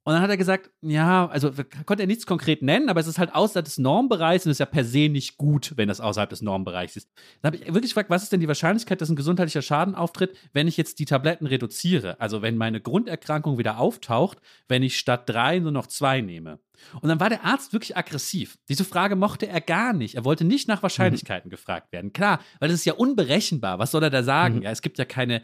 Und 0.08 0.14
dann 0.14 0.22
hat 0.22 0.30
er 0.30 0.38
gesagt, 0.38 0.70
ja, 0.80 1.28
also 1.28 1.52
konnte 1.84 2.04
er 2.04 2.06
nichts 2.06 2.24
konkret 2.24 2.62
nennen, 2.62 2.88
aber 2.88 2.98
es 2.98 3.06
ist 3.06 3.18
halt 3.18 3.34
außerhalb 3.34 3.66
des 3.66 3.76
Normbereichs 3.76 4.46
und 4.46 4.52
ist 4.52 4.58
ja 4.58 4.64
per 4.64 4.82
se 4.82 5.10
nicht 5.10 5.36
gut, 5.36 5.74
wenn 5.76 5.86
das 5.86 6.00
außerhalb 6.00 6.30
des 6.30 6.40
Normbereichs 6.40 6.96
ist. 6.96 7.10
Dann 7.42 7.52
habe 7.52 7.62
ich 7.62 7.74
wirklich 7.74 7.90
gefragt, 7.90 8.08
was 8.08 8.22
ist 8.22 8.32
denn 8.32 8.40
die 8.40 8.48
Wahrscheinlichkeit, 8.48 9.02
dass 9.02 9.10
ein 9.10 9.16
gesundheitlicher 9.16 9.60
Schaden 9.60 9.94
auftritt, 9.94 10.34
wenn 10.54 10.66
ich 10.66 10.78
jetzt 10.78 10.98
die 10.98 11.04
Tabletten 11.04 11.46
reduziere? 11.46 12.18
Also 12.22 12.40
wenn 12.40 12.56
meine 12.56 12.80
Grunderkrankung 12.80 13.58
wieder 13.58 13.78
auftaucht, 13.78 14.38
wenn 14.66 14.82
ich 14.82 14.98
statt 14.98 15.24
drei 15.26 15.58
nur 15.58 15.72
noch 15.72 15.88
zwei 15.88 16.22
nehme. 16.22 16.58
Und 17.02 17.10
dann 17.10 17.20
war 17.20 17.28
der 17.28 17.44
Arzt 17.44 17.74
wirklich 17.74 17.98
aggressiv. 17.98 18.56
Diese 18.70 18.84
Frage 18.84 19.14
mochte 19.14 19.46
er 19.46 19.60
gar 19.60 19.92
nicht. 19.92 20.14
Er 20.14 20.24
wollte 20.24 20.44
nicht 20.46 20.68
nach 20.68 20.82
Wahrscheinlichkeiten 20.82 21.48
mhm. 21.48 21.50
gefragt 21.50 21.92
werden. 21.92 22.14
Klar, 22.14 22.40
weil 22.60 22.70
das 22.70 22.78
ist 22.78 22.86
ja 22.86 22.94
unberechenbar. 22.94 23.78
Was 23.78 23.90
soll 23.90 24.04
er 24.04 24.10
da 24.10 24.22
sagen? 24.22 24.56
Mhm. 24.56 24.62
Ja, 24.62 24.70
es 24.70 24.80
gibt 24.80 24.96
ja 24.96 25.04
keine 25.04 25.42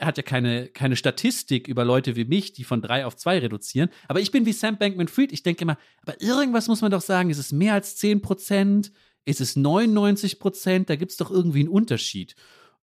hat 0.00 0.16
ja 0.16 0.22
keine, 0.22 0.68
keine 0.68 0.96
Statistik 0.96 1.68
über 1.68 1.84
Leute 1.84 2.16
wie 2.16 2.24
mich, 2.24 2.52
die 2.52 2.64
von 2.64 2.82
drei 2.82 3.06
auf 3.06 3.16
zwei 3.16 3.38
reduzieren. 3.38 3.90
Aber 4.08 4.20
ich 4.20 4.30
bin 4.30 4.46
wie 4.46 4.52
Sam 4.52 4.78
Bankman 4.78 5.08
Fried. 5.08 5.32
Ich 5.32 5.42
denke 5.42 5.62
immer, 5.62 5.78
aber 6.02 6.20
irgendwas 6.20 6.68
muss 6.68 6.80
man 6.80 6.90
doch 6.90 7.02
sagen. 7.02 7.30
Ist 7.30 7.38
es 7.38 7.52
mehr 7.52 7.74
als 7.74 7.96
10 7.96 8.22
Prozent? 8.22 8.92
Ist 9.24 9.40
es 9.40 9.56
99 9.56 10.38
Prozent? 10.38 10.90
Da 10.90 10.96
gibt 10.96 11.12
es 11.12 11.16
doch 11.16 11.30
irgendwie 11.30 11.60
einen 11.60 11.68
Unterschied. 11.68 12.34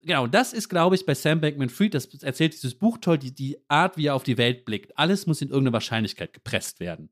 Genau, 0.02 0.26
das 0.26 0.52
ist, 0.52 0.68
glaube 0.68 0.94
ich, 0.94 1.04
bei 1.04 1.14
Sam 1.14 1.40
Bankman 1.40 1.68
Fried, 1.68 1.94
das 1.94 2.06
erzählt 2.22 2.54
dieses 2.54 2.74
Buch 2.74 2.98
toll, 2.98 3.18
die, 3.18 3.34
die 3.34 3.58
Art, 3.68 3.98
wie 3.98 4.06
er 4.06 4.14
auf 4.14 4.22
die 4.22 4.38
Welt 4.38 4.64
blickt. 4.64 4.96
Alles 4.96 5.26
muss 5.26 5.42
in 5.42 5.48
irgendeine 5.48 5.74
Wahrscheinlichkeit 5.74 6.32
gepresst 6.32 6.80
werden. 6.80 7.10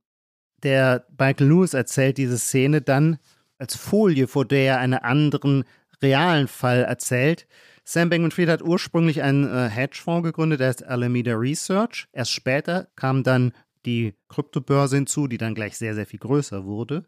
Der 0.63 1.07
Michael 1.19 1.49
Lewis 1.49 1.75
erzählt 1.75 2.17
diese 2.17 2.39
Szene 2.39 2.81
dann 2.81 3.19
als 3.59 3.77
Folie, 3.77 4.27
vor 4.27 4.45
der 4.45 4.65
er 4.65 4.79
einen 4.79 4.95
anderen 4.95 5.65
realen 6.03 6.49
Fall 6.49 6.83
erzählt. 6.83 7.47
Sam 7.91 8.11
Bankman-Fried 8.11 8.51
hat 8.51 8.61
ursprünglich 8.61 9.23
einen 9.23 9.49
äh, 9.49 9.71
Hedgefonds 9.71 10.23
gegründet, 10.23 10.61
der 10.61 10.69
heißt 10.69 10.85
Alameda 10.85 11.33
Research. 11.35 12.07
Erst 12.13 12.33
später 12.33 12.89
kam 12.97 13.23
dann 13.23 13.55
die 13.87 14.15
Kryptobörse 14.29 14.97
hinzu, 14.97 15.27
die 15.27 15.39
dann 15.39 15.55
gleich 15.55 15.79
sehr, 15.79 15.95
sehr 15.95 16.05
viel 16.05 16.19
größer 16.19 16.67
wurde. 16.67 17.07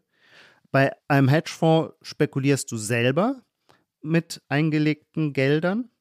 Bei 0.71 0.91
einem 1.07 1.27
Hedgefonds 1.27 1.93
spekulierst 2.01 2.71
du 2.71 2.77
selber 2.77 3.43
mit 4.01 4.41
eingelegten 4.47 5.33
Geldern 5.33 5.91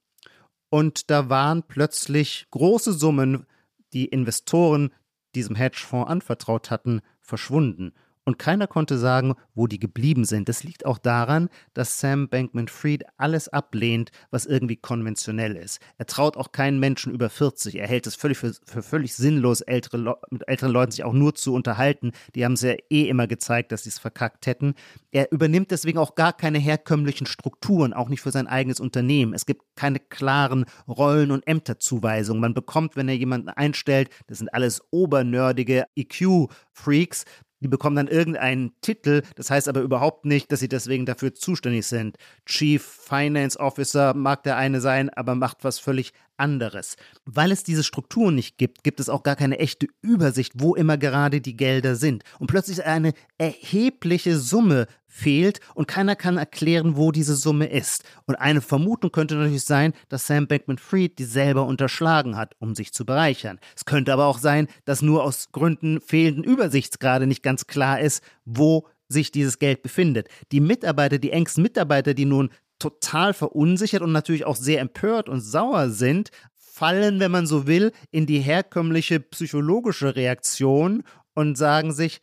und 0.70 1.10
da 1.10 1.28
waren 1.28 1.62
plötzlich 1.62 2.46
große 2.50 2.94
Summen, 2.94 3.44
die 3.92 4.06
Investoren 4.06 4.94
diesem 5.34 5.56
Hedgefonds 5.56 6.08
anvertraut 6.08 6.70
hatten, 6.70 7.02
verschwunden 7.20 7.92
und 8.30 8.38
keiner 8.38 8.68
konnte 8.68 8.96
sagen, 8.96 9.34
wo 9.56 9.66
die 9.66 9.80
geblieben 9.80 10.24
sind. 10.24 10.48
Das 10.48 10.62
liegt 10.62 10.86
auch 10.86 10.98
daran, 10.98 11.48
dass 11.74 11.98
Sam 11.98 12.28
Bankman-Fried 12.28 13.02
alles 13.16 13.48
ablehnt, 13.48 14.12
was 14.30 14.46
irgendwie 14.46 14.76
konventionell 14.76 15.56
ist. 15.56 15.80
Er 15.98 16.06
traut 16.06 16.36
auch 16.36 16.52
keinen 16.52 16.78
Menschen 16.78 17.12
über 17.12 17.28
40. 17.28 17.74
Er 17.74 17.88
hält 17.88 18.06
es 18.06 18.14
völlig 18.14 18.38
für, 18.38 18.54
für 18.64 18.84
völlig 18.84 19.16
sinnlos, 19.16 19.62
ältere 19.62 20.16
mit 20.30 20.46
älteren 20.46 20.70
Leuten 20.70 20.92
sich 20.92 21.02
auch 21.02 21.12
nur 21.12 21.34
zu 21.34 21.52
unterhalten. 21.52 22.12
Die 22.36 22.44
haben 22.44 22.52
es 22.52 22.62
ja 22.62 22.74
eh 22.88 23.08
immer 23.08 23.26
gezeigt, 23.26 23.72
dass 23.72 23.82
sie 23.82 23.88
es 23.88 23.98
verkackt 23.98 24.46
hätten. 24.46 24.74
Er 25.10 25.32
übernimmt 25.32 25.72
deswegen 25.72 25.98
auch 25.98 26.14
gar 26.14 26.32
keine 26.32 26.58
herkömmlichen 26.58 27.26
Strukturen, 27.26 27.92
auch 27.92 28.08
nicht 28.08 28.20
für 28.20 28.30
sein 28.30 28.46
eigenes 28.46 28.78
Unternehmen. 28.78 29.34
Es 29.34 29.44
gibt 29.44 29.62
keine 29.74 29.98
klaren 29.98 30.66
Rollen- 30.86 31.32
und 31.32 31.44
Ämterzuweisungen. 31.48 32.40
Man 32.40 32.54
bekommt, 32.54 32.94
wenn 32.94 33.08
er 33.08 33.16
jemanden 33.16 33.48
einstellt, 33.48 34.08
das 34.28 34.38
sind 34.38 34.54
alles 34.54 34.82
obernördige 34.92 35.86
EQ-Freaks, 35.96 37.24
die 37.60 37.68
bekommen 37.68 37.96
dann 37.96 38.08
irgendeinen 38.08 38.72
Titel, 38.80 39.22
das 39.36 39.50
heißt 39.50 39.68
aber 39.68 39.80
überhaupt 39.80 40.24
nicht, 40.24 40.50
dass 40.50 40.60
sie 40.60 40.68
deswegen 40.68 41.06
dafür 41.06 41.34
zuständig 41.34 41.86
sind. 41.86 42.16
Chief 42.46 42.82
Finance 42.82 43.58
Officer 43.58 44.14
mag 44.14 44.42
der 44.42 44.56
eine 44.56 44.80
sein, 44.80 45.10
aber 45.10 45.34
macht 45.34 45.58
was 45.62 45.78
völlig 45.78 46.12
anderes. 46.36 46.96
Weil 47.24 47.52
es 47.52 47.62
diese 47.62 47.84
Strukturen 47.84 48.34
nicht 48.34 48.58
gibt, 48.58 48.82
gibt 48.82 48.98
es 48.98 49.08
auch 49.08 49.22
gar 49.22 49.36
keine 49.36 49.58
echte 49.58 49.86
Übersicht, 50.00 50.54
wo 50.56 50.74
immer 50.74 50.96
gerade 50.96 51.40
die 51.40 51.56
Gelder 51.56 51.94
sind. 51.94 52.24
Und 52.38 52.48
plötzlich 52.48 52.84
eine 52.84 53.12
erhebliche 53.38 54.38
Summe 54.38 54.86
fehlt 55.10 55.60
und 55.74 55.88
keiner 55.88 56.16
kann 56.16 56.38
erklären, 56.38 56.96
wo 56.96 57.10
diese 57.10 57.34
Summe 57.34 57.66
ist. 57.66 58.04
Und 58.26 58.36
eine 58.36 58.60
Vermutung 58.60 59.10
könnte 59.10 59.34
natürlich 59.34 59.64
sein, 59.64 59.92
dass 60.08 60.26
Sam 60.26 60.46
Bankman-Fried 60.46 61.18
die 61.18 61.24
selber 61.24 61.66
unterschlagen 61.66 62.36
hat, 62.36 62.54
um 62.60 62.74
sich 62.74 62.92
zu 62.92 63.04
bereichern. 63.04 63.58
Es 63.76 63.84
könnte 63.84 64.12
aber 64.12 64.26
auch 64.26 64.38
sein, 64.38 64.68
dass 64.84 65.02
nur 65.02 65.24
aus 65.24 65.50
Gründen 65.52 66.00
fehlenden 66.00 66.44
Übersichts 66.44 67.00
gerade 67.00 67.26
nicht 67.26 67.42
ganz 67.42 67.66
klar 67.66 68.00
ist, 68.00 68.22
wo 68.44 68.86
sich 69.08 69.32
dieses 69.32 69.58
Geld 69.58 69.82
befindet. 69.82 70.28
Die 70.52 70.60
Mitarbeiter, 70.60 71.18
die 71.18 71.32
engsten 71.32 71.62
Mitarbeiter, 71.62 72.14
die 72.14 72.24
nun 72.24 72.50
total 72.78 73.34
verunsichert 73.34 74.02
und 74.02 74.12
natürlich 74.12 74.46
auch 74.46 74.56
sehr 74.56 74.80
empört 74.80 75.28
und 75.28 75.40
sauer 75.40 75.90
sind, 75.90 76.30
fallen, 76.54 77.20
wenn 77.20 77.32
man 77.32 77.46
so 77.46 77.66
will, 77.66 77.92
in 78.10 78.26
die 78.26 78.38
herkömmliche 78.38 79.20
psychologische 79.20 80.14
Reaktion 80.14 81.02
und 81.34 81.58
sagen 81.58 81.92
sich, 81.92 82.22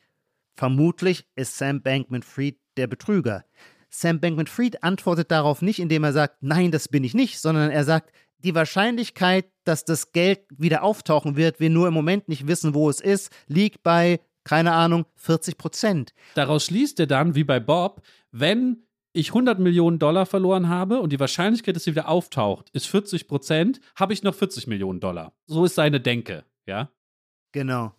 vermutlich 0.56 1.28
ist 1.36 1.58
Sam 1.58 1.82
Bankman-Fried 1.84 2.58
der 2.78 2.88
Betrüger. 2.88 3.46
Sam 3.90 4.20
Bankman-Fried 4.20 4.84
antwortet 4.84 5.32
darauf 5.32 5.62
nicht, 5.62 5.80
indem 5.80 6.04
er 6.04 6.14
sagt, 6.14 6.38
nein, 6.42 6.72
das 6.72 6.88
bin 6.88 7.04
ich 7.04 7.14
nicht, 7.14 7.40
sondern 7.40 7.72
er 7.72 7.84
sagt, 7.84 8.12
die 8.40 8.54
Wahrscheinlichkeit, 8.54 9.46
dass 9.64 9.86
das 9.86 10.12
Geld 10.12 10.42
wieder 10.50 10.84
auftauchen 10.84 11.36
wird, 11.36 11.60
wir 11.60 11.70
nur 11.70 11.88
im 11.88 11.94
Moment 11.94 12.30
nicht 12.30 12.48
wissen, 12.48 12.74
wo 12.74 12.90
es 12.90 13.02
ist, 13.02 13.32
liegt 13.48 13.84
bei, 13.84 14.20
keine 14.44 14.74
Ahnung, 14.74 15.06
40 15.16 15.58
Prozent. 15.58 16.14
Daraus 16.36 16.66
schließt 16.66 17.00
er 17.00 17.08
dann, 17.08 17.36
wie 17.36 17.44
bei 17.44 17.60
Bob, 17.60 18.02
wenn 18.32 18.84
ich 19.14 19.30
100 19.30 19.58
Millionen 19.60 19.98
Dollar 19.98 20.26
verloren 20.26 20.70
habe 20.70 21.00
und 21.00 21.12
die 21.12 21.20
Wahrscheinlichkeit, 21.20 21.76
dass 21.76 21.86
sie 21.86 21.92
wieder 21.92 22.08
auftaucht, 22.08 22.70
ist 22.72 22.88
40 22.88 23.28
Prozent, 23.28 23.80
habe 23.96 24.14
ich 24.14 24.22
noch 24.22 24.36
40 24.36 24.68
Millionen 24.68 25.00
Dollar. 25.00 25.34
So 25.48 25.66
ist 25.66 25.76
seine 25.76 26.00
Denke, 26.00 26.46
ja? 26.68 26.92
Genau. 27.52 27.94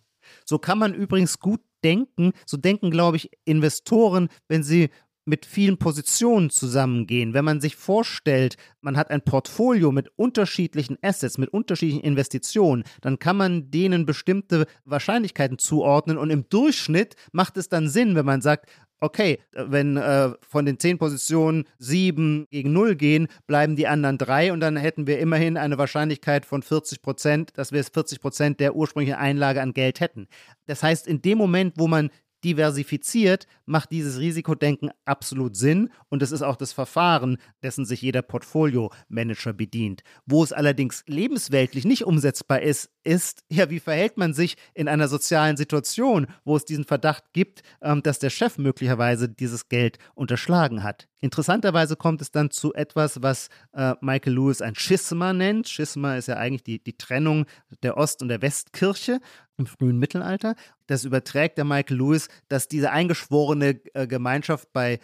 So 0.45 0.59
kann 0.59 0.79
man 0.79 0.93
übrigens 0.93 1.39
gut 1.39 1.61
denken. 1.83 2.31
So 2.45 2.57
denken, 2.57 2.91
glaube 2.91 3.17
ich, 3.17 3.31
Investoren, 3.45 4.29
wenn 4.47 4.63
sie 4.63 4.89
mit 5.29 5.45
vielen 5.45 5.77
Positionen 5.77 6.49
zusammengehen. 6.49 7.33
Wenn 7.33 7.45
man 7.45 7.61
sich 7.61 7.75
vorstellt, 7.75 8.57
man 8.81 8.97
hat 8.97 9.11
ein 9.11 9.21
Portfolio 9.21 9.91
mit 9.91 10.09
unterschiedlichen 10.15 10.97
Assets, 11.01 11.37
mit 11.37 11.49
unterschiedlichen 11.49 12.03
Investitionen, 12.03 12.83
dann 13.01 13.19
kann 13.19 13.37
man 13.37 13.69
denen 13.71 14.05
bestimmte 14.05 14.65
Wahrscheinlichkeiten 14.85 15.59
zuordnen 15.59 16.17
und 16.17 16.31
im 16.31 16.49
Durchschnitt 16.49 17.15
macht 17.31 17.57
es 17.57 17.69
dann 17.69 17.87
Sinn, 17.87 18.15
wenn 18.15 18.25
man 18.25 18.41
sagt, 18.41 18.69
okay, 18.99 19.39
wenn 19.53 19.97
äh, 19.97 20.31
von 20.41 20.65
den 20.65 20.79
zehn 20.79 20.97
Positionen 20.97 21.65
sieben 21.77 22.47
gegen 22.51 22.73
null 22.73 22.95
gehen, 22.95 23.27
bleiben 23.47 23.75
die 23.75 23.87
anderen 23.87 24.17
drei 24.17 24.51
und 24.51 24.59
dann 24.59 24.77
hätten 24.77 25.07
wir 25.07 25.19
immerhin 25.19 25.57
eine 25.57 25.77
Wahrscheinlichkeit 25.77 26.45
von 26.45 26.61
40 26.61 27.01
Prozent, 27.01 27.51
dass 27.57 27.71
wir 27.71 27.83
40 27.83 28.19
Prozent 28.19 28.59
der 28.59 28.75
ursprünglichen 28.75 29.17
Einlage 29.17 29.61
an 29.61 29.73
Geld 29.73 29.99
hätten. 29.99 30.27
Das 30.65 30.83
heißt, 30.83 31.07
in 31.07 31.21
dem 31.21 31.37
Moment, 31.37 31.73
wo 31.77 31.87
man 31.87 32.09
diversifiziert, 32.43 33.47
macht 33.65 33.91
dieses 33.91 34.19
Risikodenken 34.19 34.91
absolut 35.05 35.55
Sinn 35.55 35.89
und 36.09 36.21
es 36.21 36.31
ist 36.31 36.41
auch 36.41 36.55
das 36.55 36.73
Verfahren, 36.73 37.37
dessen 37.63 37.85
sich 37.85 38.01
jeder 38.01 38.21
Portfolio-Manager 38.21 39.53
bedient. 39.53 40.03
Wo 40.25 40.43
es 40.43 40.53
allerdings 40.53 41.03
lebensweltlich 41.07 41.85
nicht 41.85 42.05
umsetzbar 42.05 42.61
ist, 42.61 42.89
ist, 43.03 43.43
ja, 43.49 43.69
wie 43.69 43.79
verhält 43.79 44.17
man 44.17 44.33
sich 44.33 44.55
in 44.73 44.87
einer 44.87 45.07
sozialen 45.07 45.57
Situation, 45.57 46.27
wo 46.43 46.55
es 46.55 46.65
diesen 46.65 46.85
Verdacht 46.85 47.33
gibt, 47.33 47.63
ähm, 47.81 48.03
dass 48.03 48.19
der 48.19 48.29
Chef 48.29 48.57
möglicherweise 48.57 49.29
dieses 49.29 49.69
Geld 49.69 49.97
unterschlagen 50.15 50.83
hat. 50.83 51.07
Interessanterweise 51.21 51.95
kommt 51.95 52.21
es 52.21 52.31
dann 52.31 52.49
zu 52.49 52.73
etwas, 52.73 53.21
was 53.21 53.49
äh, 53.73 53.93
Michael 53.99 54.33
Lewis 54.33 54.61
ein 54.61 54.75
Schisma 54.75 55.33
nennt. 55.33 55.67
Schisma 55.67 56.15
ist 56.15 56.27
ja 56.27 56.37
eigentlich 56.37 56.63
die, 56.63 56.83
die 56.83 56.97
Trennung 56.97 57.45
der 57.83 57.97
Ost- 57.97 58.21
und 58.21 58.29
der 58.29 58.41
Westkirche 58.41 59.19
im 59.59 59.67
frühen 59.67 59.99
Mittelalter. 59.99 60.55
Das 60.87 61.03
überträgt 61.03 61.57
der 61.57 61.65
Michael 61.65 61.97
Lewis, 61.97 62.29
dass 62.47 62.67
diese 62.67 62.91
eingeschworene 62.91 63.79
äh, 63.93 64.07
Gemeinschaft 64.07 64.71
bei 64.73 64.99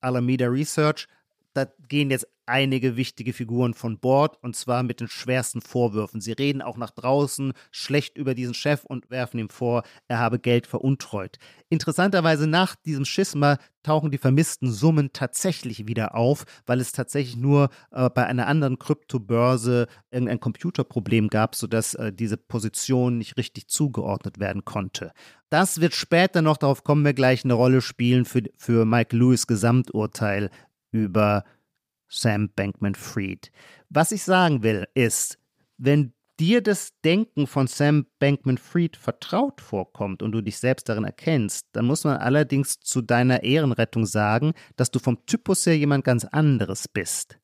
Alameda 0.00 0.46
Research 0.46 1.08
da 1.54 1.66
gehen 1.88 2.10
jetzt 2.10 2.26
einige 2.46 2.96
wichtige 2.96 3.32
Figuren 3.32 3.74
von 3.74 3.98
Bord 3.98 4.38
und 4.42 4.56
zwar 4.56 4.82
mit 4.82 5.00
den 5.00 5.08
schwersten 5.08 5.60
Vorwürfen. 5.60 6.20
Sie 6.20 6.32
reden 6.32 6.62
auch 6.62 6.76
nach 6.76 6.90
draußen 6.90 7.52
schlecht 7.70 8.16
über 8.16 8.34
diesen 8.34 8.54
Chef 8.54 8.84
und 8.84 9.10
werfen 9.10 9.38
ihm 9.38 9.48
vor, 9.48 9.82
er 10.08 10.18
habe 10.18 10.38
Geld 10.38 10.66
veruntreut. 10.66 11.38
Interessanterweise 11.68 12.46
nach 12.46 12.76
diesem 12.76 13.04
Schisma 13.04 13.58
tauchen 13.82 14.10
die 14.10 14.18
vermissten 14.18 14.72
Summen 14.72 15.12
tatsächlich 15.12 15.86
wieder 15.86 16.14
auf, 16.14 16.44
weil 16.66 16.80
es 16.80 16.92
tatsächlich 16.92 17.36
nur 17.36 17.68
äh, 17.90 18.10
bei 18.10 18.26
einer 18.26 18.46
anderen 18.46 18.78
Kryptobörse 18.78 19.86
irgendein 20.10 20.40
Computerproblem 20.40 21.28
gab, 21.28 21.54
sodass 21.54 21.94
äh, 21.94 22.12
diese 22.12 22.36
Position 22.36 23.18
nicht 23.18 23.36
richtig 23.36 23.68
zugeordnet 23.68 24.38
werden 24.38 24.64
konnte. 24.64 25.12
Das 25.50 25.80
wird 25.80 25.94
später 25.94 26.42
noch, 26.42 26.56
darauf 26.56 26.82
kommen 26.82 27.04
wir 27.04 27.14
gleich, 27.14 27.44
eine 27.44 27.54
Rolle 27.54 27.80
spielen 27.80 28.24
für, 28.24 28.42
für 28.56 28.84
Mike 28.84 29.16
Lewis 29.16 29.46
Gesamturteil 29.46 30.50
über 30.90 31.44
Sam 32.14 32.50
Bankman 32.54 32.94
Fried. 32.94 33.50
Was 33.90 34.12
ich 34.12 34.22
sagen 34.22 34.62
will, 34.62 34.86
ist, 34.94 35.38
wenn 35.76 36.12
dir 36.40 36.62
das 36.62 36.92
Denken 37.04 37.46
von 37.46 37.66
Sam 37.66 38.06
Bankman 38.18 38.58
Fried 38.58 38.96
vertraut 38.96 39.60
vorkommt 39.60 40.22
und 40.22 40.32
du 40.32 40.40
dich 40.40 40.58
selbst 40.58 40.88
darin 40.88 41.04
erkennst, 41.04 41.68
dann 41.72 41.86
muss 41.86 42.04
man 42.04 42.16
allerdings 42.16 42.80
zu 42.80 43.02
deiner 43.02 43.42
Ehrenrettung 43.42 44.06
sagen, 44.06 44.52
dass 44.76 44.90
du 44.90 44.98
vom 44.98 45.24
Typus 45.26 45.66
her 45.66 45.76
jemand 45.76 46.04
ganz 46.04 46.24
anderes 46.24 46.88
bist. 46.88 47.38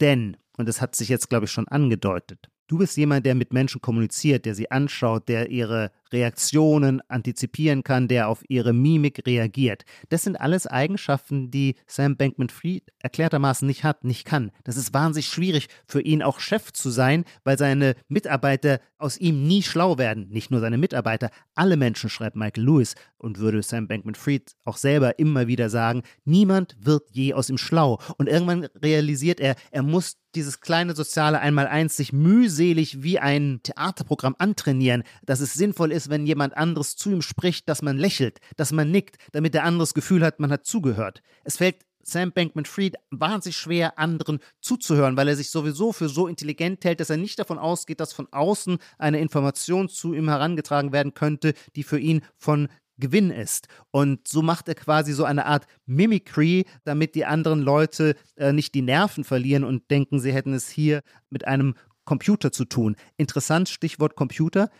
Denn, 0.00 0.36
und 0.56 0.68
das 0.68 0.80
hat 0.80 0.94
sich 0.94 1.08
jetzt, 1.08 1.28
glaube 1.28 1.46
ich, 1.46 1.50
schon 1.50 1.68
angedeutet, 1.68 2.48
du 2.68 2.78
bist 2.78 2.96
jemand, 2.96 3.26
der 3.26 3.34
mit 3.34 3.52
Menschen 3.52 3.80
kommuniziert, 3.80 4.44
der 4.44 4.54
sie 4.54 4.70
anschaut, 4.70 5.28
der 5.28 5.50
ihre 5.50 5.90
Reaktionen 6.12 7.00
antizipieren 7.08 7.82
kann, 7.82 8.08
der 8.08 8.28
auf 8.28 8.42
ihre 8.48 8.72
Mimik 8.72 9.26
reagiert. 9.26 9.84
Das 10.08 10.22
sind 10.22 10.40
alles 10.40 10.66
Eigenschaften, 10.66 11.50
die 11.50 11.74
Sam 11.86 12.16
Bankman-Fried 12.16 12.92
erklärtermaßen 13.00 13.66
nicht 13.66 13.84
hat, 13.84 14.04
nicht 14.04 14.24
kann. 14.24 14.52
Das 14.64 14.76
ist 14.76 14.94
wahnsinnig 14.94 15.28
schwierig 15.28 15.68
für 15.86 16.00
ihn 16.00 16.22
auch 16.22 16.40
Chef 16.40 16.72
zu 16.72 16.90
sein, 16.90 17.24
weil 17.44 17.58
seine 17.58 17.94
Mitarbeiter 18.08 18.80
aus 18.98 19.18
ihm 19.18 19.46
nie 19.46 19.62
schlau 19.62 19.98
werden. 19.98 20.28
Nicht 20.28 20.50
nur 20.50 20.60
seine 20.60 20.78
Mitarbeiter, 20.78 21.30
alle 21.54 21.76
Menschen, 21.76 22.10
schreibt 22.10 22.36
Michael 22.36 22.64
Lewis 22.64 22.94
und 23.18 23.38
würde 23.38 23.62
Sam 23.62 23.88
Bankman-Fried 23.88 24.52
auch 24.64 24.76
selber 24.76 25.18
immer 25.18 25.46
wieder 25.46 25.70
sagen, 25.70 26.02
niemand 26.24 26.76
wird 26.80 27.10
je 27.10 27.34
aus 27.34 27.50
ihm 27.50 27.58
schlau. 27.58 28.00
Und 28.18 28.28
irgendwann 28.28 28.64
realisiert 28.82 29.40
er, 29.40 29.56
er 29.70 29.82
muss 29.82 30.16
dieses 30.36 30.60
kleine 30.60 30.94
soziale 30.94 31.40
Einmaleins 31.40 31.96
sich 31.96 32.12
mühselig 32.12 33.02
wie 33.02 33.18
ein 33.18 33.60
Theaterprogramm 33.62 34.36
antrainieren, 34.38 35.02
dass 35.24 35.40
es 35.40 35.54
sinnvoll 35.54 35.90
ist, 35.90 35.95
wenn 36.10 36.26
jemand 36.26 36.56
anderes 36.56 36.96
zu 36.96 37.10
ihm 37.10 37.22
spricht, 37.22 37.68
dass 37.68 37.82
man 37.82 37.96
lächelt, 37.96 38.38
dass 38.56 38.72
man 38.72 38.90
nickt, 38.90 39.16
damit 39.32 39.54
der 39.54 39.64
andere 39.64 39.82
das 39.82 39.94
Gefühl 39.94 40.24
hat, 40.24 40.40
man 40.40 40.52
hat 40.52 40.66
zugehört. 40.66 41.22
Es 41.44 41.56
fällt 41.56 41.76
Sam 42.06 42.30
Bankman-Fried 42.32 42.94
wahnsinnig 43.10 43.56
schwer, 43.56 43.98
anderen 43.98 44.38
zuzuhören, 44.60 45.16
weil 45.16 45.28
er 45.28 45.36
sich 45.36 45.50
sowieso 45.50 45.92
für 45.92 46.08
so 46.08 46.28
intelligent 46.28 46.84
hält, 46.84 47.00
dass 47.00 47.10
er 47.10 47.16
nicht 47.16 47.38
davon 47.38 47.58
ausgeht, 47.58 47.98
dass 47.98 48.12
von 48.12 48.28
außen 48.32 48.78
eine 48.98 49.18
Information 49.18 49.88
zu 49.88 50.14
ihm 50.14 50.28
herangetragen 50.28 50.92
werden 50.92 51.14
könnte, 51.14 51.54
die 51.74 51.82
für 51.82 51.98
ihn 51.98 52.22
von 52.36 52.68
Gewinn 52.98 53.30
ist. 53.30 53.68
Und 53.90 54.26
so 54.28 54.40
macht 54.40 54.68
er 54.68 54.74
quasi 54.74 55.12
so 55.12 55.24
eine 55.24 55.46
Art 55.46 55.66
Mimicry, 55.84 56.64
damit 56.84 57.14
die 57.14 57.24
anderen 57.24 57.60
Leute 57.60 58.14
äh, 58.36 58.52
nicht 58.52 58.74
die 58.74 58.82
Nerven 58.82 59.24
verlieren 59.24 59.64
und 59.64 59.90
denken, 59.90 60.20
sie 60.20 60.32
hätten 60.32 60.54
es 60.54 60.68
hier 60.68 61.02
mit 61.28 61.46
einem 61.46 61.74
Computer 62.04 62.52
zu 62.52 62.64
tun. 62.64 62.96
Interessant, 63.16 63.68
Stichwort 63.68 64.14
Computer 64.14 64.70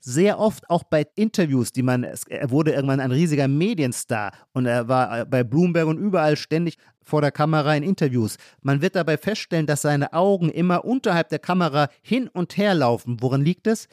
sehr 0.00 0.38
oft 0.38 0.68
auch 0.70 0.84
bei 0.84 1.06
Interviews, 1.16 1.72
die 1.72 1.82
man, 1.82 2.04
er 2.04 2.50
wurde 2.50 2.72
irgendwann 2.72 3.00
ein 3.00 3.10
riesiger 3.10 3.48
Medienstar 3.48 4.32
und 4.52 4.66
er 4.66 4.88
war 4.88 5.20
äh, 5.20 5.24
bei 5.24 5.42
Bloomberg 5.42 5.86
und 5.86 5.98
überall 5.98 6.36
ständig 6.36 6.78
vor 7.02 7.20
der 7.20 7.32
Kamera 7.32 7.74
in 7.74 7.82
Interviews. 7.82 8.36
Man 8.62 8.82
wird 8.82 8.96
dabei 8.96 9.16
feststellen, 9.16 9.66
dass 9.66 9.82
seine 9.82 10.12
Augen 10.12 10.48
immer 10.48 10.84
unterhalb 10.84 11.28
der 11.28 11.38
Kamera 11.38 11.88
hin 12.02 12.28
und 12.28 12.56
her 12.56 12.74
laufen. 12.74 13.18
Woran 13.20 13.42
liegt 13.42 13.66
es? 13.66 13.88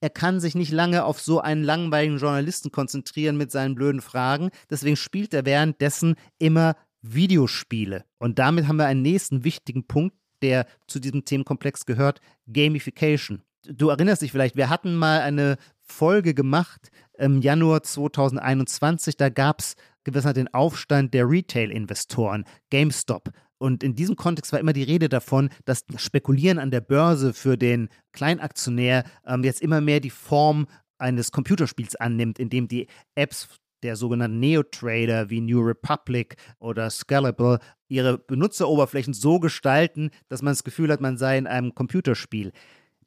Er 0.00 0.10
kann 0.10 0.38
sich 0.38 0.54
nicht 0.54 0.70
lange 0.70 1.04
auf 1.04 1.20
so 1.20 1.40
einen 1.40 1.64
langweiligen 1.64 2.18
Journalisten 2.18 2.70
konzentrieren 2.70 3.36
mit 3.36 3.50
seinen 3.50 3.74
blöden 3.74 4.00
Fragen. 4.00 4.50
Deswegen 4.70 4.96
spielt 4.96 5.34
er 5.34 5.44
währenddessen 5.44 6.14
immer 6.38 6.76
Videospiele. 7.02 8.04
Und 8.18 8.38
damit 8.38 8.68
haben 8.68 8.76
wir 8.76 8.86
einen 8.86 9.02
nächsten 9.02 9.44
wichtigen 9.44 9.86
Punkt, 9.86 10.14
der 10.42 10.66
zu 10.86 11.00
diesem 11.00 11.24
Themenkomplex 11.24 11.84
gehört, 11.84 12.20
Gamification 12.46 13.42
du 13.66 13.88
erinnerst 13.88 14.22
dich 14.22 14.32
vielleicht, 14.32 14.56
wir 14.56 14.70
hatten 14.70 14.94
mal 14.94 15.20
eine 15.20 15.56
Folge 15.82 16.34
gemacht 16.34 16.90
im 17.18 17.40
Januar 17.40 17.82
2021, 17.82 19.16
da 19.16 19.28
gab 19.28 19.60
es 19.60 19.74
gewissermaßen 20.04 20.44
den 20.44 20.54
Aufstand 20.54 21.14
der 21.14 21.28
Retail-Investoren, 21.28 22.44
GameStop. 22.70 23.30
Und 23.58 23.82
in 23.82 23.94
diesem 23.94 24.16
Kontext 24.16 24.52
war 24.52 24.60
immer 24.60 24.72
die 24.72 24.84
Rede 24.84 25.08
davon, 25.08 25.50
dass 25.64 25.84
das 25.86 26.02
Spekulieren 26.02 26.58
an 26.58 26.70
der 26.70 26.80
Börse 26.80 27.34
für 27.34 27.58
den 27.58 27.88
Kleinaktionär 28.12 29.04
ähm, 29.26 29.42
jetzt 29.42 29.60
immer 29.60 29.80
mehr 29.80 30.00
die 30.00 30.10
Form 30.10 30.66
eines 30.98 31.32
Computerspiels 31.32 31.96
annimmt, 31.96 32.38
in 32.38 32.50
dem 32.50 32.68
die 32.68 32.86
Apps 33.16 33.48
der 33.82 33.96
sogenannten 33.96 34.40
Neo-Trader 34.40 35.30
wie 35.30 35.40
New 35.40 35.60
Republic 35.60 36.36
oder 36.58 36.90
Scalable 36.90 37.58
ihre 37.88 38.18
Benutzeroberflächen 38.18 39.14
so 39.14 39.38
gestalten, 39.38 40.10
dass 40.28 40.42
man 40.42 40.52
das 40.52 40.64
Gefühl 40.64 40.90
hat, 40.90 41.00
man 41.00 41.16
sei 41.16 41.38
in 41.38 41.46
einem 41.46 41.74
Computerspiel 41.74 42.52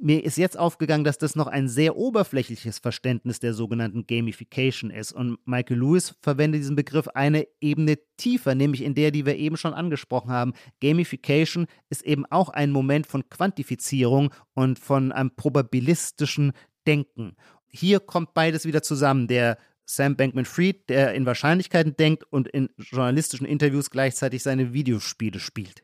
mir 0.01 0.23
ist 0.23 0.37
jetzt 0.37 0.57
aufgegangen, 0.57 1.03
dass 1.03 1.17
das 1.17 1.35
noch 1.35 1.47
ein 1.47 1.67
sehr 1.67 1.95
oberflächliches 1.95 2.79
Verständnis 2.79 3.39
der 3.39 3.53
sogenannten 3.53 4.07
Gamification 4.07 4.89
ist. 4.89 5.13
Und 5.13 5.37
Michael 5.45 5.79
Lewis 5.79 6.15
verwendet 6.21 6.61
diesen 6.61 6.75
Begriff 6.75 7.07
eine 7.09 7.47
Ebene 7.61 7.99
tiefer, 8.17 8.55
nämlich 8.55 8.83
in 8.83 8.95
der, 8.95 9.11
die 9.11 9.25
wir 9.25 9.35
eben 9.35 9.57
schon 9.57 9.73
angesprochen 9.73 10.31
haben. 10.31 10.53
Gamification 10.81 11.67
ist 11.89 12.01
eben 12.03 12.25
auch 12.25 12.49
ein 12.49 12.71
Moment 12.71 13.05
von 13.05 13.29
Quantifizierung 13.29 14.33
und 14.53 14.79
von 14.79 15.11
einem 15.11 15.35
probabilistischen 15.35 16.53
Denken. 16.87 17.35
Hier 17.67 17.99
kommt 17.99 18.33
beides 18.33 18.65
wieder 18.65 18.81
zusammen. 18.81 19.27
Der 19.27 19.57
Sam 19.85 20.15
Bankman-Fried, 20.15 20.89
der 20.89 21.13
in 21.13 21.25
Wahrscheinlichkeiten 21.25 21.95
denkt 21.95 22.23
und 22.29 22.47
in 22.47 22.69
journalistischen 22.77 23.45
Interviews 23.45 23.91
gleichzeitig 23.91 24.41
seine 24.41 24.73
Videospiele 24.73 25.39
spielt. 25.39 25.83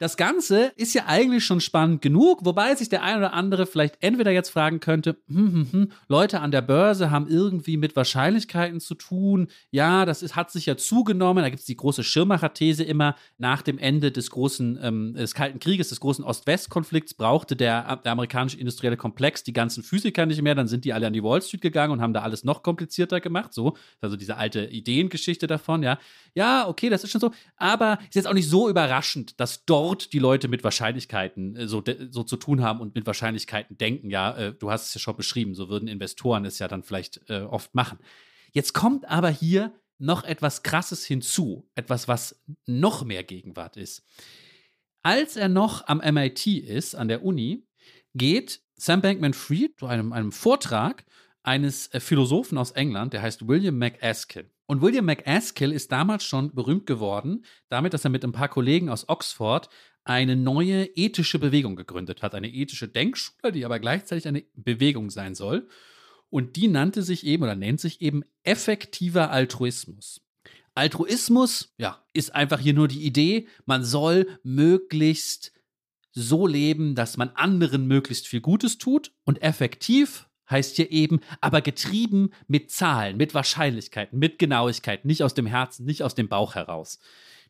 Das 0.00 0.16
Ganze 0.16 0.72
ist 0.76 0.94
ja 0.94 1.04
eigentlich 1.08 1.44
schon 1.44 1.60
spannend 1.60 2.00
genug, 2.00 2.46
wobei 2.46 2.74
sich 2.74 2.88
der 2.88 3.02
ein 3.02 3.18
oder 3.18 3.34
andere 3.34 3.66
vielleicht 3.66 3.98
entweder 4.00 4.30
jetzt 4.30 4.48
fragen 4.48 4.80
könnte, 4.80 5.18
hm, 5.28 5.52
hm, 5.52 5.72
hm, 5.72 5.92
Leute 6.08 6.40
an 6.40 6.50
der 6.50 6.62
Börse 6.62 7.10
haben 7.10 7.28
irgendwie 7.28 7.76
mit 7.76 7.94
Wahrscheinlichkeiten 7.96 8.80
zu 8.80 8.94
tun. 8.94 9.48
Ja, 9.70 10.06
das 10.06 10.22
ist, 10.22 10.36
hat 10.36 10.50
sich 10.50 10.64
ja 10.64 10.78
zugenommen. 10.78 11.42
Da 11.42 11.50
gibt 11.50 11.60
es 11.60 11.66
die 11.66 11.76
große 11.76 12.02
Schirmacher-These 12.02 12.82
immer. 12.82 13.14
Nach 13.36 13.60
dem 13.60 13.76
Ende 13.76 14.10
des 14.10 14.30
großen, 14.30 14.78
ähm, 14.82 15.12
des 15.12 15.34
Kalten 15.34 15.60
Krieges, 15.60 15.90
des 15.90 16.00
großen 16.00 16.24
Ost-West-Konflikts 16.24 17.12
brauchte 17.12 17.54
der, 17.54 17.96
der 17.96 18.12
amerikanische 18.12 18.58
industrielle 18.58 18.96
Komplex 18.96 19.44
die 19.44 19.52
ganzen 19.52 19.82
Physiker 19.82 20.24
nicht 20.24 20.40
mehr. 20.40 20.54
Dann 20.54 20.66
sind 20.66 20.86
die 20.86 20.94
alle 20.94 21.08
an 21.08 21.12
die 21.12 21.22
Wall 21.22 21.42
Street 21.42 21.60
gegangen 21.60 21.92
und 21.92 22.00
haben 22.00 22.14
da 22.14 22.22
alles 22.22 22.42
noch 22.42 22.62
komplizierter 22.62 23.20
gemacht. 23.20 23.52
So, 23.52 23.76
also 24.00 24.16
diese 24.16 24.38
alte 24.38 24.64
Ideengeschichte 24.64 25.46
davon, 25.46 25.82
ja. 25.82 25.98
Ja, 26.34 26.66
okay, 26.68 26.88
das 26.88 27.04
ist 27.04 27.10
schon 27.10 27.20
so. 27.20 27.32
Aber 27.56 27.98
ist 28.08 28.14
jetzt 28.14 28.28
auch 28.28 28.32
nicht 28.32 28.48
so 28.48 28.70
überraschend, 28.70 29.38
dass 29.38 29.66
dort 29.66 29.89
dort 29.90 30.12
die 30.12 30.18
Leute 30.18 30.46
mit 30.48 30.62
Wahrscheinlichkeiten 30.62 31.56
äh, 31.56 31.68
so, 31.68 31.82
so 32.10 32.22
zu 32.22 32.36
tun 32.36 32.62
haben 32.62 32.80
und 32.80 32.94
mit 32.94 33.06
Wahrscheinlichkeiten 33.06 33.76
denken. 33.76 34.10
Ja, 34.10 34.36
äh, 34.36 34.54
du 34.54 34.70
hast 34.70 34.88
es 34.88 34.94
ja 34.94 35.00
schon 35.00 35.16
beschrieben, 35.16 35.54
so 35.54 35.68
würden 35.68 35.88
Investoren 35.88 36.44
es 36.44 36.58
ja 36.58 36.68
dann 36.68 36.82
vielleicht 36.82 37.28
äh, 37.28 37.40
oft 37.40 37.74
machen. 37.74 37.98
Jetzt 38.52 38.72
kommt 38.72 39.08
aber 39.08 39.30
hier 39.30 39.72
noch 39.98 40.24
etwas 40.24 40.62
Krasses 40.62 41.04
hinzu, 41.04 41.68
etwas, 41.74 42.08
was 42.08 42.40
noch 42.66 43.04
mehr 43.04 43.24
Gegenwart 43.24 43.76
ist. 43.76 44.02
Als 45.02 45.36
er 45.36 45.48
noch 45.48 45.86
am 45.88 45.98
MIT 45.98 46.46
ist, 46.46 46.94
an 46.94 47.08
der 47.08 47.24
Uni, 47.24 47.66
geht 48.14 48.60
Sam 48.76 49.02
Bankman-Fried 49.02 49.78
zu 49.78 49.86
einem, 49.86 50.12
einem 50.12 50.32
Vortrag 50.32 51.04
eines 51.42 51.88
äh, 51.88 52.00
Philosophen 52.00 52.58
aus 52.58 52.70
England, 52.72 53.12
der 53.12 53.22
heißt 53.22 53.48
William 53.48 53.76
MacAskill. 53.76 54.50
Und 54.70 54.82
William 54.82 55.06
MacAskill 55.06 55.72
ist 55.72 55.90
damals 55.90 56.22
schon 56.22 56.54
berühmt 56.54 56.86
geworden, 56.86 57.44
damit, 57.70 57.92
dass 57.92 58.04
er 58.04 58.10
mit 58.10 58.22
ein 58.22 58.30
paar 58.30 58.46
Kollegen 58.46 58.88
aus 58.88 59.08
Oxford 59.08 59.68
eine 60.04 60.36
neue 60.36 60.84
ethische 60.94 61.40
Bewegung 61.40 61.74
gegründet 61.74 62.22
hat. 62.22 62.36
Eine 62.36 62.48
ethische 62.48 62.86
Denkschule, 62.86 63.50
die 63.50 63.64
aber 63.64 63.80
gleichzeitig 63.80 64.28
eine 64.28 64.44
Bewegung 64.54 65.10
sein 65.10 65.34
soll. 65.34 65.66
Und 66.28 66.54
die 66.54 66.68
nannte 66.68 67.02
sich 67.02 67.26
eben 67.26 67.42
oder 67.42 67.56
nennt 67.56 67.80
sich 67.80 68.00
eben 68.00 68.22
effektiver 68.44 69.32
Altruismus. 69.32 70.20
Altruismus, 70.76 71.74
ja, 71.76 72.04
ist 72.12 72.32
einfach 72.36 72.60
hier 72.60 72.74
nur 72.74 72.86
die 72.86 73.04
Idee, 73.04 73.48
man 73.66 73.82
soll 73.82 74.38
möglichst 74.44 75.52
so 76.12 76.46
leben, 76.46 76.94
dass 76.94 77.16
man 77.16 77.30
anderen 77.30 77.88
möglichst 77.88 78.28
viel 78.28 78.40
Gutes 78.40 78.78
tut 78.78 79.10
und 79.24 79.42
effektiv 79.42 80.29
heißt 80.50 80.76
hier 80.76 80.90
eben, 80.90 81.20
aber 81.40 81.60
getrieben 81.60 82.30
mit 82.48 82.70
Zahlen, 82.70 83.16
mit 83.16 83.34
Wahrscheinlichkeiten, 83.34 84.18
mit 84.18 84.38
Genauigkeit, 84.38 85.04
nicht 85.04 85.22
aus 85.22 85.34
dem 85.34 85.46
Herzen, 85.46 85.84
nicht 85.86 86.02
aus 86.02 86.14
dem 86.14 86.28
Bauch 86.28 86.54
heraus. 86.54 86.98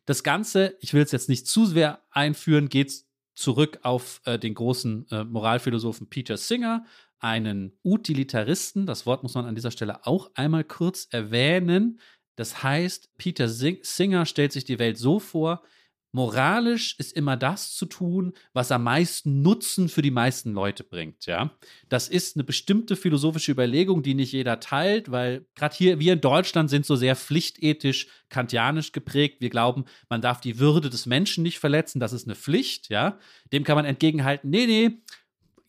Das 0.05 0.23
Ganze, 0.23 0.75
ich 0.79 0.93
will 0.93 1.03
es 1.03 1.11
jetzt 1.11 1.29
nicht 1.29 1.47
zu 1.47 1.65
sehr 1.65 2.01
einführen, 2.11 2.69
geht 2.69 3.03
zurück 3.35 3.79
auf 3.83 4.21
äh, 4.25 4.37
den 4.37 4.53
großen 4.53 5.07
äh, 5.09 5.23
Moralphilosophen 5.23 6.07
Peter 6.07 6.37
Singer, 6.37 6.85
einen 7.19 7.73
Utilitaristen. 7.83 8.85
Das 8.85 9.05
Wort 9.05 9.23
muss 9.23 9.35
man 9.35 9.45
an 9.45 9.55
dieser 9.55 9.71
Stelle 9.71 10.05
auch 10.05 10.31
einmal 10.33 10.63
kurz 10.63 11.07
erwähnen. 11.11 11.99
Das 12.35 12.63
heißt, 12.63 13.17
Peter 13.17 13.47
Singer 13.47 14.25
stellt 14.25 14.51
sich 14.51 14.65
die 14.65 14.79
Welt 14.79 14.97
so 14.97 15.19
vor, 15.19 15.63
moralisch 16.11 16.95
ist 16.97 17.13
immer 17.13 17.37
das 17.37 17.73
zu 17.75 17.85
tun, 17.85 18.33
was 18.53 18.71
am 18.71 18.83
meisten 18.83 19.41
Nutzen 19.41 19.89
für 19.89 20.01
die 20.01 20.11
meisten 20.11 20.53
Leute 20.53 20.83
bringt, 20.83 21.25
ja. 21.25 21.51
Das 21.89 22.09
ist 22.09 22.35
eine 22.35 22.43
bestimmte 22.43 22.95
philosophische 22.95 23.51
Überlegung, 23.51 24.03
die 24.03 24.13
nicht 24.13 24.31
jeder 24.31 24.59
teilt, 24.59 25.11
weil 25.11 25.45
gerade 25.55 25.75
hier, 25.75 25.99
wir 25.99 26.13
in 26.13 26.21
Deutschland 26.21 26.69
sind 26.69 26.85
so 26.85 26.95
sehr 26.95 27.15
pflichtethisch, 27.15 28.07
kantianisch 28.29 28.91
geprägt. 28.91 29.41
Wir 29.41 29.49
glauben, 29.49 29.85
man 30.09 30.21
darf 30.21 30.41
die 30.41 30.59
Würde 30.59 30.89
des 30.89 31.05
Menschen 31.05 31.43
nicht 31.43 31.59
verletzen, 31.59 31.99
das 31.99 32.13
ist 32.13 32.27
eine 32.27 32.35
Pflicht, 32.35 32.89
ja. 32.89 33.17
Dem 33.53 33.63
kann 33.63 33.75
man 33.75 33.85
entgegenhalten, 33.85 34.49
nee, 34.49 34.65
nee, 34.65 35.01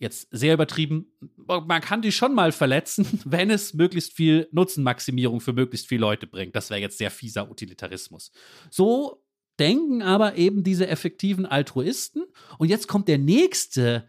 jetzt 0.03 0.27
sehr 0.33 0.55
übertrieben, 0.55 1.07
man 1.47 1.81
kann 1.81 2.03
die 2.03 2.11
schon 2.11 2.35
mal 2.35 2.51
verletzen, 2.51 3.07
wenn 3.25 3.51
es 3.51 3.73
möglichst 3.73 4.15
viel 4.15 4.49
Nutzenmaximierung 4.51 5.41
für 5.41 5.53
möglichst 5.53 5.87
viele 5.87 6.01
Leute 6.01 6.27
bringt. 6.27 6.57
Das 6.57 6.71
wäre 6.71 6.81
jetzt 6.81 6.99
sehr 6.99 7.11
fieser 7.11 7.49
Utilitarismus. 7.49 8.33
So 8.69 9.22
denken 9.59 10.03
aber 10.03 10.37
eben 10.37 10.63
diese 10.63 10.87
effektiven 10.89 11.47
Altruisten. 11.47 12.25
Und 12.59 12.69
jetzt 12.69 12.89
kommt 12.89 13.09
der 13.09 13.19
nächste, 13.19 14.09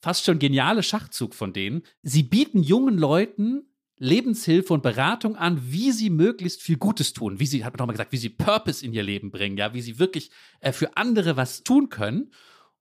fast 0.00 0.24
schon 0.24 0.38
geniale 0.38 0.82
Schachzug 0.82 1.34
von 1.34 1.52
denen. 1.52 1.82
Sie 2.02 2.22
bieten 2.22 2.62
jungen 2.62 2.98
Leuten 2.98 3.64
Lebenshilfe 3.98 4.74
und 4.74 4.82
Beratung 4.82 5.36
an, 5.36 5.60
wie 5.70 5.92
sie 5.92 6.10
möglichst 6.10 6.62
viel 6.62 6.76
Gutes 6.76 7.12
tun, 7.12 7.38
wie 7.38 7.46
sie, 7.46 7.64
hat 7.64 7.74
man 7.74 7.78
nochmal 7.78 7.94
gesagt, 7.94 8.12
wie 8.12 8.18
sie 8.18 8.28
Purpose 8.28 8.84
in 8.84 8.92
ihr 8.92 9.02
Leben 9.02 9.30
bringen, 9.30 9.56
ja, 9.56 9.72
wie 9.72 9.82
sie 9.82 9.98
wirklich 9.98 10.30
äh, 10.60 10.72
für 10.72 10.96
andere 10.96 11.36
was 11.36 11.62
tun 11.62 11.88
können. 11.88 12.32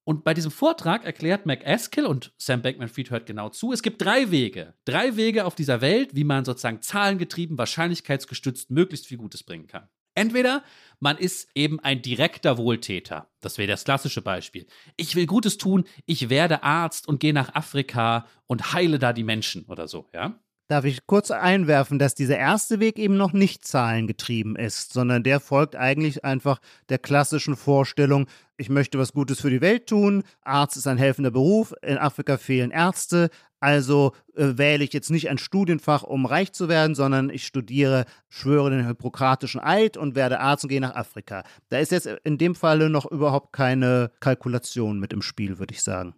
Und 0.06 0.26
bei 0.26 0.34
diesem 0.34 0.52
Vortrag 0.52 1.06
erklärt 1.06 1.46
McAskill 1.46 2.06
und 2.06 2.34
Sam 2.38 2.62
Bankman-Fried 2.62 3.10
hört 3.10 3.26
genau 3.26 3.50
zu, 3.50 3.72
es 3.72 3.84
gibt 3.84 4.02
drei 4.02 4.32
Wege. 4.32 4.74
Drei 4.86 5.16
Wege 5.16 5.46
auf 5.46 5.56
dieser 5.56 5.80
Welt, 5.80 6.14
wie 6.14 6.26
man 6.26 6.44
sozusagen 6.44 6.82
zahlengetrieben, 6.82 7.58
wahrscheinlichkeitsgestützt 7.58 8.70
möglichst 8.70 9.08
viel 9.08 9.18
Gutes 9.18 9.44
bringen 9.44 9.68
kann. 9.68 9.88
Entweder 10.16 10.64
man 11.00 11.18
ist 11.18 11.50
eben 11.54 11.80
ein 11.80 12.02
direkter 12.02 12.58
Wohltäter. 12.58 13.28
Das 13.42 13.58
wäre 13.58 13.68
das 13.68 13.84
klassische 13.84 14.22
Beispiel. 14.22 14.68
Ich 14.96 15.16
will 15.16 15.26
Gutes 15.26 15.58
tun, 15.58 15.86
ich 16.06 16.30
werde 16.30 16.64
Arzt 16.64 17.08
und 17.08 17.20
gehe 17.20 17.34
nach 17.34 17.56
Afrika 17.56 18.26
und 18.48 18.74
heile 18.74 19.00
da 19.00 19.12
die 19.12 19.24
Menschen 19.24 19.66
oder 19.66 19.88
so, 19.88 20.08
ja? 20.14 20.40
Darf 20.70 20.86
ich 20.86 21.06
kurz 21.06 21.30
einwerfen, 21.30 22.00
dass 22.00 22.16
dieser 22.16 22.38
erste 22.38 22.80
Weg 22.80 22.98
eben 22.98 23.18
noch 23.18 23.34
nicht 23.34 23.68
zahlengetrieben 23.68 24.56
ist, 24.56 24.94
sondern 24.94 25.22
der 25.22 25.42
folgt 25.42 25.76
eigentlich 25.76 26.24
einfach 26.24 26.60
der 26.88 27.00
klassischen 27.00 27.58
Vorstellung, 27.58 28.28
ich 28.56 28.70
möchte 28.70 28.98
was 28.98 29.12
Gutes 29.12 29.42
für 29.42 29.50
die 29.50 29.62
Welt 29.62 29.88
tun, 29.88 30.24
Arzt 30.42 30.78
ist 30.78 30.88
ein 30.88 30.98
helfender 30.98 31.32
Beruf, 31.32 31.74
in 31.82 31.98
Afrika 31.98 32.38
fehlen 32.38 32.72
Ärzte, 32.72 33.30
also 33.60 34.14
äh, 34.36 34.58
wähle 34.58 34.84
ich 34.84 34.94
jetzt 34.94 35.10
nicht 35.10 35.30
ein 35.30 35.38
Studienfach, 35.38 36.04
um 36.04 36.26
reich 36.26 36.54
zu 36.54 36.70
werden, 36.70 36.96
sondern 36.96 37.30
ich 37.30 37.46
studiere, 37.46 38.06
schwöre 38.30 38.70
den 38.70 38.86
hippokratischen 38.86 39.62
Eid 39.62 39.98
und 39.98 40.16
werde 40.16 40.40
Arzt 40.40 40.64
und 40.64 40.70
gehe 40.70 40.82
nach 40.82 40.96
Afrika. 40.96 41.44
Da 41.70 41.80
ist 41.80 41.92
jetzt 41.92 42.08
in 42.24 42.38
dem 42.38 42.56
Falle 42.56 42.90
noch 42.90 43.10
überhaupt 43.10 43.54
keine 43.54 44.12
Kalkulation 44.22 45.00
mit 45.00 45.14
im 45.14 45.22
Spiel, 45.22 45.60
würde 45.60 45.74
ich 45.74 45.82
sagen. 45.82 46.14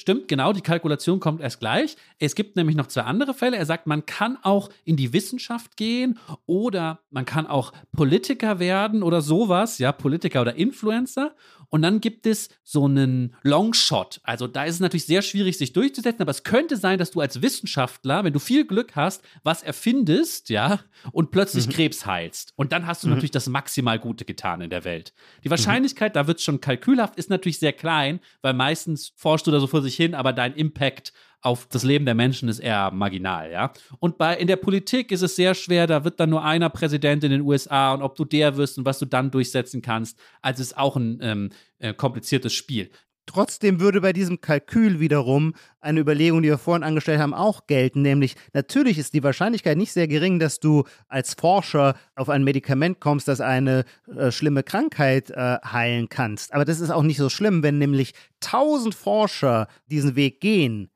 Stimmt, 0.00 0.28
genau, 0.28 0.54
die 0.54 0.62
Kalkulation 0.62 1.20
kommt 1.20 1.42
erst 1.42 1.60
gleich. 1.60 1.94
Es 2.18 2.34
gibt 2.34 2.56
nämlich 2.56 2.74
noch 2.74 2.86
zwei 2.86 3.02
andere 3.02 3.34
Fälle. 3.34 3.58
Er 3.58 3.66
sagt, 3.66 3.86
man 3.86 4.06
kann 4.06 4.38
auch 4.40 4.70
in 4.86 4.96
die 4.96 5.12
Wissenschaft 5.12 5.76
gehen 5.76 6.18
oder 6.46 7.00
man 7.10 7.26
kann 7.26 7.46
auch 7.46 7.74
Politiker 7.92 8.58
werden 8.58 9.02
oder 9.02 9.20
sowas, 9.20 9.76
ja, 9.76 9.92
Politiker 9.92 10.40
oder 10.40 10.54
Influencer. 10.54 11.34
Und 11.70 11.82
dann 11.82 12.00
gibt 12.00 12.26
es 12.26 12.50
so 12.64 12.84
einen 12.84 13.34
Longshot. 13.42 14.20
Also 14.24 14.46
da 14.46 14.64
ist 14.64 14.74
es 14.74 14.80
natürlich 14.80 15.06
sehr 15.06 15.22
schwierig, 15.22 15.56
sich 15.56 15.72
durchzusetzen, 15.72 16.20
aber 16.20 16.32
es 16.32 16.42
könnte 16.42 16.76
sein, 16.76 16.98
dass 16.98 17.12
du 17.12 17.20
als 17.20 17.42
Wissenschaftler, 17.42 18.24
wenn 18.24 18.32
du 18.32 18.40
viel 18.40 18.66
Glück 18.66 18.96
hast, 18.96 19.22
was 19.44 19.62
erfindest, 19.62 20.50
ja, 20.50 20.80
und 21.12 21.30
plötzlich 21.30 21.68
mhm. 21.68 21.72
Krebs 21.72 22.04
heilst. 22.04 22.52
Und 22.56 22.72
dann 22.72 22.86
hast 22.86 23.04
du 23.04 23.06
mhm. 23.06 23.14
natürlich 23.14 23.30
das 23.30 23.48
maximal 23.48 23.98
Gute 23.98 24.24
getan 24.24 24.60
in 24.60 24.70
der 24.70 24.84
Welt. 24.84 25.14
Die 25.44 25.48
mhm. 25.48 25.52
Wahrscheinlichkeit, 25.52 26.12
mhm. 26.12 26.14
da 26.14 26.26
wird 26.26 26.38
es 26.38 26.44
schon 26.44 26.60
kalkülhaft, 26.60 27.16
ist 27.16 27.30
natürlich 27.30 27.60
sehr 27.60 27.72
klein, 27.72 28.20
weil 28.42 28.52
meistens 28.52 29.12
forschst 29.14 29.46
du 29.46 29.50
da 29.50 29.60
so 29.60 29.68
vor 29.68 29.82
sich 29.82 29.94
hin, 29.94 30.14
aber 30.14 30.32
dein 30.32 30.54
Impact 30.54 31.12
auf 31.42 31.66
das 31.66 31.84
Leben 31.84 32.04
der 32.04 32.14
Menschen 32.14 32.48
ist 32.48 32.58
eher 32.58 32.90
marginal, 32.90 33.50
ja. 33.50 33.72
Und 33.98 34.18
bei 34.18 34.36
in 34.36 34.46
der 34.46 34.56
Politik 34.56 35.10
ist 35.10 35.22
es 35.22 35.36
sehr 35.36 35.54
schwer, 35.54 35.86
da 35.86 36.04
wird 36.04 36.20
dann 36.20 36.30
nur 36.30 36.44
einer 36.44 36.70
Präsident 36.70 37.24
in 37.24 37.30
den 37.30 37.40
USA 37.42 37.94
und 37.94 38.02
ob 38.02 38.14
du 38.16 38.24
der 38.24 38.56
wirst 38.56 38.78
und 38.78 38.84
was 38.84 38.98
du 38.98 39.06
dann 39.06 39.30
durchsetzen 39.30 39.82
kannst, 39.82 40.18
also 40.42 40.60
ist 40.60 40.76
auch 40.76 40.96
ein 40.96 41.18
ähm, 41.22 41.50
äh, 41.78 41.94
kompliziertes 41.94 42.52
Spiel. 42.52 42.90
Trotzdem 43.26 43.78
würde 43.78 44.00
bei 44.00 44.12
diesem 44.12 44.40
Kalkül 44.40 44.98
wiederum 44.98 45.54
eine 45.80 46.00
Überlegung, 46.00 46.42
die 46.42 46.48
wir 46.48 46.58
vorhin 46.58 46.82
angestellt 46.82 47.20
haben, 47.20 47.32
auch 47.32 47.68
gelten, 47.68 48.02
nämlich 48.02 48.34
natürlich 48.54 48.98
ist 48.98 49.14
die 49.14 49.22
Wahrscheinlichkeit 49.22 49.76
nicht 49.76 49.92
sehr 49.92 50.08
gering, 50.08 50.40
dass 50.40 50.58
du 50.58 50.84
als 51.06 51.34
Forscher 51.34 51.94
auf 52.16 52.28
ein 52.28 52.42
Medikament 52.42 52.98
kommst, 52.98 53.28
das 53.28 53.40
eine 53.40 53.84
äh, 54.16 54.32
schlimme 54.32 54.64
Krankheit 54.64 55.30
äh, 55.30 55.58
heilen 55.64 56.08
kannst. 56.08 56.52
Aber 56.52 56.64
das 56.64 56.80
ist 56.80 56.90
auch 56.90 57.04
nicht 57.04 57.18
so 57.18 57.28
schlimm, 57.28 57.62
wenn 57.62 57.78
nämlich 57.78 58.14
tausend 58.40 58.96
Forscher 58.96 59.68
diesen 59.86 60.16
Weg 60.16 60.40
gehen 60.40 60.90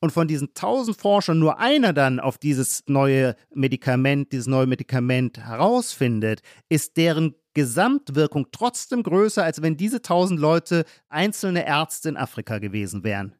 und 0.00 0.12
von 0.12 0.28
diesen 0.28 0.54
tausend 0.54 0.96
Forschern 0.96 1.38
nur 1.38 1.58
einer 1.58 1.92
dann 1.92 2.20
auf 2.20 2.38
dieses 2.38 2.84
neue 2.86 3.34
Medikament, 3.54 4.32
dieses 4.32 4.46
neue 4.46 4.66
Medikament 4.66 5.38
herausfindet, 5.38 6.42
ist 6.68 6.96
deren 6.96 7.34
Gesamtwirkung 7.54 8.46
trotzdem 8.52 9.02
größer, 9.02 9.42
als 9.42 9.62
wenn 9.62 9.76
diese 9.76 10.00
tausend 10.02 10.38
Leute 10.38 10.84
einzelne 11.08 11.66
Ärzte 11.66 12.10
in 12.10 12.16
Afrika 12.16 12.58
gewesen 12.58 13.02
wären. 13.02 13.34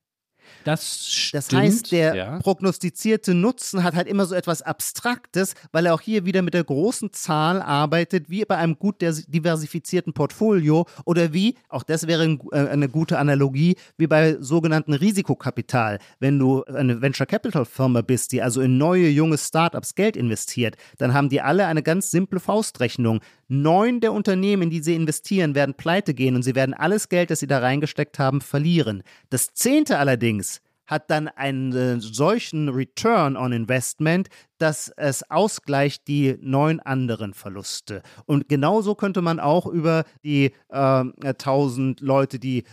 Das, 0.64 1.08
stimmt, 1.08 1.44
das 1.44 1.58
heißt, 1.58 1.92
der 1.92 2.14
ja. 2.14 2.38
prognostizierte 2.38 3.34
Nutzen 3.34 3.82
hat 3.82 3.94
halt 3.94 4.08
immer 4.08 4.26
so 4.26 4.34
etwas 4.34 4.62
Abstraktes, 4.62 5.54
weil 5.72 5.86
er 5.86 5.94
auch 5.94 6.00
hier 6.00 6.24
wieder 6.24 6.42
mit 6.42 6.54
der 6.54 6.64
großen 6.64 7.12
Zahl 7.12 7.62
arbeitet, 7.62 8.30
wie 8.30 8.44
bei 8.44 8.56
einem 8.56 8.78
gut 8.78 9.00
diversifizierten 9.00 10.12
Portfolio 10.12 10.86
oder 11.04 11.32
wie, 11.32 11.56
auch 11.68 11.82
das 11.82 12.06
wäre 12.06 12.38
äh, 12.52 12.56
eine 12.56 12.88
gute 12.88 13.18
Analogie, 13.18 13.76
wie 13.96 14.06
bei 14.06 14.36
sogenannten 14.40 14.92
Risikokapital. 14.92 15.98
Wenn 16.20 16.38
du 16.38 16.64
eine 16.64 17.00
Venture 17.00 17.26
Capital 17.26 17.64
Firma 17.64 18.02
bist, 18.02 18.32
die 18.32 18.42
also 18.42 18.60
in 18.60 18.78
neue, 18.78 19.08
junge 19.08 19.38
Startups 19.38 19.94
Geld 19.94 20.16
investiert, 20.16 20.76
dann 20.98 21.14
haben 21.14 21.28
die 21.28 21.40
alle 21.40 21.66
eine 21.66 21.82
ganz 21.82 22.10
simple 22.10 22.40
Faustrechnung. 22.40 23.20
Neun 23.48 24.00
der 24.00 24.12
Unternehmen, 24.12 24.64
in 24.64 24.70
die 24.70 24.82
sie 24.82 24.94
investieren, 24.94 25.54
werden 25.54 25.74
pleite 25.74 26.14
gehen 26.14 26.36
und 26.36 26.42
sie 26.42 26.54
werden 26.54 26.74
alles 26.74 27.08
Geld, 27.08 27.30
das 27.30 27.40
sie 27.40 27.46
da 27.46 27.58
reingesteckt 27.58 28.18
haben, 28.18 28.40
verlieren. 28.40 29.02
Das 29.30 29.54
zehnte 29.54 29.98
allerdings 29.98 30.60
hat 30.86 31.10
dann 31.10 31.28
einen 31.28 31.72
äh, 31.74 32.00
solchen 32.00 32.68
Return 32.70 33.36
on 33.36 33.52
Investment, 33.52 34.28
dass 34.56 34.88
es 34.96 35.30
ausgleicht 35.30 36.08
die 36.08 36.36
neun 36.40 36.80
anderen 36.80 37.34
Verluste. 37.34 38.02
Und 38.24 38.48
genauso 38.48 38.94
könnte 38.94 39.22
man 39.22 39.38
auch 39.38 39.66
über 39.66 40.04
die 40.24 40.52
äh, 40.70 41.04
1000 41.24 42.00
Leute, 42.00 42.38
die 42.38 42.64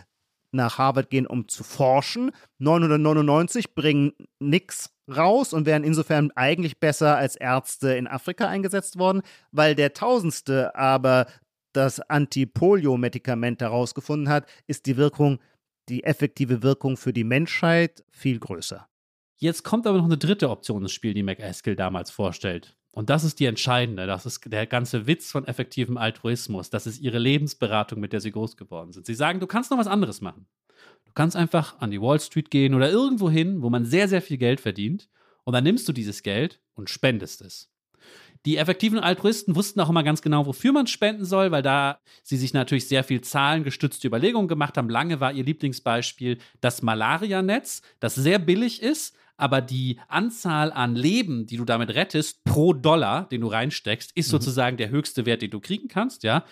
nach 0.56 0.78
Harvard 0.78 1.10
gehen, 1.10 1.28
um 1.28 1.47
zu 1.47 1.64
forschen. 1.64 2.32
999 2.60 3.76
bringen 3.76 4.14
nichts 4.39 4.91
raus 5.14 5.53
und 5.53 5.66
wären 5.66 5.84
insofern 5.84 6.32
eigentlich 6.36 6.80
besser 6.80 7.18
als 7.18 7.36
Ärzte 7.36 7.95
in 7.95 8.08
Afrika 8.08 8.47
eingesetzt 8.47 8.97
worden, 8.97 9.22
weil 9.51 9.76
der 9.76 9.93
Tausendste 9.93 10.76
aber 10.76 11.28
das 11.74 11.99
Antipolio-Medikament 11.99 13.62
herausgefunden 13.62 14.30
hat, 14.30 14.47
ist 14.68 14.86
die 14.86 14.97
Wirkung 14.97 15.39
die 15.89 16.03
effektive 16.03 16.64
Wirkung 16.64 16.97
für 16.97 17.14
die 17.14 17.24
Menschheit 17.24 18.03
viel 18.10 18.39
größer. 18.39 18.88
Jetzt 19.38 19.64
kommt 19.64 19.86
aber 19.86 19.97
noch 19.97 20.06
eine 20.06 20.18
dritte 20.18 20.49
Option 20.49 20.82
ins 20.82 20.93
Spiel, 20.93 21.14
die 21.14 21.24
McAskill 21.24 21.76
damals 21.76 22.10
vorstellt. 22.10 22.76
Und 22.96 23.10
das 23.10 23.26
ist 23.26 23.41
die 23.41 23.46
entscheidende. 23.46 24.08
Das 24.08 24.26
ist 24.26 24.41
der 24.46 24.66
ganze 24.66 25.06
Witz 25.06 25.30
von 25.30 25.46
effektivem 25.46 25.98
Altruismus. 25.98 26.70
Das 26.70 26.88
ist 26.88 27.02
ihre 27.02 27.20
Lebensberatung, 27.20 28.00
mit 28.00 28.14
der 28.14 28.22
sie 28.22 28.32
groß 28.32 28.56
geworden 28.56 28.93
sind. 28.93 29.06
Sie 29.06 29.14
sagen, 29.14 29.41
du 29.41 29.48
kannst 29.48 29.70
noch 29.70 29.78
was 29.78 29.88
anderes 29.88 30.22
machen. 30.22 30.48
Du 31.04 31.12
kannst 31.14 31.36
einfach 31.36 31.78
an 31.82 31.91
die 31.91 32.02
Wall 32.02 32.22
Street 32.22 32.50
gehen 32.50 32.74
oder 32.74 32.89
irgendwo 32.89 33.30
hin, 33.30 33.62
wo 33.62 33.70
man 33.70 33.84
sehr, 33.84 34.08
sehr 34.08 34.22
viel 34.22 34.38
Geld 34.38 34.62
verdient. 34.62 35.10
Und 35.43 35.52
dann 35.52 35.66
nimmst 35.66 35.89
du 35.89 35.91
dieses 35.91 36.24
Geld 36.24 36.62
und 36.74 36.89
spendest 36.89 37.41
es. 37.41 37.70
Die 38.46 38.58
effektiven 38.58 39.00
Altruisten 39.00 39.56
wussten 39.56 39.80
auch 39.80 39.89
immer 39.89 40.04
ganz 40.04 40.22
genau, 40.22 40.46
wofür 40.46 40.72
man 40.72 40.86
spenden 40.86 41.26
soll, 41.26 41.52
weil 41.52 41.64
da 41.64 42.00
sie 42.22 42.38
sich 42.38 42.54
natürlich 42.54 42.88
sehr 42.88 43.04
viel 43.04 43.22
zahlengestützte 43.22 44.08
Überlegungen 44.08 44.48
gemacht 44.48 44.78
haben. 44.78 44.89
Lange 44.89 45.20
war 45.20 45.34
ihr 45.34 45.43
Lieblingsbeispiel 45.43 46.38
das 46.62 46.84
Malarianetz, 46.84 47.82
das 48.00 48.14
sehr 48.14 48.38
billig 48.38 48.84
ist, 48.84 49.16
aber 49.38 49.62
die 49.62 50.00
Anzahl 50.08 50.72
an 50.72 50.96
Leben, 50.96 51.48
die 51.48 51.58
du 51.58 51.66
damit 51.66 51.93
rettest, 51.96 52.43
pro 52.43 52.74
Dollar, 52.74 53.28
den 53.30 53.41
du 53.41 53.48
reinsteckst, 53.48 54.12
ist 54.16 54.28
mhm. 54.28 54.32
sozusagen 54.32 54.78
der 54.78 54.89
höchste 54.89 55.26
Wert, 55.26 55.41
den 55.41 55.52
du 55.52 55.60
kriegen 55.60 55.88
kannst, 55.88 56.24
ja. 56.24 56.46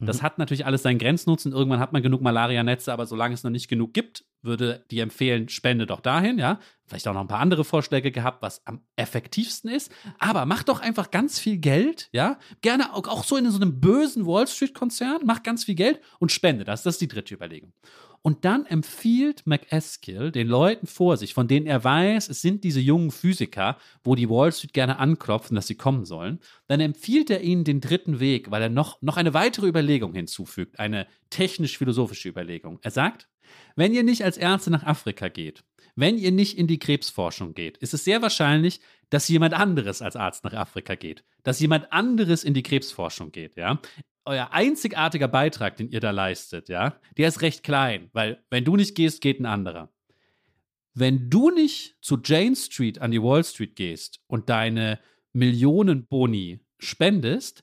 Das 0.00 0.18
mhm. 0.18 0.22
hat 0.22 0.38
natürlich 0.38 0.66
alles 0.66 0.82
seinen 0.82 0.98
Grenznutzen. 0.98 1.52
Irgendwann 1.52 1.80
hat 1.80 1.92
man 1.92 2.02
genug 2.02 2.22
Malarianetze, 2.22 2.92
aber 2.92 3.06
solange 3.06 3.34
es 3.34 3.44
noch 3.44 3.50
nicht 3.50 3.68
genug 3.68 3.92
gibt, 3.92 4.24
würde 4.42 4.84
die 4.90 5.00
empfehlen, 5.00 5.48
spende 5.48 5.86
doch 5.86 6.00
dahin, 6.00 6.38
ja. 6.38 6.58
Vielleicht 6.86 7.06
auch 7.06 7.14
noch 7.14 7.20
ein 7.20 7.28
paar 7.28 7.40
andere 7.40 7.64
Vorschläge 7.64 8.10
gehabt, 8.10 8.42
was 8.42 8.66
am 8.66 8.80
effektivsten 8.96 9.70
ist. 9.70 9.92
Aber 10.18 10.46
mach 10.46 10.62
doch 10.62 10.80
einfach 10.80 11.10
ganz 11.10 11.38
viel 11.38 11.58
Geld, 11.58 12.08
ja. 12.12 12.38
Gerne 12.62 12.94
auch, 12.94 13.24
so 13.24 13.36
in 13.36 13.50
so 13.50 13.60
einem 13.60 13.80
bösen 13.80 14.26
Wall 14.26 14.46
Street-Konzern, 14.46 15.20
mach 15.24 15.42
ganz 15.42 15.64
viel 15.64 15.74
Geld 15.74 16.00
und 16.18 16.32
spende 16.32 16.64
das. 16.64 16.82
Das 16.82 16.94
ist 16.94 17.00
die 17.02 17.08
dritte 17.08 17.34
Überlegung. 17.34 17.72
Und 18.22 18.44
dann 18.44 18.66
empfiehlt 18.66 19.46
McEskill 19.46 20.30
den 20.30 20.46
Leuten 20.46 20.86
vor 20.86 21.16
sich, 21.16 21.32
von 21.32 21.48
denen 21.48 21.66
er 21.66 21.82
weiß, 21.82 22.28
es 22.28 22.42
sind 22.42 22.64
diese 22.64 22.80
jungen 22.80 23.10
Physiker, 23.10 23.78
wo 24.04 24.14
die 24.14 24.28
Wall 24.28 24.52
Street 24.52 24.74
gerne 24.74 24.98
anklopfen, 24.98 25.54
dass 25.54 25.66
sie 25.66 25.74
kommen 25.74 26.04
sollen, 26.04 26.38
dann 26.66 26.80
empfiehlt 26.80 27.30
er 27.30 27.40
ihnen 27.40 27.64
den 27.64 27.80
dritten 27.80 28.20
Weg, 28.20 28.50
weil 28.50 28.62
er 28.62 28.68
noch, 28.68 29.00
noch 29.00 29.16
eine 29.16 29.32
weitere 29.32 29.68
Überlegung 29.68 30.12
hinzufügt, 30.12 30.78
eine 30.78 31.06
technisch-philosophische 31.30 32.28
Überlegung. 32.28 32.78
Er 32.82 32.90
sagt, 32.90 33.28
wenn 33.74 33.94
ihr 33.94 34.02
nicht 34.02 34.22
als 34.22 34.36
Ärzte 34.36 34.70
nach 34.70 34.84
Afrika 34.84 35.28
geht, 35.28 35.64
wenn 35.96 36.18
ihr 36.18 36.30
nicht 36.30 36.58
in 36.58 36.66
die 36.66 36.78
Krebsforschung 36.78 37.54
geht, 37.54 37.78
ist 37.78 37.94
es 37.94 38.04
sehr 38.04 38.22
wahrscheinlich, 38.22 38.80
dass 39.08 39.28
jemand 39.28 39.54
anderes 39.54 40.02
als 40.02 40.14
Arzt 40.14 40.44
nach 40.44 40.52
Afrika 40.52 40.94
geht, 40.94 41.24
dass 41.42 41.58
jemand 41.58 41.92
anderes 41.92 42.44
in 42.44 42.54
die 42.54 42.62
Krebsforschung 42.62 43.32
geht, 43.32 43.56
ja 43.56 43.80
euer 44.24 44.52
einzigartiger 44.52 45.28
Beitrag, 45.28 45.76
den 45.76 45.90
ihr 45.90 46.00
da 46.00 46.10
leistet, 46.10 46.68
ja, 46.68 47.00
der 47.16 47.28
ist 47.28 47.42
recht 47.42 47.62
klein, 47.62 48.10
weil 48.12 48.42
wenn 48.50 48.64
du 48.64 48.76
nicht 48.76 48.94
gehst, 48.94 49.20
geht 49.20 49.40
ein 49.40 49.46
anderer. 49.46 49.92
Wenn 50.94 51.30
du 51.30 51.50
nicht 51.50 51.96
zu 52.00 52.18
Jane 52.22 52.56
Street 52.56 53.00
an 53.00 53.10
die 53.10 53.22
Wall 53.22 53.44
Street 53.44 53.76
gehst 53.76 54.20
und 54.26 54.48
deine 54.48 54.98
Millionen 55.32 56.06
Boni 56.06 56.60
spendest, 56.78 57.62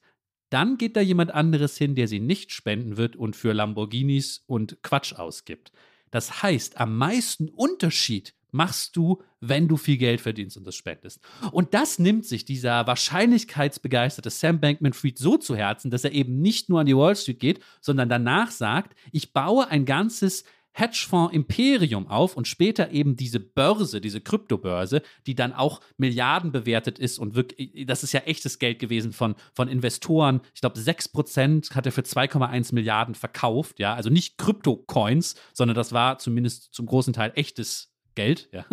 dann 0.49 0.77
geht 0.77 0.95
da 0.95 1.01
jemand 1.01 1.31
anderes 1.31 1.77
hin, 1.77 1.95
der 1.95 2.07
sie 2.07 2.19
nicht 2.21 2.51
spenden 2.51 2.97
wird 2.97 3.15
und 3.15 3.35
für 3.35 3.53
Lamborghinis 3.53 4.43
und 4.47 4.81
Quatsch 4.81 5.13
ausgibt. 5.13 5.71
Das 6.09 6.41
heißt, 6.41 6.79
am 6.79 6.97
meisten 6.97 7.49
Unterschied 7.49 8.33
machst 8.57 8.97
du, 8.97 9.21
wenn 9.39 9.67
du 9.67 9.77
viel 9.77 9.97
Geld 9.97 10.19
verdienst 10.19 10.57
und 10.57 10.67
das 10.67 10.75
spendest. 10.75 11.21
Und 11.51 11.73
das 11.73 11.99
nimmt 11.99 12.25
sich 12.25 12.43
dieser 12.43 12.85
wahrscheinlichkeitsbegeisterte 12.87 14.29
Sam 14.29 14.59
Bankman-Fried 14.59 15.17
so 15.17 15.37
zu 15.37 15.55
Herzen, 15.55 15.91
dass 15.91 16.03
er 16.03 16.11
eben 16.11 16.41
nicht 16.41 16.67
nur 16.67 16.81
an 16.81 16.87
die 16.87 16.97
Wall 16.97 17.15
Street 17.15 17.39
geht, 17.39 17.59
sondern 17.79 18.09
danach 18.09 18.51
sagt, 18.51 18.97
ich 19.11 19.31
baue 19.31 19.69
ein 19.69 19.85
ganzes 19.85 20.43
Hedgefonds-Imperium 20.77 22.07
auf 22.07 22.37
und 22.37 22.47
später 22.47 22.91
eben 22.91 23.15
diese 23.15 23.39
Börse, 23.39 23.99
diese 23.99 24.21
Kryptobörse, 24.21 25.01
die 25.25 25.33
dann 25.33 25.53
auch 25.53 25.81
Milliarden 25.97 26.51
bewertet 26.51 26.99
ist 26.99 27.17
und 27.17 27.35
wirklich, 27.35 27.85
das 27.87 28.03
ist 28.03 28.13
ja 28.13 28.21
echtes 28.21 28.59
Geld 28.59 28.77
gewesen 28.77 29.11
von, 29.11 29.35
von 29.53 29.67
Investoren. 29.67 30.41
Ich 30.53 30.61
glaube, 30.61 30.79
6% 30.79 31.73
hat 31.73 31.85
er 31.87 31.91
für 31.91 32.01
2,1 32.01 32.75
Milliarden 32.75 33.15
verkauft, 33.15 33.79
ja, 33.79 33.95
also 33.95 34.09
nicht 34.09 34.37
Krypto-Coins, 34.37 35.35
sondern 35.53 35.75
das 35.75 35.93
war 35.93 36.19
zumindest 36.19 36.73
zum 36.73 36.85
großen 36.85 37.13
Teil 37.13 37.31
echtes 37.35 37.91
Geld, 38.17 38.49
ja. 38.51 38.65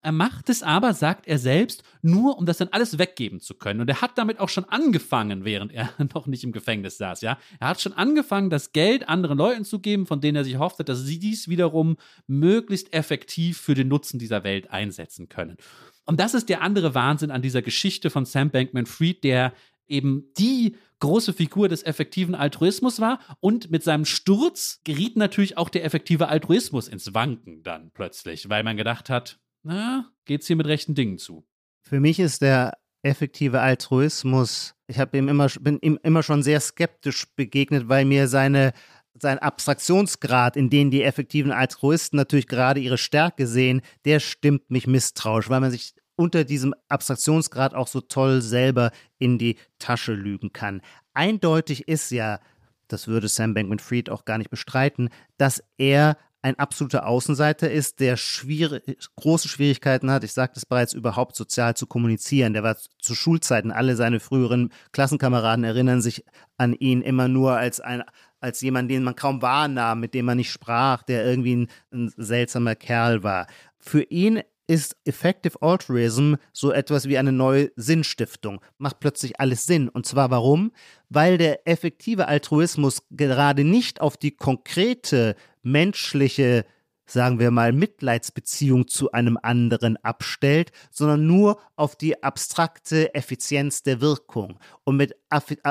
Er 0.00 0.12
macht 0.12 0.48
es 0.48 0.62
aber, 0.62 0.92
sagt 0.92 1.26
er 1.26 1.38
selbst, 1.38 1.82
nur 2.02 2.36
um 2.38 2.46
das 2.46 2.58
dann 2.58 2.68
alles 2.68 2.98
weggeben 2.98 3.40
zu 3.40 3.54
können. 3.54 3.80
Und 3.80 3.88
er 3.88 4.00
hat 4.00 4.18
damit 4.18 4.40
auch 4.40 4.48
schon 4.48 4.64
angefangen, 4.64 5.44
während 5.44 5.72
er 5.72 5.90
noch 6.14 6.26
nicht 6.26 6.42
im 6.42 6.52
Gefängnis 6.52 6.98
saß, 6.98 7.20
ja. 7.20 7.38
Er 7.60 7.68
hat 7.68 7.80
schon 7.80 7.92
angefangen, 7.92 8.50
das 8.50 8.72
Geld 8.72 9.08
anderen 9.08 9.38
Leuten 9.38 9.64
zu 9.64 9.78
geben, 9.78 10.06
von 10.06 10.20
denen 10.20 10.36
er 10.36 10.44
sich 10.44 10.58
hoffte, 10.58 10.84
dass 10.84 11.04
sie 11.04 11.18
dies 11.18 11.48
wiederum 11.48 11.96
möglichst 12.26 12.92
effektiv 12.92 13.58
für 13.58 13.74
den 13.74 13.88
Nutzen 13.88 14.18
dieser 14.18 14.42
Welt 14.42 14.70
einsetzen 14.70 15.28
können. 15.28 15.56
Und 16.04 16.18
das 16.18 16.34
ist 16.34 16.48
der 16.48 16.62
andere 16.62 16.94
Wahnsinn 16.94 17.30
an 17.30 17.42
dieser 17.42 17.62
Geschichte 17.62 18.10
von 18.10 18.24
Sam 18.24 18.50
Bankman 18.50 18.86
Fried, 18.86 19.22
der 19.22 19.52
eben 19.88 20.32
die 20.38 20.76
große 21.00 21.32
Figur 21.32 21.68
des 21.68 21.82
effektiven 21.82 22.34
Altruismus 22.34 23.00
war. 23.00 23.20
Und 23.40 23.70
mit 23.70 23.82
seinem 23.82 24.04
Sturz 24.04 24.80
geriet 24.84 25.16
natürlich 25.16 25.56
auch 25.56 25.68
der 25.68 25.84
effektive 25.84 26.28
Altruismus 26.28 26.88
ins 26.88 27.14
Wanken 27.14 27.62
dann 27.62 27.90
plötzlich, 27.92 28.48
weil 28.48 28.64
man 28.64 28.76
gedacht 28.76 29.10
hat, 29.10 29.38
na, 29.62 30.10
geht's 30.24 30.46
hier 30.46 30.56
mit 30.56 30.66
rechten 30.66 30.94
Dingen 30.94 31.18
zu. 31.18 31.46
Für 31.82 32.00
mich 32.00 32.18
ist 32.18 32.42
der 32.42 32.78
effektive 33.02 33.60
Altruismus, 33.60 34.74
ich 34.86 34.98
habe 34.98 35.16
ihm 35.18 35.28
immer, 35.28 35.48
bin 35.60 35.78
ihm 35.80 35.98
immer 36.02 36.22
schon 36.22 36.42
sehr 36.42 36.60
skeptisch 36.60 37.26
begegnet, 37.36 37.88
weil 37.88 38.04
mir 38.04 38.28
seine 38.28 38.72
sein 39.20 39.38
Abstraktionsgrad, 39.38 40.56
in 40.56 40.70
den 40.70 40.90
die 40.90 41.02
effektiven 41.02 41.50
Altruisten 41.50 42.16
natürlich 42.16 42.46
gerade 42.46 42.80
ihre 42.80 42.98
Stärke 42.98 43.46
sehen, 43.46 43.82
der 44.04 44.20
stimmt 44.20 44.70
mich 44.70 44.86
misstrauisch, 44.86 45.48
weil 45.48 45.60
man 45.60 45.70
sich 45.70 45.94
unter 46.18 46.44
diesem 46.44 46.74
Abstraktionsgrad 46.88 47.74
auch 47.74 47.86
so 47.86 48.00
toll 48.00 48.42
selber 48.42 48.90
in 49.18 49.38
die 49.38 49.56
Tasche 49.78 50.12
lügen 50.12 50.52
kann. 50.52 50.82
Eindeutig 51.14 51.86
ist 51.86 52.10
ja, 52.10 52.40
das 52.88 53.06
würde 53.06 53.28
Sam 53.28 53.54
Bankman 53.54 53.78
Fried 53.78 54.10
auch 54.10 54.24
gar 54.24 54.38
nicht 54.38 54.50
bestreiten, 54.50 55.10
dass 55.36 55.62
er 55.76 56.16
ein 56.42 56.58
absoluter 56.58 57.06
Außenseiter 57.06 57.70
ist, 57.70 58.00
der 58.00 58.16
schwierig, 58.16 58.96
große 59.16 59.48
Schwierigkeiten 59.48 60.10
hat, 60.10 60.22
ich 60.24 60.32
sagte 60.32 60.58
es 60.58 60.66
bereits, 60.66 60.92
überhaupt 60.92 61.36
sozial 61.36 61.76
zu 61.76 61.86
kommunizieren. 61.86 62.52
Der 62.52 62.62
war 62.62 62.76
zu 63.00 63.14
Schulzeiten, 63.14 63.72
alle 63.72 63.96
seine 63.96 64.20
früheren 64.20 64.72
Klassenkameraden 64.92 65.64
erinnern 65.64 66.00
sich 66.00 66.24
an 66.56 66.74
ihn 66.74 67.02
immer 67.02 67.28
nur 67.28 67.56
als 67.56 67.80
ein 67.80 68.02
als 68.40 68.60
jemand, 68.60 68.88
den 68.88 69.02
man 69.02 69.16
kaum 69.16 69.42
wahrnahm, 69.42 69.98
mit 69.98 70.14
dem 70.14 70.26
man 70.26 70.36
nicht 70.36 70.52
sprach, 70.52 71.02
der 71.02 71.24
irgendwie 71.26 71.56
ein, 71.56 71.68
ein 71.92 72.12
seltsamer 72.16 72.76
Kerl 72.76 73.24
war. 73.24 73.48
Für 73.78 74.02
ihn 74.02 74.42
ist 74.68 74.96
Effective 75.04 75.60
Altruism 75.62 76.34
so 76.52 76.70
etwas 76.70 77.08
wie 77.08 77.18
eine 77.18 77.32
neue 77.32 77.72
Sinnstiftung. 77.74 78.60
Macht 78.76 79.00
plötzlich 79.00 79.40
alles 79.40 79.66
Sinn. 79.66 79.88
Und 79.88 80.06
zwar 80.06 80.30
warum? 80.30 80.72
Weil 81.08 81.38
der 81.38 81.66
effektive 81.66 82.28
Altruismus 82.28 83.02
gerade 83.10 83.64
nicht 83.64 84.00
auf 84.00 84.16
die 84.16 84.36
konkrete 84.36 85.34
menschliche 85.62 86.64
sagen 87.10 87.38
wir 87.38 87.50
mal, 87.50 87.72
Mitleidsbeziehung 87.72 88.86
zu 88.86 89.12
einem 89.12 89.38
anderen 89.42 89.96
abstellt, 89.96 90.72
sondern 90.90 91.26
nur 91.26 91.58
auf 91.74 91.96
die 91.96 92.22
abstrakte 92.22 93.14
Effizienz 93.14 93.82
der 93.82 94.02
Wirkung. 94.02 94.58
Und 94.84 94.96
mit, 94.96 95.16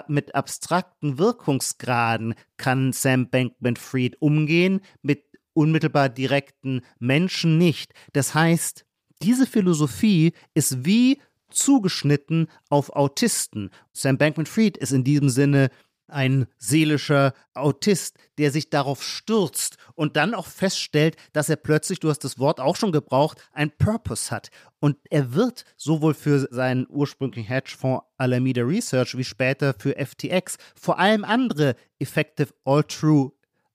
mit 0.08 0.34
abstrakten 0.34 1.20
Wirkungsgraden 1.20 2.34
kann 2.58 2.92
Sam 2.92 3.30
Bankman-Fried 3.30 4.20
umgehen, 4.20 4.82
mit 5.04 5.26
unmittelbar 5.54 6.10
direkten 6.10 6.82
Menschen 7.00 7.58
nicht. 7.58 7.94
Das 8.14 8.34
heißt, 8.34 8.87
diese 9.22 9.48
Philosophie 9.48 10.34
ist 10.54 10.86
wie 10.86 11.20
zugeschnitten 11.50 12.48
auf 12.70 12.96
Autisten. 12.96 13.72
Sam 13.94 14.18
Bankman-Fried 14.18 14.78
ist 14.78 14.92
in 14.92 15.04
diesem 15.04 15.30
Sinne 15.30 15.70
ein 16.08 16.48
seelischer 16.58 17.34
Autist, 17.54 18.18
der 18.38 18.52
sich 18.52 18.70
darauf 18.70 19.04
stürzt 19.04 19.78
und 19.94 20.16
dann 20.16 20.34
auch 20.34 20.48
feststellt, 20.48 21.18
dass 21.34 21.50
er 21.50 21.58
plötzlich, 21.58 22.00
du 22.00 22.10
hast 22.10 22.24
das 22.24 22.40
Wort 22.40 22.60
auch 22.60 22.76
schon 22.76 22.92
gebraucht, 22.92 23.42
ein 23.52 23.72
Purpose 23.72 24.32
hat. 24.32 24.50
Und 24.80 24.98
er 25.10 25.34
wird 25.34 25.66
sowohl 25.76 26.14
für 26.14 26.48
seinen 26.52 26.88
ursprünglichen 26.90 27.48
Hedgefonds 27.48 28.06
Alameda 28.18 28.62
Research 28.62 29.18
wie 29.18 29.24
später 29.24 29.76
für 29.78 29.96
FTX 29.98 30.58
vor 30.80 31.00
allem 31.00 31.26
andere 31.26 31.76
Effective 32.00 32.54
All-True 32.64 33.32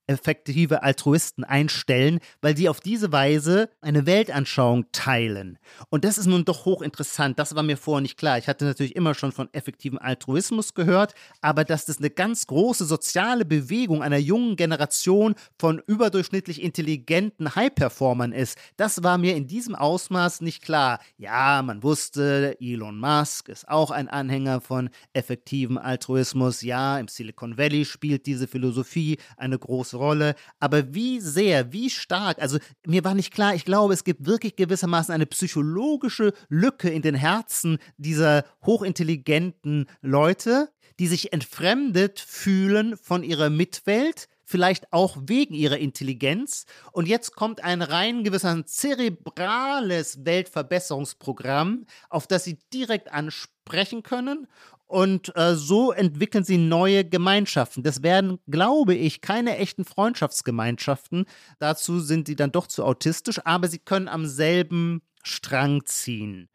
effektive 0.07 0.83
Altruisten 0.83 1.45
einstellen, 1.45 2.19
weil 2.41 2.57
sie 2.57 2.69
auf 2.69 2.81
diese 2.81 3.13
Weise 3.13 3.71
eine 3.81 4.07
Weltanschauung 4.07 4.87
teilen. 4.93 5.59
Und 5.91 6.05
das 6.05 6.19
ist 6.19 6.27
nun 6.27 6.45
doch 6.45 6.65
hochinteressant. 6.65 7.39
Das 7.39 7.55
war 7.55 7.63
mir 7.63 7.77
vorher 7.77 8.03
nicht 8.03 8.19
klar. 8.19 8.39
Ich 8.39 8.49
hatte 8.49 8.65
natürlich 8.65 8.97
immer 8.97 9.15
schon 9.15 9.33
von 9.33 9.49
effektivem 9.53 9.99
Altruismus 9.99 10.75
gehört, 10.75 11.15
aber 11.41 11.65
dass 11.65 11.87
das 11.87 11.99
eine 11.99 12.11
ganz 12.11 12.47
große 12.47 12.85
soziale 12.85 13.45
Bewegung 13.45 14.03
einer 14.03 14.19
jungen 14.19 14.57
Generation 14.57 15.35
von 15.59 15.81
überdurchschnittlich 15.87 16.63
intelligenten 16.63 17.55
High-Performern 17.55 18.33
ist, 18.33 18.59
das 18.77 19.03
war 19.03 19.19
mir 19.19 19.37
in 19.37 19.47
diesem 19.47 19.75
Ausmaß 19.75 20.41
nicht 20.41 20.63
klar. 20.63 21.01
Ja, 21.17 21.63
man 21.63 21.83
wusste, 21.83 22.57
Elon 22.61 22.99
Musk 22.99 23.49
ist 23.49 23.69
auch 23.69 23.91
ein 23.91 24.09
Anhänger 24.09 24.61
von 24.61 24.91
effektivem 25.13 25.79
Altruismus. 25.79 26.63
Ja, 26.63 26.99
im 26.99 27.09
Silicon 27.09 27.57
Valley 27.57 27.85
spielt 27.85 28.27
diese 28.27 28.49
Philosophie 28.49 29.19
eine 29.37 29.59
große 29.59 29.92
Rolle, 29.95 30.35
aber 30.61 30.95
wie 30.95 31.21
sehr, 31.21 31.73
wie 31.73 31.91
stark, 31.91 32.41
also 32.41 32.59
mir 32.87 33.05
war 33.05 33.15
nicht 33.15 33.33
klar, 33.33 33.55
ich 33.55 33.65
glaube, 33.65 33.95
es 33.95 34.05
gibt 34.05 34.27
wirklich 34.27 34.57
gewissermaßen 34.57 35.15
eine 35.15 35.27
psychologische 35.27 36.33
Lücke 36.49 36.91
in 36.91 37.03
den 37.03 37.15
Herzen 37.15 37.79
dieser 37.97 38.45
hochintelligenten 38.65 39.87
Leute, 40.01 40.71
die 40.99 41.07
sich 41.07 41.33
entfremdet 41.33 42.21
fühlen 42.21 42.97
von 42.97 43.23
ihrer 43.23 43.51
Mitwelt, 43.51 44.29
vielleicht 44.45 44.93
auch 44.93 45.17
wegen 45.27 45.55
ihrer 45.55 45.79
Intelligenz. 45.79 46.67
Und 46.93 47.09
jetzt 47.09 47.35
kommt 47.35 47.65
ein 47.65 47.81
rein 47.81 48.23
gewisser 48.23 48.65
zerebrales 48.67 50.25
Weltverbesserungsprogramm, 50.25 51.87
auf 52.11 52.27
das 52.27 52.45
sie 52.45 52.59
direkt 52.73 53.11
ansprechen 53.13 54.03
können 54.03 54.47
und 54.93 55.35
äh, 55.37 55.55
so 55.55 55.91
entwickeln 55.91 56.45
sie 56.45 56.59
neue 56.59 57.03
Gemeinschaften. 57.03 57.83
Das 57.83 58.03
werden, 58.03 58.39
glaube 58.47 58.95
ich, 58.95 59.23
keine 59.23 59.57
echten 59.57 59.87
Freundschaftsgemeinschaften. 59.87 61.25
Dazu 61.59 61.99
sind 61.99 62.27
sie 62.27 62.37
dann 62.37 62.53
doch 62.53 62.67
zu 62.67 62.85
autistisch, 62.85 63.41
aber 63.45 63.69
sie 63.69 63.79
können 63.79 64.07
am 64.07 64.27
selben 64.27 65.01
Strang 65.23 65.87
ziehen. 65.87 66.51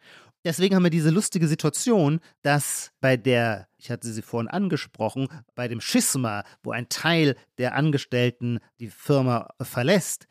Deswegen 0.46 0.76
haben 0.76 0.84
wir 0.84 0.92
diese 0.92 1.10
lustige 1.10 1.48
Situation, 1.48 2.20
dass 2.44 2.92
bei 3.02 3.18
der, 3.18 3.68
ich 3.76 3.90
hatte 3.90 4.08
sie 4.08 4.22
vorhin 4.22 4.50
angesprochen, 4.50 5.30
bei 5.56 5.68
dem 5.68 5.82
Schisma, 5.82 6.44
wo 6.62 6.70
ein 6.70 6.90
Teil 6.90 7.36
der 7.58 7.74
Angestellten 7.74 8.60
die 8.80 8.90
Firma 8.90 9.50
verlässt, 9.60 10.28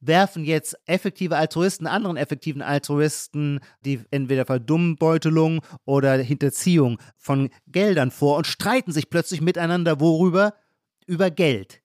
werfen 0.00 0.44
jetzt 0.44 0.76
effektive 0.86 1.36
Altruisten 1.36 1.86
anderen 1.86 2.16
effektiven 2.16 2.62
Altruisten 2.62 3.60
die 3.84 4.00
entweder 4.10 4.46
Verdummbeutelung 4.46 5.60
oder 5.84 6.16
Hinterziehung 6.16 6.98
von 7.16 7.50
Geldern 7.66 8.10
vor 8.10 8.36
und 8.36 8.46
streiten 8.46 8.92
sich 8.92 9.10
plötzlich 9.10 9.40
miteinander 9.40 10.00
worüber? 10.00 10.54
Über 11.06 11.30
Geld. 11.30 11.80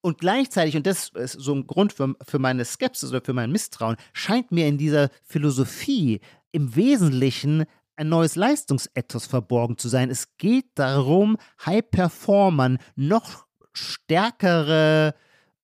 Und 0.00 0.18
gleichzeitig, 0.18 0.76
und 0.76 0.86
das 0.86 1.10
ist 1.14 1.32
so 1.32 1.54
ein 1.54 1.66
Grund 1.66 1.92
für, 1.92 2.14
für 2.26 2.38
meine 2.38 2.64
Skepsis 2.64 3.10
oder 3.10 3.22
für 3.22 3.32
mein 3.32 3.50
Misstrauen, 3.50 3.96
scheint 4.12 4.52
mir 4.52 4.66
in 4.66 4.76
dieser 4.76 5.08
Philosophie 5.22 6.20
im 6.52 6.76
Wesentlichen 6.76 7.64
ein 7.96 8.08
neues 8.08 8.36
Leistungsethos 8.36 9.26
verborgen 9.26 9.78
zu 9.78 9.88
sein. 9.88 10.10
Es 10.10 10.36
geht 10.36 10.66
darum, 10.74 11.38
High-Performern 11.64 12.78
noch 12.96 13.46
stärkere 13.72 15.14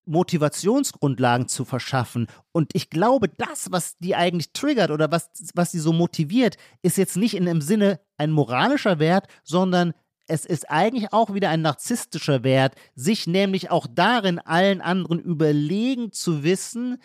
Motivationsgrundlagen 0.06 1.48
zu 1.48 1.64
verschaffen. 1.64 2.26
Und 2.52 2.70
ich 2.74 2.90
glaube, 2.90 3.28
das, 3.28 3.70
was 3.70 3.96
die 3.98 4.16
eigentlich 4.16 4.52
triggert 4.52 4.90
oder 4.90 5.10
was, 5.10 5.30
was 5.54 5.72
sie 5.72 5.78
so 5.78 5.92
motiviert, 5.92 6.56
ist 6.82 6.96
jetzt 6.96 7.16
nicht 7.16 7.34
in 7.34 7.46
dem 7.46 7.60
Sinne 7.60 8.00
ein 8.16 8.30
moralischer 8.30 8.98
Wert, 8.98 9.26
sondern 9.44 9.92
es 10.26 10.46
ist 10.46 10.70
eigentlich 10.70 11.12
auch 11.12 11.34
wieder 11.34 11.50
ein 11.50 11.62
narzisstischer 11.62 12.44
Wert, 12.44 12.74
sich 12.94 13.26
nämlich 13.26 13.70
auch 13.70 13.86
darin 13.88 14.38
allen 14.38 14.80
anderen 14.80 15.18
überlegen 15.18 16.12
zu 16.12 16.44
wissen, 16.44 16.98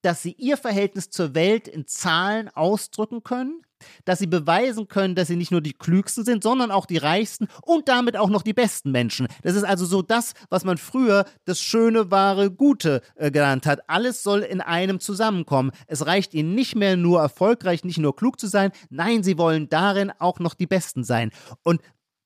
dass 0.00 0.22
sie 0.22 0.32
ihr 0.32 0.56
Verhältnis 0.56 1.10
zur 1.10 1.34
Welt 1.34 1.68
in 1.68 1.86
Zahlen 1.86 2.48
ausdrücken 2.48 3.22
können, 3.22 3.62
dass 4.04 4.18
sie 4.18 4.26
beweisen 4.26 4.88
können, 4.88 5.14
dass 5.14 5.28
sie 5.28 5.36
nicht 5.36 5.50
nur 5.50 5.60
die 5.60 5.72
klügsten 5.72 6.24
sind, 6.24 6.42
sondern 6.42 6.70
auch 6.70 6.86
die 6.86 6.98
reichsten 6.98 7.48
und 7.62 7.88
damit 7.88 8.16
auch 8.16 8.28
noch 8.28 8.42
die 8.42 8.52
besten 8.52 8.90
Menschen. 8.90 9.28
Das 9.42 9.54
ist 9.54 9.64
also 9.64 9.84
so 9.84 10.02
das, 10.02 10.32
was 10.50 10.64
man 10.64 10.78
früher 10.78 11.24
das 11.44 11.60
schöne, 11.60 12.10
wahre, 12.10 12.50
gute 12.50 13.02
äh, 13.14 13.30
genannt 13.30 13.66
hat. 13.66 13.88
Alles 13.88 14.22
soll 14.22 14.40
in 14.40 14.60
einem 14.60 15.00
zusammenkommen. 15.00 15.72
Es 15.86 16.06
reicht 16.06 16.34
ihnen 16.34 16.54
nicht 16.54 16.76
mehr 16.76 16.96
nur 16.96 17.20
erfolgreich, 17.20 17.84
nicht 17.84 17.98
nur 17.98 18.16
klug 18.16 18.38
zu 18.38 18.46
sein, 18.46 18.72
nein, 18.90 19.22
sie 19.22 19.38
wollen 19.38 19.68
darin 19.68 20.12
auch 20.18 20.38
noch 20.38 20.54
die 20.54 20.66
Besten 20.66 21.04
sein. 21.04 21.30
Und 21.62 21.80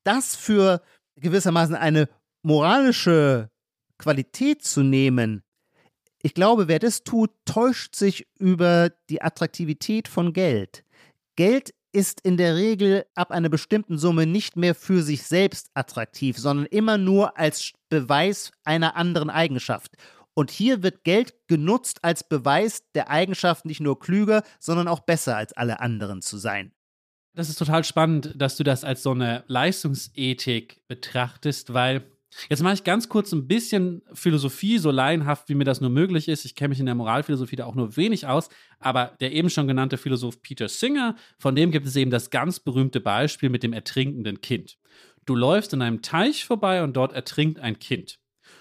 das 0.04 0.36
für 0.36 0.82
gewissermaßen 1.16 1.74
eine 1.74 2.08
moralische 2.42 3.50
Qualität 3.98 4.62
zu 4.62 4.82
nehmen, 4.82 5.42
ich 6.26 6.34
glaube, 6.34 6.66
wer 6.66 6.80
das 6.80 7.04
tut, 7.04 7.30
täuscht 7.44 7.94
sich 7.94 8.26
über 8.38 8.90
die 9.10 9.22
Attraktivität 9.22 10.08
von 10.08 10.32
Geld. 10.32 10.82
Geld 11.36 11.74
ist 11.92 12.20
in 12.20 12.36
der 12.36 12.56
Regel 12.56 13.06
ab 13.14 13.30
einer 13.30 13.48
bestimmten 13.48 13.98
Summe 13.98 14.26
nicht 14.26 14.56
mehr 14.56 14.74
für 14.74 15.02
sich 15.02 15.22
selbst 15.22 15.70
attraktiv, 15.74 16.36
sondern 16.36 16.66
immer 16.66 16.98
nur 16.98 17.38
als 17.38 17.72
Beweis 17.88 18.52
einer 18.64 18.96
anderen 18.96 19.30
Eigenschaft. 19.30 19.92
Und 20.34 20.50
hier 20.50 20.82
wird 20.82 21.04
Geld 21.04 21.34
genutzt 21.46 22.04
als 22.04 22.28
Beweis 22.28 22.82
der 22.94 23.08
Eigenschaft, 23.08 23.64
nicht 23.64 23.80
nur 23.80 23.98
klüger, 23.98 24.42
sondern 24.58 24.88
auch 24.88 25.00
besser 25.00 25.36
als 25.36 25.54
alle 25.54 25.80
anderen 25.80 26.20
zu 26.20 26.36
sein. 26.36 26.72
Das 27.34 27.48
ist 27.48 27.58
total 27.58 27.84
spannend, 27.84 28.34
dass 28.36 28.56
du 28.56 28.64
das 28.64 28.84
als 28.84 29.02
so 29.02 29.12
eine 29.12 29.44
Leistungsethik 29.46 30.82
betrachtest, 30.88 31.72
weil 31.72 32.04
Jetzt 32.48 32.62
mache 32.62 32.74
ich 32.74 32.84
ganz 32.84 33.08
kurz 33.08 33.32
ein 33.32 33.46
bisschen 33.46 34.02
Philosophie, 34.12 34.78
so 34.78 34.90
laienhaft, 34.90 35.48
wie 35.48 35.54
mir 35.54 35.64
das 35.64 35.80
nur 35.80 35.90
möglich 35.90 36.28
ist. 36.28 36.44
Ich 36.44 36.54
kenne 36.54 36.70
mich 36.70 36.80
in 36.80 36.86
der 36.86 36.94
Moralphilosophie 36.94 37.56
da 37.56 37.64
auch 37.64 37.74
nur 37.74 37.96
wenig 37.96 38.26
aus, 38.26 38.48
aber 38.78 39.16
der 39.20 39.32
eben 39.32 39.50
schon 39.50 39.66
genannte 39.68 39.96
Philosoph 39.96 40.42
Peter 40.42 40.68
Singer, 40.68 41.16
von 41.38 41.54
dem 41.54 41.70
gibt 41.70 41.86
es 41.86 41.96
eben 41.96 42.10
das 42.10 42.30
ganz 42.30 42.60
berühmte 42.60 43.00
Beispiel 43.00 43.48
mit 43.48 43.62
dem 43.62 43.72
ertrinkenden 43.72 44.40
Kind. 44.40 44.76
Du 45.24 45.34
läufst 45.34 45.72
in 45.72 45.82
einem 45.82 46.02
Teich 46.02 46.44
vorbei 46.44 46.82
und 46.82 46.96
dort 46.96 47.12
ertrinkt 47.12 47.58
ein 47.58 47.78
Kind. 47.78 48.18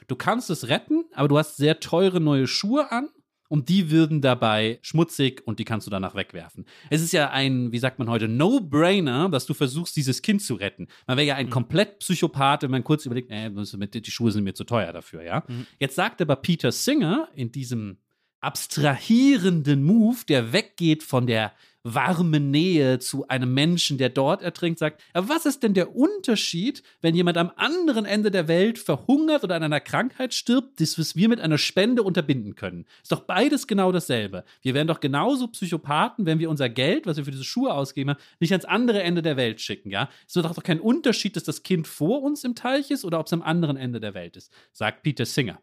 Du 0.07 0.15
kannst 0.15 0.49
es 0.49 0.67
retten, 0.67 1.05
aber 1.13 1.27
du 1.27 1.37
hast 1.37 1.57
sehr 1.57 1.79
teure 1.79 2.19
neue 2.19 2.47
Schuhe 2.47 2.91
an 2.91 3.09
und 3.47 3.69
die 3.69 3.91
würden 3.91 4.21
dabei 4.21 4.79
schmutzig 4.81 5.41
und 5.45 5.59
die 5.59 5.65
kannst 5.65 5.87
du 5.87 5.91
danach 5.91 6.15
wegwerfen. 6.15 6.65
Es 6.89 7.01
ist 7.01 7.13
ja 7.13 7.29
ein, 7.29 7.71
wie 7.71 7.79
sagt 7.79 7.99
man 7.99 8.09
heute, 8.09 8.27
No-Brainer, 8.27 9.29
dass 9.29 9.45
du 9.45 9.53
versuchst, 9.53 9.95
dieses 9.95 10.21
Kind 10.21 10.41
zu 10.41 10.55
retten. 10.55 10.87
Man 11.07 11.17
wäre 11.17 11.27
ja 11.27 11.35
ein 11.35 11.47
mhm. 11.47 11.51
komplett 11.51 11.99
Psychopath, 11.99 12.63
wenn 12.63 12.71
man 12.71 12.83
kurz 12.83 13.05
überlegt, 13.05 13.31
äh, 13.31 13.49
die 13.51 14.11
Schuhe 14.11 14.31
sind 14.31 14.43
mir 14.43 14.53
zu 14.53 14.63
teuer 14.63 14.91
dafür, 14.93 15.23
ja. 15.23 15.43
Mhm. 15.47 15.67
Jetzt 15.79 15.95
sagt 15.95 16.21
aber 16.21 16.37
Peter 16.37 16.71
Singer 16.71 17.29
in 17.35 17.51
diesem 17.51 17.97
abstrahierenden 18.41 19.83
Move, 19.83 20.17
der 20.27 20.53
weggeht 20.53 21.03
von 21.03 21.25
der 21.25 21.53
warme 21.85 22.39
Nähe 22.39 22.97
zu 22.97 23.27
einem 23.27 23.53
Menschen, 23.53 23.99
der 23.99 24.09
dort 24.09 24.41
ertrinkt, 24.41 24.79
sagt, 24.79 25.03
aber 25.13 25.29
was 25.29 25.45
ist 25.45 25.61
denn 25.61 25.75
der 25.75 25.95
Unterschied, 25.95 26.81
wenn 27.01 27.13
jemand 27.13 27.37
am 27.37 27.51
anderen 27.55 28.05
Ende 28.05 28.31
der 28.31 28.47
Welt 28.47 28.79
verhungert 28.79 29.43
oder 29.43 29.55
an 29.55 29.61
einer 29.61 29.79
Krankheit 29.79 30.33
stirbt, 30.33 30.81
das 30.81 30.97
was 30.97 31.15
wir 31.15 31.29
mit 31.29 31.39
einer 31.39 31.59
Spende 31.59 32.01
unterbinden 32.01 32.55
können? 32.55 32.85
Ist 33.03 33.11
doch 33.11 33.21
beides 33.21 33.67
genau 33.67 33.91
dasselbe. 33.91 34.45
Wir 34.63 34.73
wären 34.73 34.87
doch 34.87 34.99
genauso 34.99 35.47
Psychopathen, 35.47 36.25
wenn 36.25 36.39
wir 36.39 36.49
unser 36.49 36.69
Geld, 36.69 37.05
was 37.05 37.17
wir 37.17 37.25
für 37.25 37.31
diese 37.31 37.43
Schuhe 37.43 37.71
ausgeben, 37.71 38.15
nicht 38.39 38.51
ans 38.51 38.65
andere 38.65 39.03
Ende 39.03 39.21
der 39.21 39.37
Welt 39.37 39.61
schicken, 39.61 39.91
ja? 39.91 40.09
Es 40.27 40.35
ist 40.35 40.43
doch 40.43 40.63
kein 40.63 40.79
Unterschied, 40.79 41.35
dass 41.35 41.43
das 41.43 41.61
Kind 41.61 41.87
vor 41.87 42.23
uns 42.23 42.43
im 42.43 42.55
Teich 42.55 42.89
ist 42.89 43.05
oder 43.05 43.19
ob 43.19 43.27
es 43.27 43.33
am 43.33 43.43
anderen 43.43 43.77
Ende 43.77 43.99
der 43.99 44.15
Welt 44.15 44.37
ist, 44.37 44.51
sagt 44.71 45.03
Peter 45.03 45.25
Singer. 45.25 45.61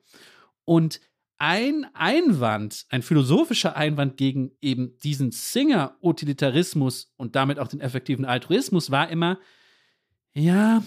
Und 0.65 1.01
ein 1.43 1.89
Einwand, 1.95 2.87
ein 2.89 3.03
philosophischer 3.03 3.75
Einwand 3.77 4.17
gegen 4.17 4.53
eben 4.61 4.97
diesen 4.99 5.33
Singer-Utilitarismus 5.33 7.13
und 7.17 7.35
damit 7.35 7.59
auch 7.59 7.67
den 7.67 7.81
effektiven 7.81 8.25
Altruismus 8.25 8.93
war 8.93 9.09
immer, 9.09 9.41
ja, 10.35 10.85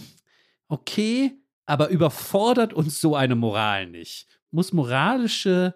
okay, 0.70 1.34
aber 1.66 1.90
überfordert 1.90 2.72
uns 2.72 3.02
so 3.02 3.18
eine 3.18 3.36
Moral 3.36 3.88
nicht. 3.88 4.28
Muss 4.50 4.72
moralische 4.72 5.76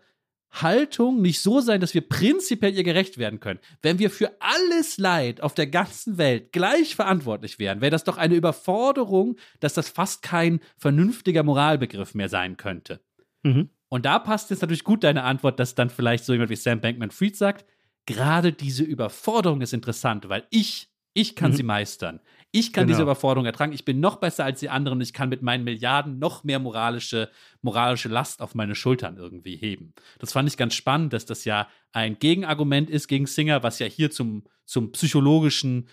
Haltung 0.49 1.21
nicht 1.21 1.41
so 1.41 1.59
sein, 1.59 1.81
dass 1.81 1.93
wir 1.93 2.07
prinzipiell 2.07 2.73
ihr 2.73 2.83
gerecht 2.83 3.17
werden 3.17 3.41
können. 3.41 3.59
Wenn 3.81 3.99
wir 3.99 4.09
für 4.09 4.31
alles 4.39 4.97
Leid 4.97 5.41
auf 5.41 5.55
der 5.55 5.67
ganzen 5.67 6.17
Welt 6.17 6.53
gleich 6.53 6.95
verantwortlich 6.95 7.59
wären, 7.59 7.81
wäre 7.81 7.91
das 7.91 8.05
doch 8.05 8.15
eine 8.15 8.35
Überforderung, 8.35 9.35
dass 9.59 9.73
das 9.73 9.89
fast 9.89 10.21
kein 10.21 10.61
vernünftiger 10.77 11.43
Moralbegriff 11.43 12.15
mehr 12.15 12.29
sein 12.29 12.55
könnte. 12.55 13.01
Mhm. 13.43 13.71
Und 13.89 14.05
da 14.05 14.19
passt 14.19 14.51
jetzt 14.51 14.61
natürlich 14.61 14.83
gut 14.83 15.03
deine 15.03 15.23
Antwort, 15.23 15.59
dass 15.59 15.75
dann 15.75 15.89
vielleicht 15.89 16.23
so 16.23 16.33
jemand 16.33 16.51
wie 16.51 16.55
Sam 16.55 16.79
Bankman-Fried 16.79 17.35
sagt, 17.35 17.65
gerade 18.05 18.53
diese 18.53 18.83
Überforderung 18.83 19.61
ist 19.61 19.73
interessant, 19.73 20.29
weil 20.29 20.45
ich, 20.51 20.89
ich 21.13 21.35
kann 21.35 21.51
mhm. 21.51 21.55
sie 21.55 21.63
meistern. 21.63 22.19
Ich 22.51 22.73
kann 22.73 22.85
genau. 22.85 22.95
diese 22.95 23.03
Überforderung 23.03 23.45
ertragen. 23.45 23.73
Ich 23.73 23.85
bin 23.85 23.99
noch 23.99 24.15
besser 24.15 24.45
als 24.45 24.59
die 24.59 24.69
anderen 24.69 24.97
und 24.97 25.01
ich 25.01 25.13
kann 25.13 25.29
mit 25.29 25.43
meinen 25.43 25.63
Milliarden 25.63 26.17
noch 26.17 26.43
mehr 26.43 26.57
moralische, 26.59 27.29
moralische 27.61 28.09
Last 28.09 28.41
auf 28.41 28.55
meine 28.55 28.73
Schultern 28.73 29.17
irgendwie 29.17 29.55
heben. 29.55 29.93
Das 30.17 30.31
fand 30.31 30.49
ich 30.49 30.57
ganz 30.57 30.73
spannend, 30.73 31.13
dass 31.13 31.25
das 31.25 31.45
ja 31.45 31.67
ein 31.91 32.17
Gegenargument 32.17 32.89
ist 32.89 33.07
gegen 33.07 33.27
Singer, 33.27 33.61
was 33.61 33.77
ja 33.77 33.85
hier 33.85 34.09
zum, 34.09 34.43
zum 34.65 34.91
psychologischen 34.91 35.87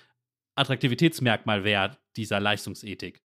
Attraktivitätsmerkmal 0.55 1.65
wäre, 1.65 1.99
dieser 2.17 2.41
Leistungsethik. 2.41 3.26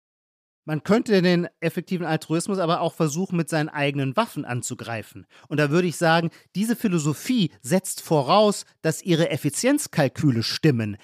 Man 0.64 0.82
könnte 0.82 1.22
den 1.22 1.48
effektiven 1.60 2.06
Altruismus 2.06 2.58
aber 2.58 2.80
auch 2.80 2.94
versuchen, 2.94 3.36
mit 3.36 3.48
seinen 3.48 3.68
eigenen 3.68 4.16
Waffen 4.16 4.44
anzugreifen. 4.44 5.26
Und 5.48 5.58
da 5.58 5.70
würde 5.70 5.88
ich 5.88 5.96
sagen, 5.96 6.30
diese 6.54 6.76
Philosophie 6.76 7.50
setzt 7.62 8.02
voraus, 8.02 8.66
dass 8.82 9.02
ihre 9.02 9.30
Effizienzkalküle 9.30 10.42
stimmen. 10.42 10.96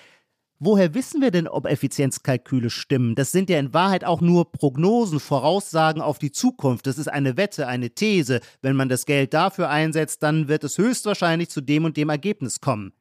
Woher 0.59 0.95
wissen 0.95 1.21
wir 1.21 1.31
denn, 1.31 1.49
ob 1.49 1.67
Effizienzkalküle 1.67 2.71
stimmen? 2.71 3.15
Das 3.15 3.31
sind 3.31 3.51
ja 3.51 3.59
in 3.59 3.75
Wahrheit 3.75 4.05
auch 4.05 4.23
nur 4.23 4.51
Prognosen, 4.53 5.21
Voraussagen 5.21 6.01
auf 6.01 6.19
die 6.19 6.33
Zukunft. 6.33 6.87
Das 6.87 6.97
ist 6.97 7.09
eine 7.09 7.37
Wette, 7.37 7.67
eine 7.67 7.91
These. 7.91 8.41
Wenn 8.63 8.75
man 8.75 8.89
das 8.89 9.05
Geld 9.05 9.35
dafür 9.35 9.69
einsetzt, 9.69 10.23
dann 10.23 10.49
wird 10.49 10.65
es 10.65 10.79
höchstwahrscheinlich 10.79 11.51
zu 11.51 11.61
dem 11.61 11.85
und 11.85 11.99
dem 11.99 12.09
Ergebnis 12.09 12.61
kommen. 12.61 12.95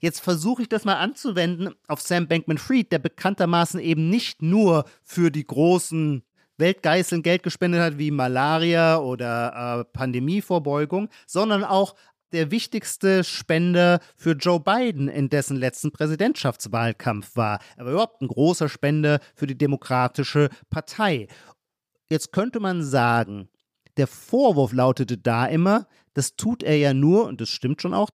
Jetzt 0.00 0.20
versuche 0.20 0.62
ich 0.62 0.68
das 0.68 0.84
mal 0.84 0.96
anzuwenden 0.96 1.74
auf 1.86 2.00
Sam 2.00 2.26
Bankman-Fried, 2.26 2.90
der 2.90 2.98
bekanntermaßen 2.98 3.78
eben 3.80 4.08
nicht 4.08 4.40
nur 4.40 4.84
für 5.02 5.30
die 5.30 5.46
großen 5.46 6.22
Weltgeißeln 6.56 7.22
Geld 7.22 7.42
gespendet 7.42 7.80
hat, 7.82 7.98
wie 7.98 8.10
Malaria 8.10 8.98
oder 8.98 9.80
äh, 9.80 9.84
Pandemievorbeugung, 9.96 11.08
sondern 11.26 11.64
auch 11.64 11.94
der 12.32 12.50
wichtigste 12.50 13.24
Spender 13.24 14.00
für 14.16 14.32
Joe 14.32 14.60
Biden 14.60 15.08
in 15.08 15.28
dessen 15.28 15.56
letzten 15.56 15.90
Präsidentschaftswahlkampf 15.90 17.36
war. 17.36 17.60
Er 17.76 17.84
war 17.84 17.92
überhaupt 17.92 18.22
ein 18.22 18.28
großer 18.28 18.68
Spender 18.68 19.20
für 19.34 19.46
die 19.46 19.58
Demokratische 19.58 20.48
Partei. 20.70 21.28
Jetzt 22.08 22.32
könnte 22.32 22.60
man 22.60 22.82
sagen, 22.82 23.48
der 23.96 24.06
Vorwurf 24.06 24.72
lautete 24.72 25.18
da 25.18 25.46
immer, 25.46 25.86
das 26.14 26.36
tut 26.36 26.62
er 26.62 26.76
ja 26.76 26.94
nur, 26.94 27.26
und 27.26 27.40
das 27.40 27.48
stimmt 27.48 27.82
schon 27.82 27.94
auch, 27.94 28.10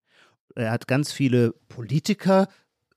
er 0.55 0.71
hat 0.71 0.87
ganz 0.87 1.13
viele 1.13 1.53
Politiker 1.69 2.49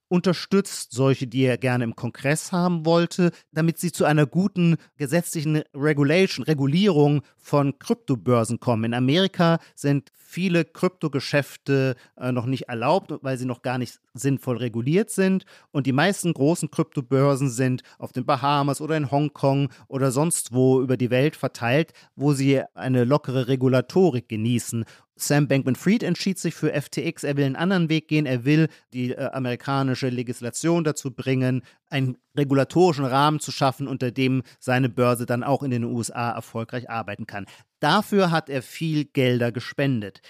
unterstützt, 0.10 0.92
solche, 0.92 1.28
die 1.28 1.44
er 1.44 1.58
gerne 1.58 1.84
im 1.84 1.96
Kongress 1.96 2.52
haben 2.52 2.86
wollte, 2.86 3.32
damit 3.52 3.78
sie 3.78 3.92
zu 3.92 4.06
einer 4.06 4.26
guten 4.26 4.78
gesetzlichen 4.98 5.62
Regulation, 5.74 6.44
Regulierung 6.44 7.22
von 7.38 7.78
Kryptobörsen 7.78 8.60
kommen. 8.60 8.86
In 8.86 8.94
Amerika 8.96 9.60
sind 9.76 10.12
viele 10.16 10.66
Kryptogeschäfte 10.66 11.96
äh, 12.18 12.32
noch 12.32 12.46
nicht 12.46 12.70
erlaubt, 12.70 13.14
weil 13.22 13.38
sie 13.38 13.46
noch 13.46 13.62
gar 13.62 13.78
nicht 13.78 14.00
sinnvoll 14.14 14.58
reguliert 14.58 15.10
sind. 15.10 15.46
Und 15.72 15.88
die 15.88 15.94
meisten 15.94 16.34
großen 16.34 16.70
Kryptobörsen 16.70 17.50
sind 17.50 17.82
auf 17.98 18.12
den 18.12 18.26
Bahamas 18.26 18.82
oder 18.82 18.98
in 18.98 19.10
Hongkong 19.10 19.70
oder 19.88 20.12
sonst 20.12 20.54
wo 20.54 20.82
über 20.82 20.98
die 20.98 21.10
Welt 21.10 21.36
verteilt, 21.36 21.94
wo 22.16 22.34
sie 22.34 22.62
eine 22.76 23.06
lockere 23.06 23.48
Regulatorik 23.48 24.28
genießen 24.30 24.86
Sam 25.22 25.48
Bankman-Fried 25.48 26.04
entschied 26.04 26.40
sich 26.40 26.56
für 26.56 26.74
FTX. 26.74 27.24
Er 27.24 27.38
will 27.38 27.46
einen 27.46 27.56
anderen 27.56 27.90
Weg 27.90 28.08
gehen. 28.08 28.26
Er 28.26 28.46
will 28.46 28.68
die 28.94 29.12
äh, 29.12 29.30
amerikanische 29.32 30.10
Legislation 30.10 30.84
dazu 30.84 31.12
bringen, 31.12 31.64
einen 31.90 32.18
regulatorischen 32.38 33.06
Rahmen 33.06 33.40
zu 33.40 33.52
schaffen, 33.52 33.88
unter 33.88 34.12
dem 34.12 34.44
seine 34.60 34.90
Börse 34.90 35.26
dann 35.26 35.44
auch 35.44 35.64
in 35.64 35.72
den 35.72 35.84
USA 35.84 36.32
erfolgreich 36.32 36.90
arbeiten 36.90 37.28
kann. 37.28 37.46
Dafür 37.80 38.32
hat 38.32 38.50
er 38.50 38.62
viel 38.62 39.06
Gelder 39.06 39.52
gespendet. 39.52 40.22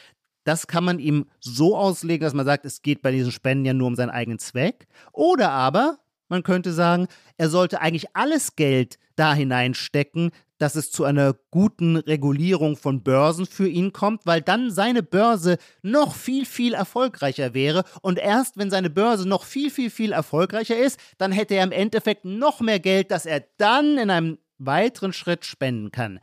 Das 0.44 0.68
kann 0.68 0.84
man 0.84 1.00
ihm 1.00 1.26
so 1.40 1.78
auslegen, 1.78 2.24
dass 2.24 2.34
man 2.34 2.46
sagt, 2.46 2.66
es 2.66 2.82
geht 2.82 3.02
bei 3.02 3.12
diesen 3.12 3.32
Spenden 3.32 3.66
ja 3.66 3.74
nur 3.74 3.88
um 3.88 3.96
seinen 3.96 4.10
eigenen 4.10 4.40
Zweck. 4.40 4.88
Oder 5.12 5.52
aber 5.52 6.00
man 6.30 6.44
könnte 6.44 6.72
sagen, 6.72 7.08
er 7.38 7.50
sollte 7.50 7.82
eigentlich 7.82 8.16
alles 8.16 8.56
Geld 8.56 8.98
da 9.16 9.34
hineinstecken, 9.34 10.32
dass 10.60 10.76
es 10.76 10.91
zu 10.91 11.05
einer 11.05 11.34
guten 11.49 11.95
Regulierung 11.95 12.78
von 12.78 13.01
Börsen 13.01 13.47
für 13.47 13.68
ihn 13.68 13.91
kommt, 13.91 14.26
weil 14.26 14.41
dann 14.41 14.70
seine 14.70 15.01
Börse 15.01 15.57
noch 15.82 16.14
viel, 16.14 16.45
viel 16.45 16.74
erfolgreicher 16.74 17.53
wäre. 17.53 17.84
Und 18.01 18.20
erst 18.20 18.57
wenn 18.57 18.70
seine 18.70 18.89
Börse 18.89 19.28
noch 19.28 19.45
viel, 19.45 19.72
viel, 19.72 19.89
viel 19.89 20.12
erfolgreicher 20.12 20.78
ist, 20.78 20.99
dann 21.18 21.32
hätte 21.32 21.55
er 21.55 21.64
im 21.64 21.72
Endeffekt 21.72 22.26
noch 22.26 22.60
mehr 22.60 22.80
Geld, 22.80 23.10
das 23.10 23.26
er 23.26 23.45
dann 23.57 23.97
in 23.97 24.12
einem 24.12 24.38
weiteren 24.57 25.14
Schritt 25.14 25.45
spenden 25.45 25.91
kann. 25.91 26.20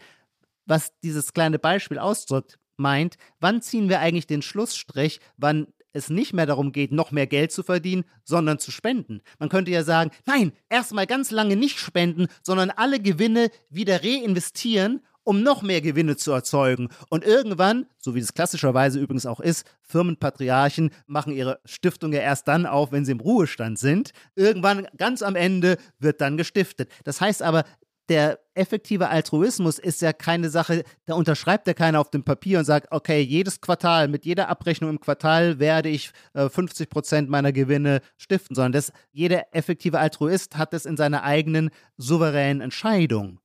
Was 0.66 0.92
dieses 1.00 1.32
kleine 1.32 1.58
Beispiel 1.58 1.98
ausdrückt, 1.98 2.58
meint, 2.76 3.16
wann 3.40 3.62
ziehen 3.62 3.88
wir 3.88 4.00
eigentlich 4.00 4.26
den 4.26 4.42
Schlussstrich, 4.42 5.20
wann 5.38 5.68
es 5.96 6.10
nicht 6.10 6.32
mehr 6.32 6.46
darum 6.46 6.72
geht, 6.72 6.92
noch 6.92 7.10
mehr 7.10 7.26
Geld 7.26 7.52
zu 7.52 7.62
verdienen, 7.62 8.04
sondern 8.24 8.58
zu 8.58 8.70
spenden. 8.70 9.22
Man 9.38 9.48
könnte 9.48 9.70
ja 9.70 9.82
sagen, 9.82 10.10
nein, 10.26 10.52
erstmal 10.68 11.06
ganz 11.06 11.30
lange 11.30 11.56
nicht 11.56 11.78
spenden, 11.78 12.26
sondern 12.42 12.70
alle 12.70 13.00
Gewinne 13.00 13.50
wieder 13.70 14.02
reinvestieren, 14.02 15.00
um 15.26 15.42
noch 15.42 15.62
mehr 15.62 15.80
Gewinne 15.80 16.16
zu 16.16 16.30
erzeugen. 16.30 16.88
Und 17.10 17.24
irgendwann, 17.24 17.86
so 17.98 18.14
wie 18.14 18.20
es 18.20 18.32
klassischerweise 18.32 19.00
übrigens 19.00 19.26
auch 19.26 19.40
ist, 19.40 19.66
Firmenpatriarchen 19.82 20.90
machen 21.06 21.32
ihre 21.32 21.58
Stiftung 21.64 22.12
ja 22.12 22.20
erst 22.20 22.46
dann 22.46 22.64
auf, 22.64 22.92
wenn 22.92 23.04
sie 23.04 23.12
im 23.12 23.20
Ruhestand 23.20 23.78
sind. 23.78 24.12
Irgendwann, 24.36 24.86
ganz 24.96 25.22
am 25.22 25.34
Ende, 25.34 25.78
wird 25.98 26.20
dann 26.20 26.36
gestiftet. 26.36 26.92
Das 27.02 27.20
heißt 27.20 27.42
aber, 27.42 27.64
der 28.08 28.38
effektive 28.54 29.08
Altruismus 29.08 29.78
ist 29.78 30.00
ja 30.00 30.12
keine 30.12 30.48
Sache, 30.48 30.84
da 31.06 31.14
unterschreibt 31.14 31.66
ja 31.66 31.74
keiner 31.74 32.00
auf 32.00 32.10
dem 32.10 32.24
Papier 32.24 32.58
und 32.58 32.64
sagt, 32.64 32.88
okay, 32.90 33.20
jedes 33.20 33.60
Quartal, 33.60 34.08
mit 34.08 34.24
jeder 34.24 34.48
Abrechnung 34.48 34.90
im 34.90 35.00
Quartal 35.00 35.58
werde 35.58 35.88
ich 35.88 36.12
äh, 36.34 36.48
50 36.48 36.88
Prozent 36.88 37.28
meiner 37.28 37.52
Gewinne 37.52 38.00
stiften, 38.16 38.54
sondern 38.54 38.72
das, 38.72 38.92
jeder 39.12 39.54
effektive 39.54 39.98
Altruist 39.98 40.56
hat 40.56 40.72
das 40.72 40.86
in 40.86 40.96
seiner 40.96 41.22
eigenen 41.22 41.70
souveränen 41.96 42.60
Entscheidung. 42.60 43.40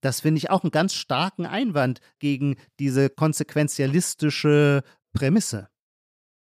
Das 0.00 0.20
finde 0.20 0.38
ich 0.38 0.50
auch 0.50 0.62
einen 0.62 0.72
ganz 0.72 0.94
starken 0.94 1.46
Einwand 1.46 2.00
gegen 2.18 2.56
diese 2.78 3.08
konsequenzialistische 3.08 4.82
Prämisse. 5.12 5.68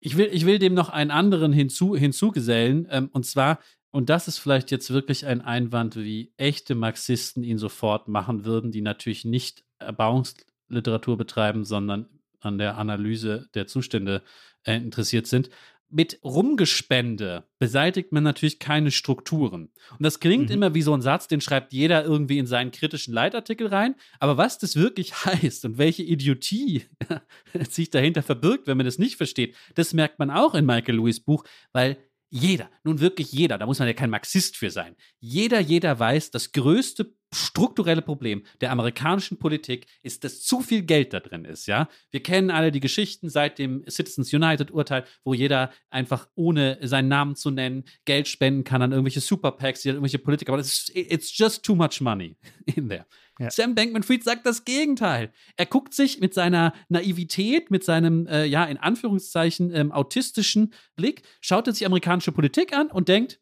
Ich 0.01 0.17
will, 0.17 0.29
ich 0.31 0.45
will 0.47 0.59
dem 0.59 0.75
noch 0.75 0.91
einen 0.91 1.11
anderen 1.11 1.53
hinzu, 1.53 1.97
hinzugesellen, 1.97 2.87
ähm, 2.91 3.09
und 3.13 3.25
zwar 3.25 3.59
und 3.97 4.11
das 4.11 4.29
ist 4.29 4.37
vielleicht 4.37 4.71
jetzt 4.71 4.91
wirklich 4.93 5.25
ein 5.25 5.41
Einwand, 5.41 5.97
wie 5.97 6.31
echte 6.37 6.75
Marxisten 6.75 7.43
ihn 7.43 7.57
sofort 7.57 8.09
machen 8.09 8.45
würden, 8.45 8.71
die 8.71 8.83
natürlich 8.83 9.25
nicht 9.25 9.65
Erbauungsliteratur 9.79 11.17
betreiben, 11.17 11.65
sondern 11.65 12.07
an 12.41 12.59
der 12.59 12.77
Analyse 12.77 13.49
der 13.55 13.67
Zustände 13.67 14.21
äh, 14.65 14.77
interessiert 14.77 15.27
sind. 15.27 15.49
Mit 15.89 16.21
Rumgespende 16.23 17.45
beseitigt 17.59 18.13
man 18.13 18.23
natürlich 18.23 18.59
keine 18.59 18.91
Strukturen. 18.91 19.71
Und 19.93 20.03
das 20.03 20.21
klingt 20.21 20.51
mhm. 20.51 20.57
immer 20.57 20.75
wie 20.75 20.83
so 20.83 20.93
ein 20.93 21.01
Satz, 21.01 21.27
den 21.27 21.41
schreibt 21.41 21.73
jeder 21.73 22.05
irgendwie 22.05 22.37
in 22.37 22.47
seinen 22.47 22.73
kritischen 22.73 23.15
Leitartikel 23.15 23.69
rein. 23.69 23.95
Aber 24.21 24.37
was 24.37 24.59
das 24.59 24.77
wirklich 24.77 25.15
heißt 25.25 25.65
und 25.65 25.79
welche 25.79 26.03
Idiotie 26.03 26.85
sich 27.71 27.89
dahinter 27.89 28.23
verbirgt, 28.23 28.67
wenn 28.67 28.77
man 28.77 28.85
das 28.85 28.99
nicht 28.99 29.17
versteht, 29.17 29.57
das 29.75 29.95
merkt 29.95 30.19
man 30.19 30.31
auch 30.31 30.55
in 30.55 30.67
Michael 30.67 30.97
Lewis 30.97 31.21
Buch, 31.21 31.45
weil 31.73 31.97
jeder, 32.31 32.71
nun 32.83 33.01
wirklich 33.01 33.33
jeder, 33.33 33.59
da 33.59 33.67
muss 33.67 33.79
man 33.79 33.89
ja 33.89 33.95
kein 33.95 34.11
Marxist 34.11 34.57
für 34.57 34.71
sein. 34.71 34.97
Jeder, 35.21 35.61
jeder 35.61 35.99
weiß, 35.99 36.31
das 36.31 36.53
größte 36.53 37.15
strukturelle 37.33 38.03
Problem 38.03 38.45
der 38.61 38.71
amerikanischen 38.71 39.39
Politik 39.39 39.87
ist, 40.03 40.25
dass 40.25 40.43
zu 40.43 40.61
viel 40.61 40.83
Geld 40.83 41.13
da 41.13 41.21
drin 41.21 41.45
ist, 41.45 41.67
ja. 41.67 41.89
Wir 42.11 42.23
kennen 42.23 42.51
alle 42.51 42.73
die 42.73 42.81
Geschichten 42.81 43.29
seit 43.29 43.59
dem 43.59 43.85
Citizens 43.89 44.33
United 44.33 44.71
Urteil, 44.71 45.05
wo 45.25 45.35
jeder 45.35 45.73
einfach 45.91 46.29
ohne 46.35 46.79
seinen 46.83 47.09
Namen 47.09 47.37
zu 47.37 47.51
nennen 47.51 47.85
Geld 48.05 48.29
spenden 48.29 48.65
kann 48.65 48.83
an 48.83 48.93
irgendwelche 48.93 49.21
Superpacks, 49.21 49.83
die 49.83 49.89
irgendwelche 49.89 50.19
Politiker, 50.19 50.53
aber 50.53 50.61
it's, 50.61 50.91
it's 50.95 51.37
just 51.37 51.65
too 51.65 51.75
much 51.75 52.01
money 52.01 52.37
in 52.67 52.89
there. 52.89 53.07
Ja. 53.39 53.51
Sam 53.51 53.75
Bankman-Fried 53.75 54.25
sagt 54.25 54.47
das 54.47 54.65
Gegenteil. 54.65 55.33
Er 55.57 55.67
guckt 55.67 55.93
sich 55.93 56.21
mit 56.21 56.33
seiner 56.33 56.73
Naivität, 56.89 57.71
mit 57.71 57.85
seinem, 57.85 58.27
äh, 58.27 58.45
ja, 58.45 58.65
in 58.65 58.79
Anführungszeichen, 58.79 59.75
ähm, 59.75 59.93
autistischen 59.93 60.73
Blick, 60.97 61.23
schaut 61.41 61.67
er 61.67 61.75
sich 61.75 61.85
amerikanische 61.85 62.33
Politik 62.33 62.73
an 62.73 62.91
und 62.91 63.09
denkt, 63.09 63.41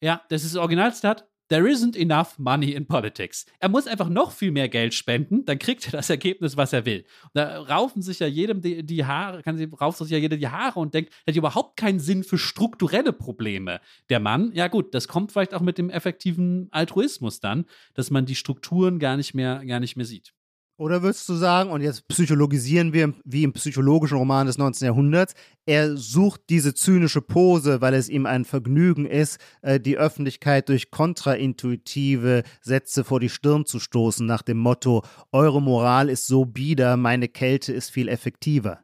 ja, 0.00 0.22
das 0.30 0.44
ist 0.44 0.54
das 0.54 0.60
Originalstat, 0.60 1.29
There 1.50 1.68
isn't 1.68 1.96
enough 1.96 2.38
money 2.38 2.74
in 2.74 2.86
politics. 2.86 3.44
Er 3.58 3.68
muss 3.68 3.88
einfach 3.88 4.08
noch 4.08 4.30
viel 4.30 4.52
mehr 4.52 4.68
Geld 4.68 4.94
spenden, 4.94 5.44
dann 5.44 5.58
kriegt 5.58 5.84
er 5.84 5.90
das 5.90 6.08
Ergebnis, 6.08 6.56
was 6.56 6.72
er 6.72 6.86
will. 6.86 7.04
Da 7.34 7.62
raufen 7.62 8.02
sich 8.02 8.20
ja 8.20 8.28
jedem 8.28 8.60
die, 8.60 8.86
die 8.86 9.04
Haare, 9.04 9.42
kann 9.42 9.58
sie, 9.58 9.64
rauft 9.64 9.98
sich 9.98 10.10
ja 10.10 10.18
jeder 10.18 10.36
die 10.36 10.46
Haare 10.46 10.78
und 10.78 10.94
denkt, 10.94 11.12
er 11.26 11.32
hat 11.32 11.36
überhaupt 11.36 11.76
keinen 11.76 11.98
Sinn 11.98 12.22
für 12.22 12.38
strukturelle 12.38 13.12
Probleme. 13.12 13.80
Der 14.10 14.20
Mann, 14.20 14.52
ja 14.54 14.68
gut, 14.68 14.94
das 14.94 15.08
kommt 15.08 15.32
vielleicht 15.32 15.52
auch 15.52 15.60
mit 15.60 15.76
dem 15.76 15.90
effektiven 15.90 16.68
Altruismus 16.70 17.40
dann, 17.40 17.64
dass 17.94 18.12
man 18.12 18.26
die 18.26 18.36
Strukturen 18.36 19.00
gar 19.00 19.16
nicht 19.16 19.34
mehr, 19.34 19.64
gar 19.66 19.80
nicht 19.80 19.96
mehr 19.96 20.06
sieht. 20.06 20.32
Oder 20.80 21.02
würdest 21.02 21.28
du 21.28 21.34
sagen, 21.34 21.72
und 21.72 21.82
jetzt 21.82 22.08
psychologisieren 22.08 22.94
wir 22.94 23.12
wie 23.26 23.42
im 23.42 23.52
psychologischen 23.52 24.16
Roman 24.16 24.46
des 24.46 24.56
19. 24.56 24.86
Jahrhunderts, 24.86 25.34
er 25.66 25.94
sucht 25.98 26.40
diese 26.48 26.72
zynische 26.72 27.20
Pose, 27.20 27.82
weil 27.82 27.92
es 27.92 28.08
ihm 28.08 28.24
ein 28.24 28.46
Vergnügen 28.46 29.04
ist, 29.04 29.38
äh, 29.60 29.78
die 29.78 29.98
Öffentlichkeit 29.98 30.70
durch 30.70 30.90
kontraintuitive 30.90 32.44
Sätze 32.62 33.04
vor 33.04 33.20
die 33.20 33.28
Stirn 33.28 33.66
zu 33.66 33.78
stoßen, 33.78 34.24
nach 34.24 34.40
dem 34.40 34.56
Motto, 34.56 35.04
eure 35.32 35.60
Moral 35.60 36.08
ist 36.08 36.26
so 36.26 36.46
bieder, 36.46 36.96
meine 36.96 37.28
Kälte 37.28 37.74
ist 37.74 37.90
viel 37.90 38.08
effektiver 38.08 38.80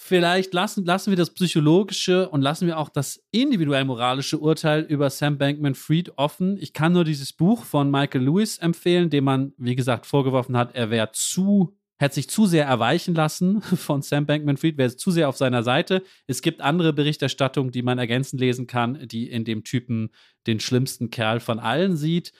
vielleicht 0.00 0.54
lassen, 0.54 0.84
lassen 0.84 1.10
wir 1.10 1.16
das 1.16 1.34
psychologische 1.34 2.28
und 2.28 2.40
lassen 2.40 2.68
wir 2.68 2.78
auch 2.78 2.88
das 2.88 3.20
individuell 3.32 3.84
moralische 3.84 4.38
Urteil 4.38 4.82
über 4.82 5.10
Sam 5.10 5.38
Bankman 5.38 5.74
Fried 5.74 6.16
offen. 6.16 6.56
Ich 6.56 6.72
kann 6.72 6.92
nur 6.92 7.04
dieses 7.04 7.32
Buch 7.32 7.64
von 7.64 7.90
Michael 7.90 8.22
Lewis 8.22 8.58
empfehlen, 8.58 9.10
dem 9.10 9.24
man, 9.24 9.52
wie 9.58 9.74
gesagt, 9.74 10.06
vorgeworfen 10.06 10.56
hat, 10.56 10.74
er 10.74 10.90
wäre 10.90 11.10
zu 11.12 11.74
hätte 12.00 12.14
sich 12.14 12.30
zu 12.30 12.46
sehr 12.46 12.64
erweichen 12.64 13.12
lassen 13.12 13.60
von 13.62 14.02
Sam 14.02 14.24
Bankman 14.24 14.56
Fried, 14.56 14.78
wäre 14.78 14.96
zu 14.96 15.10
sehr 15.10 15.28
auf 15.28 15.36
seiner 15.36 15.64
Seite. 15.64 16.04
Es 16.28 16.42
gibt 16.42 16.60
andere 16.60 16.92
Berichterstattungen, 16.92 17.72
die 17.72 17.82
man 17.82 17.98
ergänzend 17.98 18.40
lesen 18.40 18.68
kann, 18.68 19.08
die 19.08 19.28
in 19.28 19.44
dem 19.44 19.64
Typen 19.64 20.10
den 20.46 20.60
schlimmsten 20.60 21.10
Kerl 21.10 21.40
von 21.40 21.58
allen 21.58 21.96
sieht. 21.96 22.32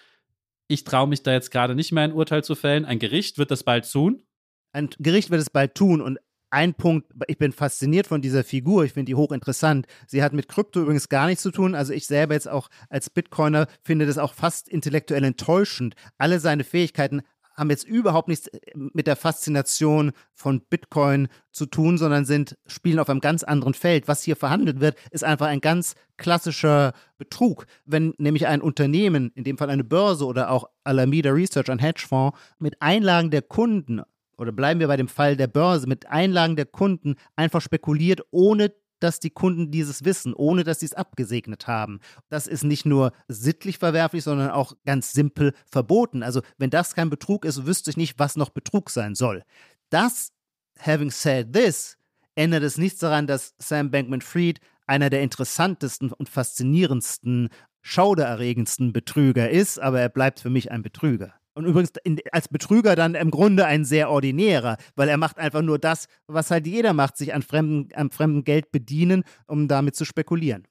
Ich 0.68 0.84
traue 0.84 1.08
mich 1.08 1.24
da 1.24 1.32
jetzt 1.32 1.50
gerade 1.50 1.74
nicht 1.74 1.90
mehr 1.90 2.04
ein 2.04 2.12
Urteil 2.12 2.44
zu 2.44 2.54
fällen. 2.54 2.84
Ein 2.84 3.00
Gericht 3.00 3.36
wird 3.36 3.50
das 3.50 3.64
bald 3.64 3.90
tun. 3.90 4.22
Ein 4.70 4.90
Gericht 5.00 5.30
wird 5.30 5.40
es 5.40 5.50
bald 5.50 5.74
tun 5.74 6.00
und 6.00 6.18
ein 6.50 6.74
Punkt, 6.74 7.12
ich 7.26 7.38
bin 7.38 7.52
fasziniert 7.52 8.06
von 8.06 8.22
dieser 8.22 8.44
Figur, 8.44 8.84
ich 8.84 8.92
finde 8.92 9.06
die 9.06 9.14
hochinteressant. 9.14 9.86
Sie 10.06 10.22
hat 10.22 10.32
mit 10.32 10.48
Krypto 10.48 10.80
übrigens 10.80 11.08
gar 11.08 11.26
nichts 11.26 11.42
zu 11.42 11.50
tun. 11.50 11.74
Also 11.74 11.92
ich 11.92 12.06
selber 12.06 12.34
jetzt 12.34 12.48
auch 12.48 12.68
als 12.88 13.10
Bitcoiner 13.10 13.66
finde 13.82 14.06
das 14.06 14.18
auch 14.18 14.34
fast 14.34 14.68
intellektuell 14.68 15.24
enttäuschend. 15.24 15.94
Alle 16.16 16.40
seine 16.40 16.64
Fähigkeiten 16.64 17.22
haben 17.58 17.70
jetzt 17.70 17.84
überhaupt 17.84 18.28
nichts 18.28 18.46
äh, 18.46 18.60
mit 18.74 19.06
der 19.06 19.16
Faszination 19.16 20.12
von 20.32 20.60
Bitcoin 20.60 21.28
zu 21.50 21.66
tun, 21.66 21.98
sondern 21.98 22.24
sind, 22.24 22.56
spielen 22.66 23.00
auf 23.00 23.10
einem 23.10 23.20
ganz 23.20 23.42
anderen 23.42 23.74
Feld. 23.74 24.06
Was 24.06 24.22
hier 24.22 24.36
verhandelt 24.36 24.80
wird, 24.80 24.96
ist 25.10 25.24
einfach 25.24 25.48
ein 25.48 25.60
ganz 25.60 25.94
klassischer 26.16 26.92
Betrug. 27.18 27.66
Wenn 27.84 28.14
nämlich 28.18 28.46
ein 28.46 28.62
Unternehmen, 28.62 29.32
in 29.34 29.44
dem 29.44 29.58
Fall 29.58 29.70
eine 29.70 29.84
Börse 29.84 30.24
oder 30.24 30.50
auch 30.50 30.68
Alameda 30.84 31.30
Research, 31.30 31.68
ein 31.68 31.80
Hedgefonds, 31.80 32.38
mit 32.58 32.80
Einlagen 32.80 33.30
der 33.30 33.42
Kunden 33.42 34.02
oder 34.38 34.52
bleiben 34.52 34.80
wir 34.80 34.86
bei 34.86 34.96
dem 34.96 35.08
Fall 35.08 35.36
der 35.36 35.48
Börse, 35.48 35.86
mit 35.86 36.06
Einlagen 36.06 36.56
der 36.56 36.66
Kunden 36.66 37.16
einfach 37.36 37.60
spekuliert, 37.60 38.22
ohne 38.30 38.72
dass 39.00 39.20
die 39.20 39.30
Kunden 39.30 39.70
dieses 39.70 40.04
wissen, 40.04 40.34
ohne 40.34 40.64
dass 40.64 40.80
sie 40.80 40.86
es 40.86 40.94
abgesegnet 40.94 41.66
haben. 41.66 42.00
Das 42.28 42.46
ist 42.46 42.64
nicht 42.64 42.84
nur 42.84 43.12
sittlich 43.28 43.78
verwerflich, 43.78 44.24
sondern 44.24 44.50
auch 44.50 44.72
ganz 44.84 45.12
simpel 45.12 45.54
verboten. 45.70 46.22
Also 46.22 46.42
wenn 46.56 46.70
das 46.70 46.94
kein 46.94 47.10
Betrug 47.10 47.44
ist, 47.44 47.66
wüsste 47.66 47.90
ich 47.90 47.96
nicht, 47.96 48.18
was 48.18 48.36
noch 48.36 48.50
Betrug 48.50 48.90
sein 48.90 49.14
soll. 49.14 49.44
Das, 49.90 50.32
having 50.80 51.10
said 51.10 51.52
this, 51.52 51.96
ändert 52.34 52.62
es 52.62 52.78
nichts 52.78 53.00
daran, 53.00 53.26
dass 53.26 53.54
Sam 53.58 53.90
Bankman-Fried 53.90 54.60
einer 54.86 55.10
der 55.10 55.22
interessantesten 55.22 56.12
und 56.12 56.28
faszinierendsten, 56.28 57.50
schaudererregendsten 57.82 58.92
Betrüger 58.92 59.50
ist, 59.50 59.78
aber 59.78 60.00
er 60.00 60.08
bleibt 60.08 60.40
für 60.40 60.50
mich 60.50 60.70
ein 60.70 60.82
Betrüger. 60.82 61.34
Und 61.58 61.66
übrigens 61.66 61.90
in, 62.04 62.20
als 62.30 62.46
Betrüger 62.46 62.94
dann 62.94 63.16
im 63.16 63.32
Grunde 63.32 63.66
ein 63.66 63.84
sehr 63.84 64.10
ordinärer, 64.10 64.76
weil 64.94 65.08
er 65.08 65.16
macht 65.16 65.38
einfach 65.38 65.60
nur 65.60 65.80
das, 65.80 66.06
was 66.28 66.52
halt 66.52 66.68
jeder 66.68 66.92
macht, 66.92 67.16
sich 67.16 67.34
an 67.34 67.42
fremden, 67.42 67.92
an 67.94 68.12
fremdem 68.12 68.44
Geld 68.44 68.70
bedienen, 68.70 69.24
um 69.48 69.66
damit 69.66 69.96
zu 69.96 70.04
spekulieren. 70.04 70.68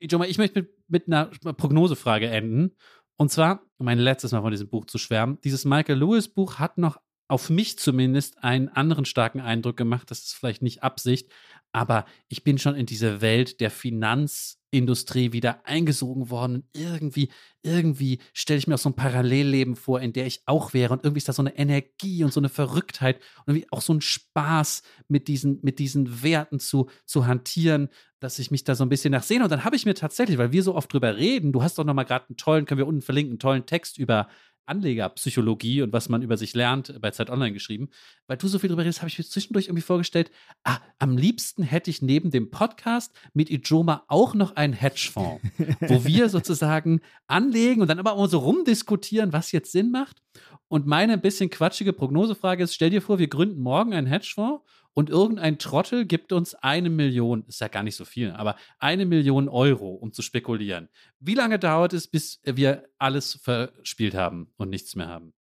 Ich 0.00 0.10
möchte 0.10 0.62
mit, 0.62 0.70
mit 0.88 1.06
einer 1.06 1.26
Prognosefrage 1.26 2.28
enden. 2.28 2.74
Und 3.18 3.30
zwar, 3.30 3.62
um 3.78 3.86
mein 3.86 4.00
letztes 4.00 4.32
Mal 4.32 4.42
von 4.42 4.50
diesem 4.50 4.68
Buch 4.68 4.86
zu 4.86 4.98
schwärmen, 4.98 5.38
dieses 5.44 5.64
Michael 5.64 6.00
Lewis 6.00 6.26
Buch 6.26 6.58
hat 6.58 6.76
noch 6.76 7.00
auf 7.28 7.48
mich 7.48 7.78
zumindest 7.78 8.42
einen 8.42 8.68
anderen 8.68 9.04
starken 9.04 9.40
Eindruck 9.40 9.76
gemacht. 9.76 10.10
Das 10.10 10.24
ist 10.24 10.34
vielleicht 10.34 10.62
nicht 10.62 10.82
Absicht, 10.82 11.30
aber 11.72 12.04
ich 12.28 12.42
bin 12.44 12.58
schon 12.58 12.74
in 12.74 12.86
diese 12.86 13.20
Welt 13.20 13.60
der 13.60 13.70
Finanzindustrie 13.70 15.32
wieder 15.32 15.64
eingesogen 15.66 16.30
worden. 16.30 16.56
Und 16.56 16.64
irgendwie, 16.72 17.30
irgendwie 17.62 18.18
stelle 18.32 18.58
ich 18.58 18.66
mir 18.66 18.74
auch 18.74 18.78
so 18.78 18.90
ein 18.90 18.96
Parallelleben 18.96 19.76
vor, 19.76 20.00
in 20.00 20.12
der 20.12 20.26
ich 20.26 20.42
auch 20.46 20.74
wäre. 20.74 20.92
Und 20.92 21.04
irgendwie 21.04 21.18
ist 21.18 21.28
da 21.28 21.32
so 21.32 21.42
eine 21.42 21.56
Energie 21.56 22.24
und 22.24 22.32
so 22.32 22.40
eine 22.40 22.48
Verrücktheit 22.48 23.16
und 23.46 23.54
irgendwie 23.54 23.68
auch 23.70 23.82
so 23.82 23.94
ein 23.94 24.00
Spaß, 24.00 24.82
mit 25.08 25.28
diesen, 25.28 25.60
mit 25.62 25.78
diesen 25.78 26.22
Werten 26.22 26.58
zu, 26.58 26.88
zu 27.04 27.26
hantieren, 27.26 27.88
dass 28.18 28.38
ich 28.38 28.50
mich 28.50 28.64
da 28.64 28.74
so 28.74 28.84
ein 28.84 28.88
bisschen 28.88 29.12
nachsehne. 29.12 29.44
Und 29.44 29.50
dann 29.50 29.64
habe 29.64 29.76
ich 29.76 29.86
mir 29.86 29.94
tatsächlich, 29.94 30.38
weil 30.38 30.52
wir 30.52 30.62
so 30.62 30.74
oft 30.74 30.92
drüber 30.92 31.16
reden, 31.16 31.52
du 31.52 31.62
hast 31.62 31.78
doch 31.78 31.84
noch 31.84 31.94
mal 31.94 32.04
gerade 32.04 32.26
einen 32.28 32.36
tollen, 32.36 32.66
können 32.66 32.78
wir 32.78 32.86
unten 32.86 33.02
verlinken, 33.02 33.32
einen 33.32 33.38
tollen 33.38 33.66
Text 33.66 33.98
über 33.98 34.28
Anlegerpsychologie 34.70 35.82
und 35.82 35.92
was 35.92 36.08
man 36.08 36.22
über 36.22 36.36
sich 36.36 36.54
lernt 36.54 36.98
bei 37.00 37.10
Zeit 37.10 37.28
Online 37.28 37.52
geschrieben. 37.52 37.90
Weil 38.26 38.36
du 38.36 38.48
so 38.48 38.58
viel 38.58 38.68
drüber 38.68 38.82
redest, 38.82 39.00
habe 39.00 39.08
ich 39.08 39.18
mir 39.18 39.24
zwischendurch 39.24 39.66
irgendwie 39.66 39.82
vorgestellt, 39.82 40.30
ah, 40.64 40.78
am 40.98 41.18
liebsten 41.18 41.62
hätte 41.62 41.90
ich 41.90 42.00
neben 42.00 42.30
dem 42.30 42.50
Podcast 42.50 43.12
mit 43.34 43.50
Ijoma 43.50 44.04
auch 44.08 44.34
noch 44.34 44.56
einen 44.56 44.72
Hedgefonds, 44.72 45.42
wo 45.80 46.04
wir 46.04 46.28
sozusagen 46.28 47.00
anlegen 47.26 47.82
und 47.82 47.88
dann 47.88 47.98
aber 47.98 48.12
auch 48.12 48.26
so 48.28 48.38
rumdiskutieren, 48.38 49.32
was 49.32 49.52
jetzt 49.52 49.72
Sinn 49.72 49.90
macht. 49.90 50.22
Und 50.68 50.86
meine 50.86 51.14
ein 51.14 51.20
bisschen 51.20 51.50
quatschige 51.50 51.92
Prognosefrage 51.92 52.62
ist, 52.62 52.74
stell 52.74 52.90
dir 52.90 53.02
vor, 53.02 53.18
wir 53.18 53.26
gründen 53.26 53.60
morgen 53.60 53.92
einen 53.92 54.06
Hedgefonds 54.06 54.64
und 54.94 55.08
irgendein 55.08 55.58
Trottel 55.58 56.04
gibt 56.04 56.32
uns 56.32 56.54
eine 56.54 56.90
Million, 56.90 57.44
ist 57.46 57.60
ja 57.60 57.68
gar 57.68 57.82
nicht 57.82 57.96
so 57.96 58.04
viel, 58.04 58.32
aber 58.32 58.56
eine 58.78 59.06
Million 59.06 59.48
Euro, 59.48 59.94
um 59.94 60.12
zu 60.12 60.22
spekulieren. 60.22 60.88
Wie 61.20 61.34
lange 61.34 61.58
dauert 61.58 61.92
es, 61.92 62.08
bis 62.08 62.40
wir 62.44 62.88
alles 62.98 63.34
verspielt 63.34 64.14
haben 64.14 64.52
und 64.56 64.70
nichts 64.70 64.96
mehr 64.96 65.08
haben? 65.08 65.32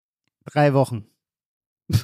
Drei 0.44 0.74
Wochen. 0.74 1.06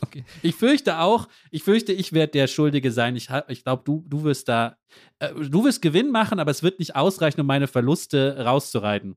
okay. 0.00 0.24
Ich 0.42 0.54
fürchte 0.54 1.00
auch, 1.00 1.28
ich 1.50 1.64
fürchte, 1.64 1.92
ich 1.92 2.12
werde 2.12 2.32
der 2.32 2.46
Schuldige 2.46 2.92
sein. 2.92 3.16
Ich, 3.16 3.28
ich 3.48 3.64
glaube, 3.64 3.82
du, 3.84 4.04
du 4.08 4.22
wirst 4.24 4.48
da, 4.48 4.76
äh, 5.18 5.34
du 5.34 5.64
wirst 5.64 5.82
Gewinn 5.82 6.10
machen, 6.10 6.38
aber 6.38 6.52
es 6.52 6.62
wird 6.62 6.78
nicht 6.78 6.94
ausreichen, 6.94 7.40
um 7.40 7.46
meine 7.46 7.66
Verluste 7.66 8.44
rauszureiten. 8.44 9.16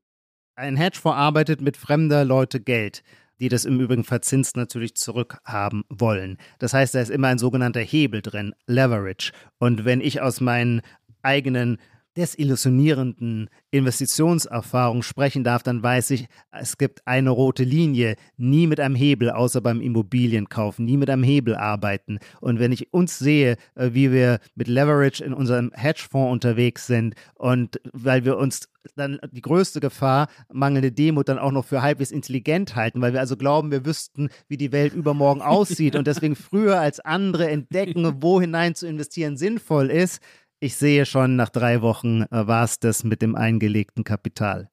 Ein 0.55 0.75
Hedgefonds 0.75 1.17
arbeitet 1.17 1.61
mit 1.61 1.77
fremder 1.77 2.25
Leute 2.25 2.59
Geld 2.59 3.03
die 3.39 3.49
das 3.49 3.65
im 3.65 3.79
Übrigen 3.79 4.03
verzinst 4.03 4.55
natürlich 4.55 4.95
zurückhaben 4.95 5.83
wollen. 5.89 6.37
Das 6.59 6.73
heißt, 6.73 6.95
da 6.95 7.01
ist 7.01 7.09
immer 7.09 7.27
ein 7.27 7.37
sogenannter 7.37 7.81
Hebel 7.81 8.21
drin, 8.21 8.53
Leverage. 8.65 9.31
Und 9.59 9.85
wenn 9.85 10.01
ich 10.01 10.21
aus 10.21 10.41
meinen 10.41 10.81
eigenen 11.21 11.77
desillusionierenden 12.17 13.49
Investitionserfahrung 13.71 15.03
sprechen 15.03 15.43
darf, 15.43 15.61
dann 15.63 15.83
weiß 15.83 16.11
ich, 16.11 16.27
es 16.51 16.77
gibt 16.77 17.05
eine 17.05 17.29
rote 17.29 17.63
Linie. 17.63 18.15
Nie 18.37 18.65
mit 18.67 18.79
einem 18.79 18.95
Hebel, 18.95 19.29
außer 19.29 19.61
beim 19.61 19.79
Immobilienkauf, 19.81 20.79
nie 20.79 20.97
mit 20.97 21.09
einem 21.09 21.23
Hebel 21.23 21.55
arbeiten. 21.55 22.19
Und 22.41 22.59
wenn 22.59 22.71
ich 22.71 22.91
uns 22.91 23.19
sehe, 23.19 23.57
äh, 23.75 23.91
wie 23.93 24.11
wir 24.11 24.39
mit 24.55 24.67
Leverage 24.67 25.23
in 25.23 25.33
unserem 25.33 25.71
Hedgefonds 25.73 26.31
unterwegs 26.33 26.87
sind 26.87 27.15
und 27.35 27.79
weil 27.93 28.25
wir 28.25 28.37
uns 28.37 28.67
dann 28.95 29.19
die 29.31 29.41
größte 29.41 29.79
Gefahr, 29.79 30.27
mangelnde 30.51 30.91
Demut, 30.91 31.29
dann 31.29 31.39
auch 31.39 31.51
noch 31.51 31.65
für 31.65 31.81
halbwegs 31.81 32.11
intelligent 32.11 32.75
halten, 32.75 33.01
weil 33.01 33.13
wir 33.13 33.19
also 33.19 33.37
glauben, 33.37 33.69
wir 33.69 33.85
wüssten, 33.85 34.29
wie 34.47 34.57
die 34.57 34.71
Welt 34.71 34.93
übermorgen 34.93 35.41
aussieht 35.43 35.95
und 35.95 36.07
deswegen 36.07 36.35
früher 36.35 36.79
als 36.79 36.99
andere 36.99 37.49
entdecken, 37.49 38.17
wo 38.21 38.41
hinein 38.41 38.75
zu 38.75 38.87
investieren 38.87 39.37
sinnvoll 39.37 39.91
ist, 39.91 40.21
ich 40.59 40.75
sehe 40.75 41.05
schon, 41.05 41.35
nach 41.35 41.49
drei 41.49 41.81
Wochen 41.81 42.23
äh, 42.23 42.47
war 42.47 42.63
es 42.63 42.79
das 42.79 43.03
mit 43.03 43.21
dem 43.21 43.35
eingelegten 43.35 44.03
Kapital. 44.03 44.69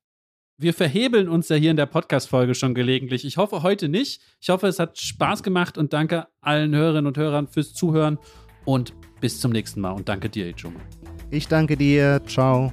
Wir 0.57 0.72
verhebeln 0.72 1.28
uns 1.28 1.49
ja 1.49 1.57
hier 1.57 1.72
in 1.72 1.76
der 1.76 1.87
Podcast-Folge 1.87 2.55
schon 2.55 2.74
gelegentlich. 2.74 3.24
Ich 3.24 3.39
hoffe 3.39 3.62
heute 3.62 3.89
nicht. 3.89 4.22
Ich 4.41 4.51
hoffe, 4.51 4.68
es 4.68 4.78
hat 4.78 4.99
Spaß 4.99 5.43
gemacht 5.43 5.76
und 5.76 5.93
danke 5.93 6.28
allen 6.41 6.74
Hörerinnen 6.74 7.09
und 7.09 7.18
Hörern 7.18 7.49
fürs 7.49 7.74
Zuhören 7.74 8.18
und 8.64 8.95
bis 9.20 9.41
zum 9.41 9.51
nächsten 9.51 9.80
Mal. 9.80 9.93
Und 9.93 10.09
danke 10.09 10.30
dir, 10.30 10.47
Ijoma. 10.47 10.80
Ich 11.30 11.49
danke 11.49 11.76
dir. 11.76 12.22
Ciao. 12.26 12.72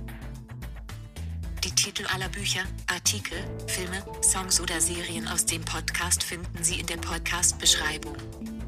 Die 1.63 1.71
Titel 1.71 2.05
aller 2.13 2.29
Bücher, 2.29 2.61
Artikel, 2.87 3.37
Filme, 3.65 3.97
Songs 4.21 4.61
oder 4.61 4.79
Serien 4.79 5.27
aus 5.27 5.45
dem 5.45 5.61
Podcast 5.63 6.23
finden 6.23 6.63
Sie 6.63 6.79
in 6.79 6.85
der 6.85 6.97
Podcast-Beschreibung. 6.97 8.15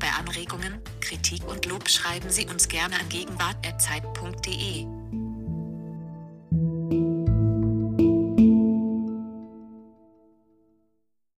Bei 0.04 0.10
Anregungen, 0.20 0.82
Kritik 1.00 1.48
und 1.48 1.66
Lob 1.66 1.88
schreiben 1.88 2.30
Sie 2.30 2.46
uns 2.46 2.68
gerne 2.68 3.00
an 3.00 3.08
gegenwart.zeit.de. 3.08 4.86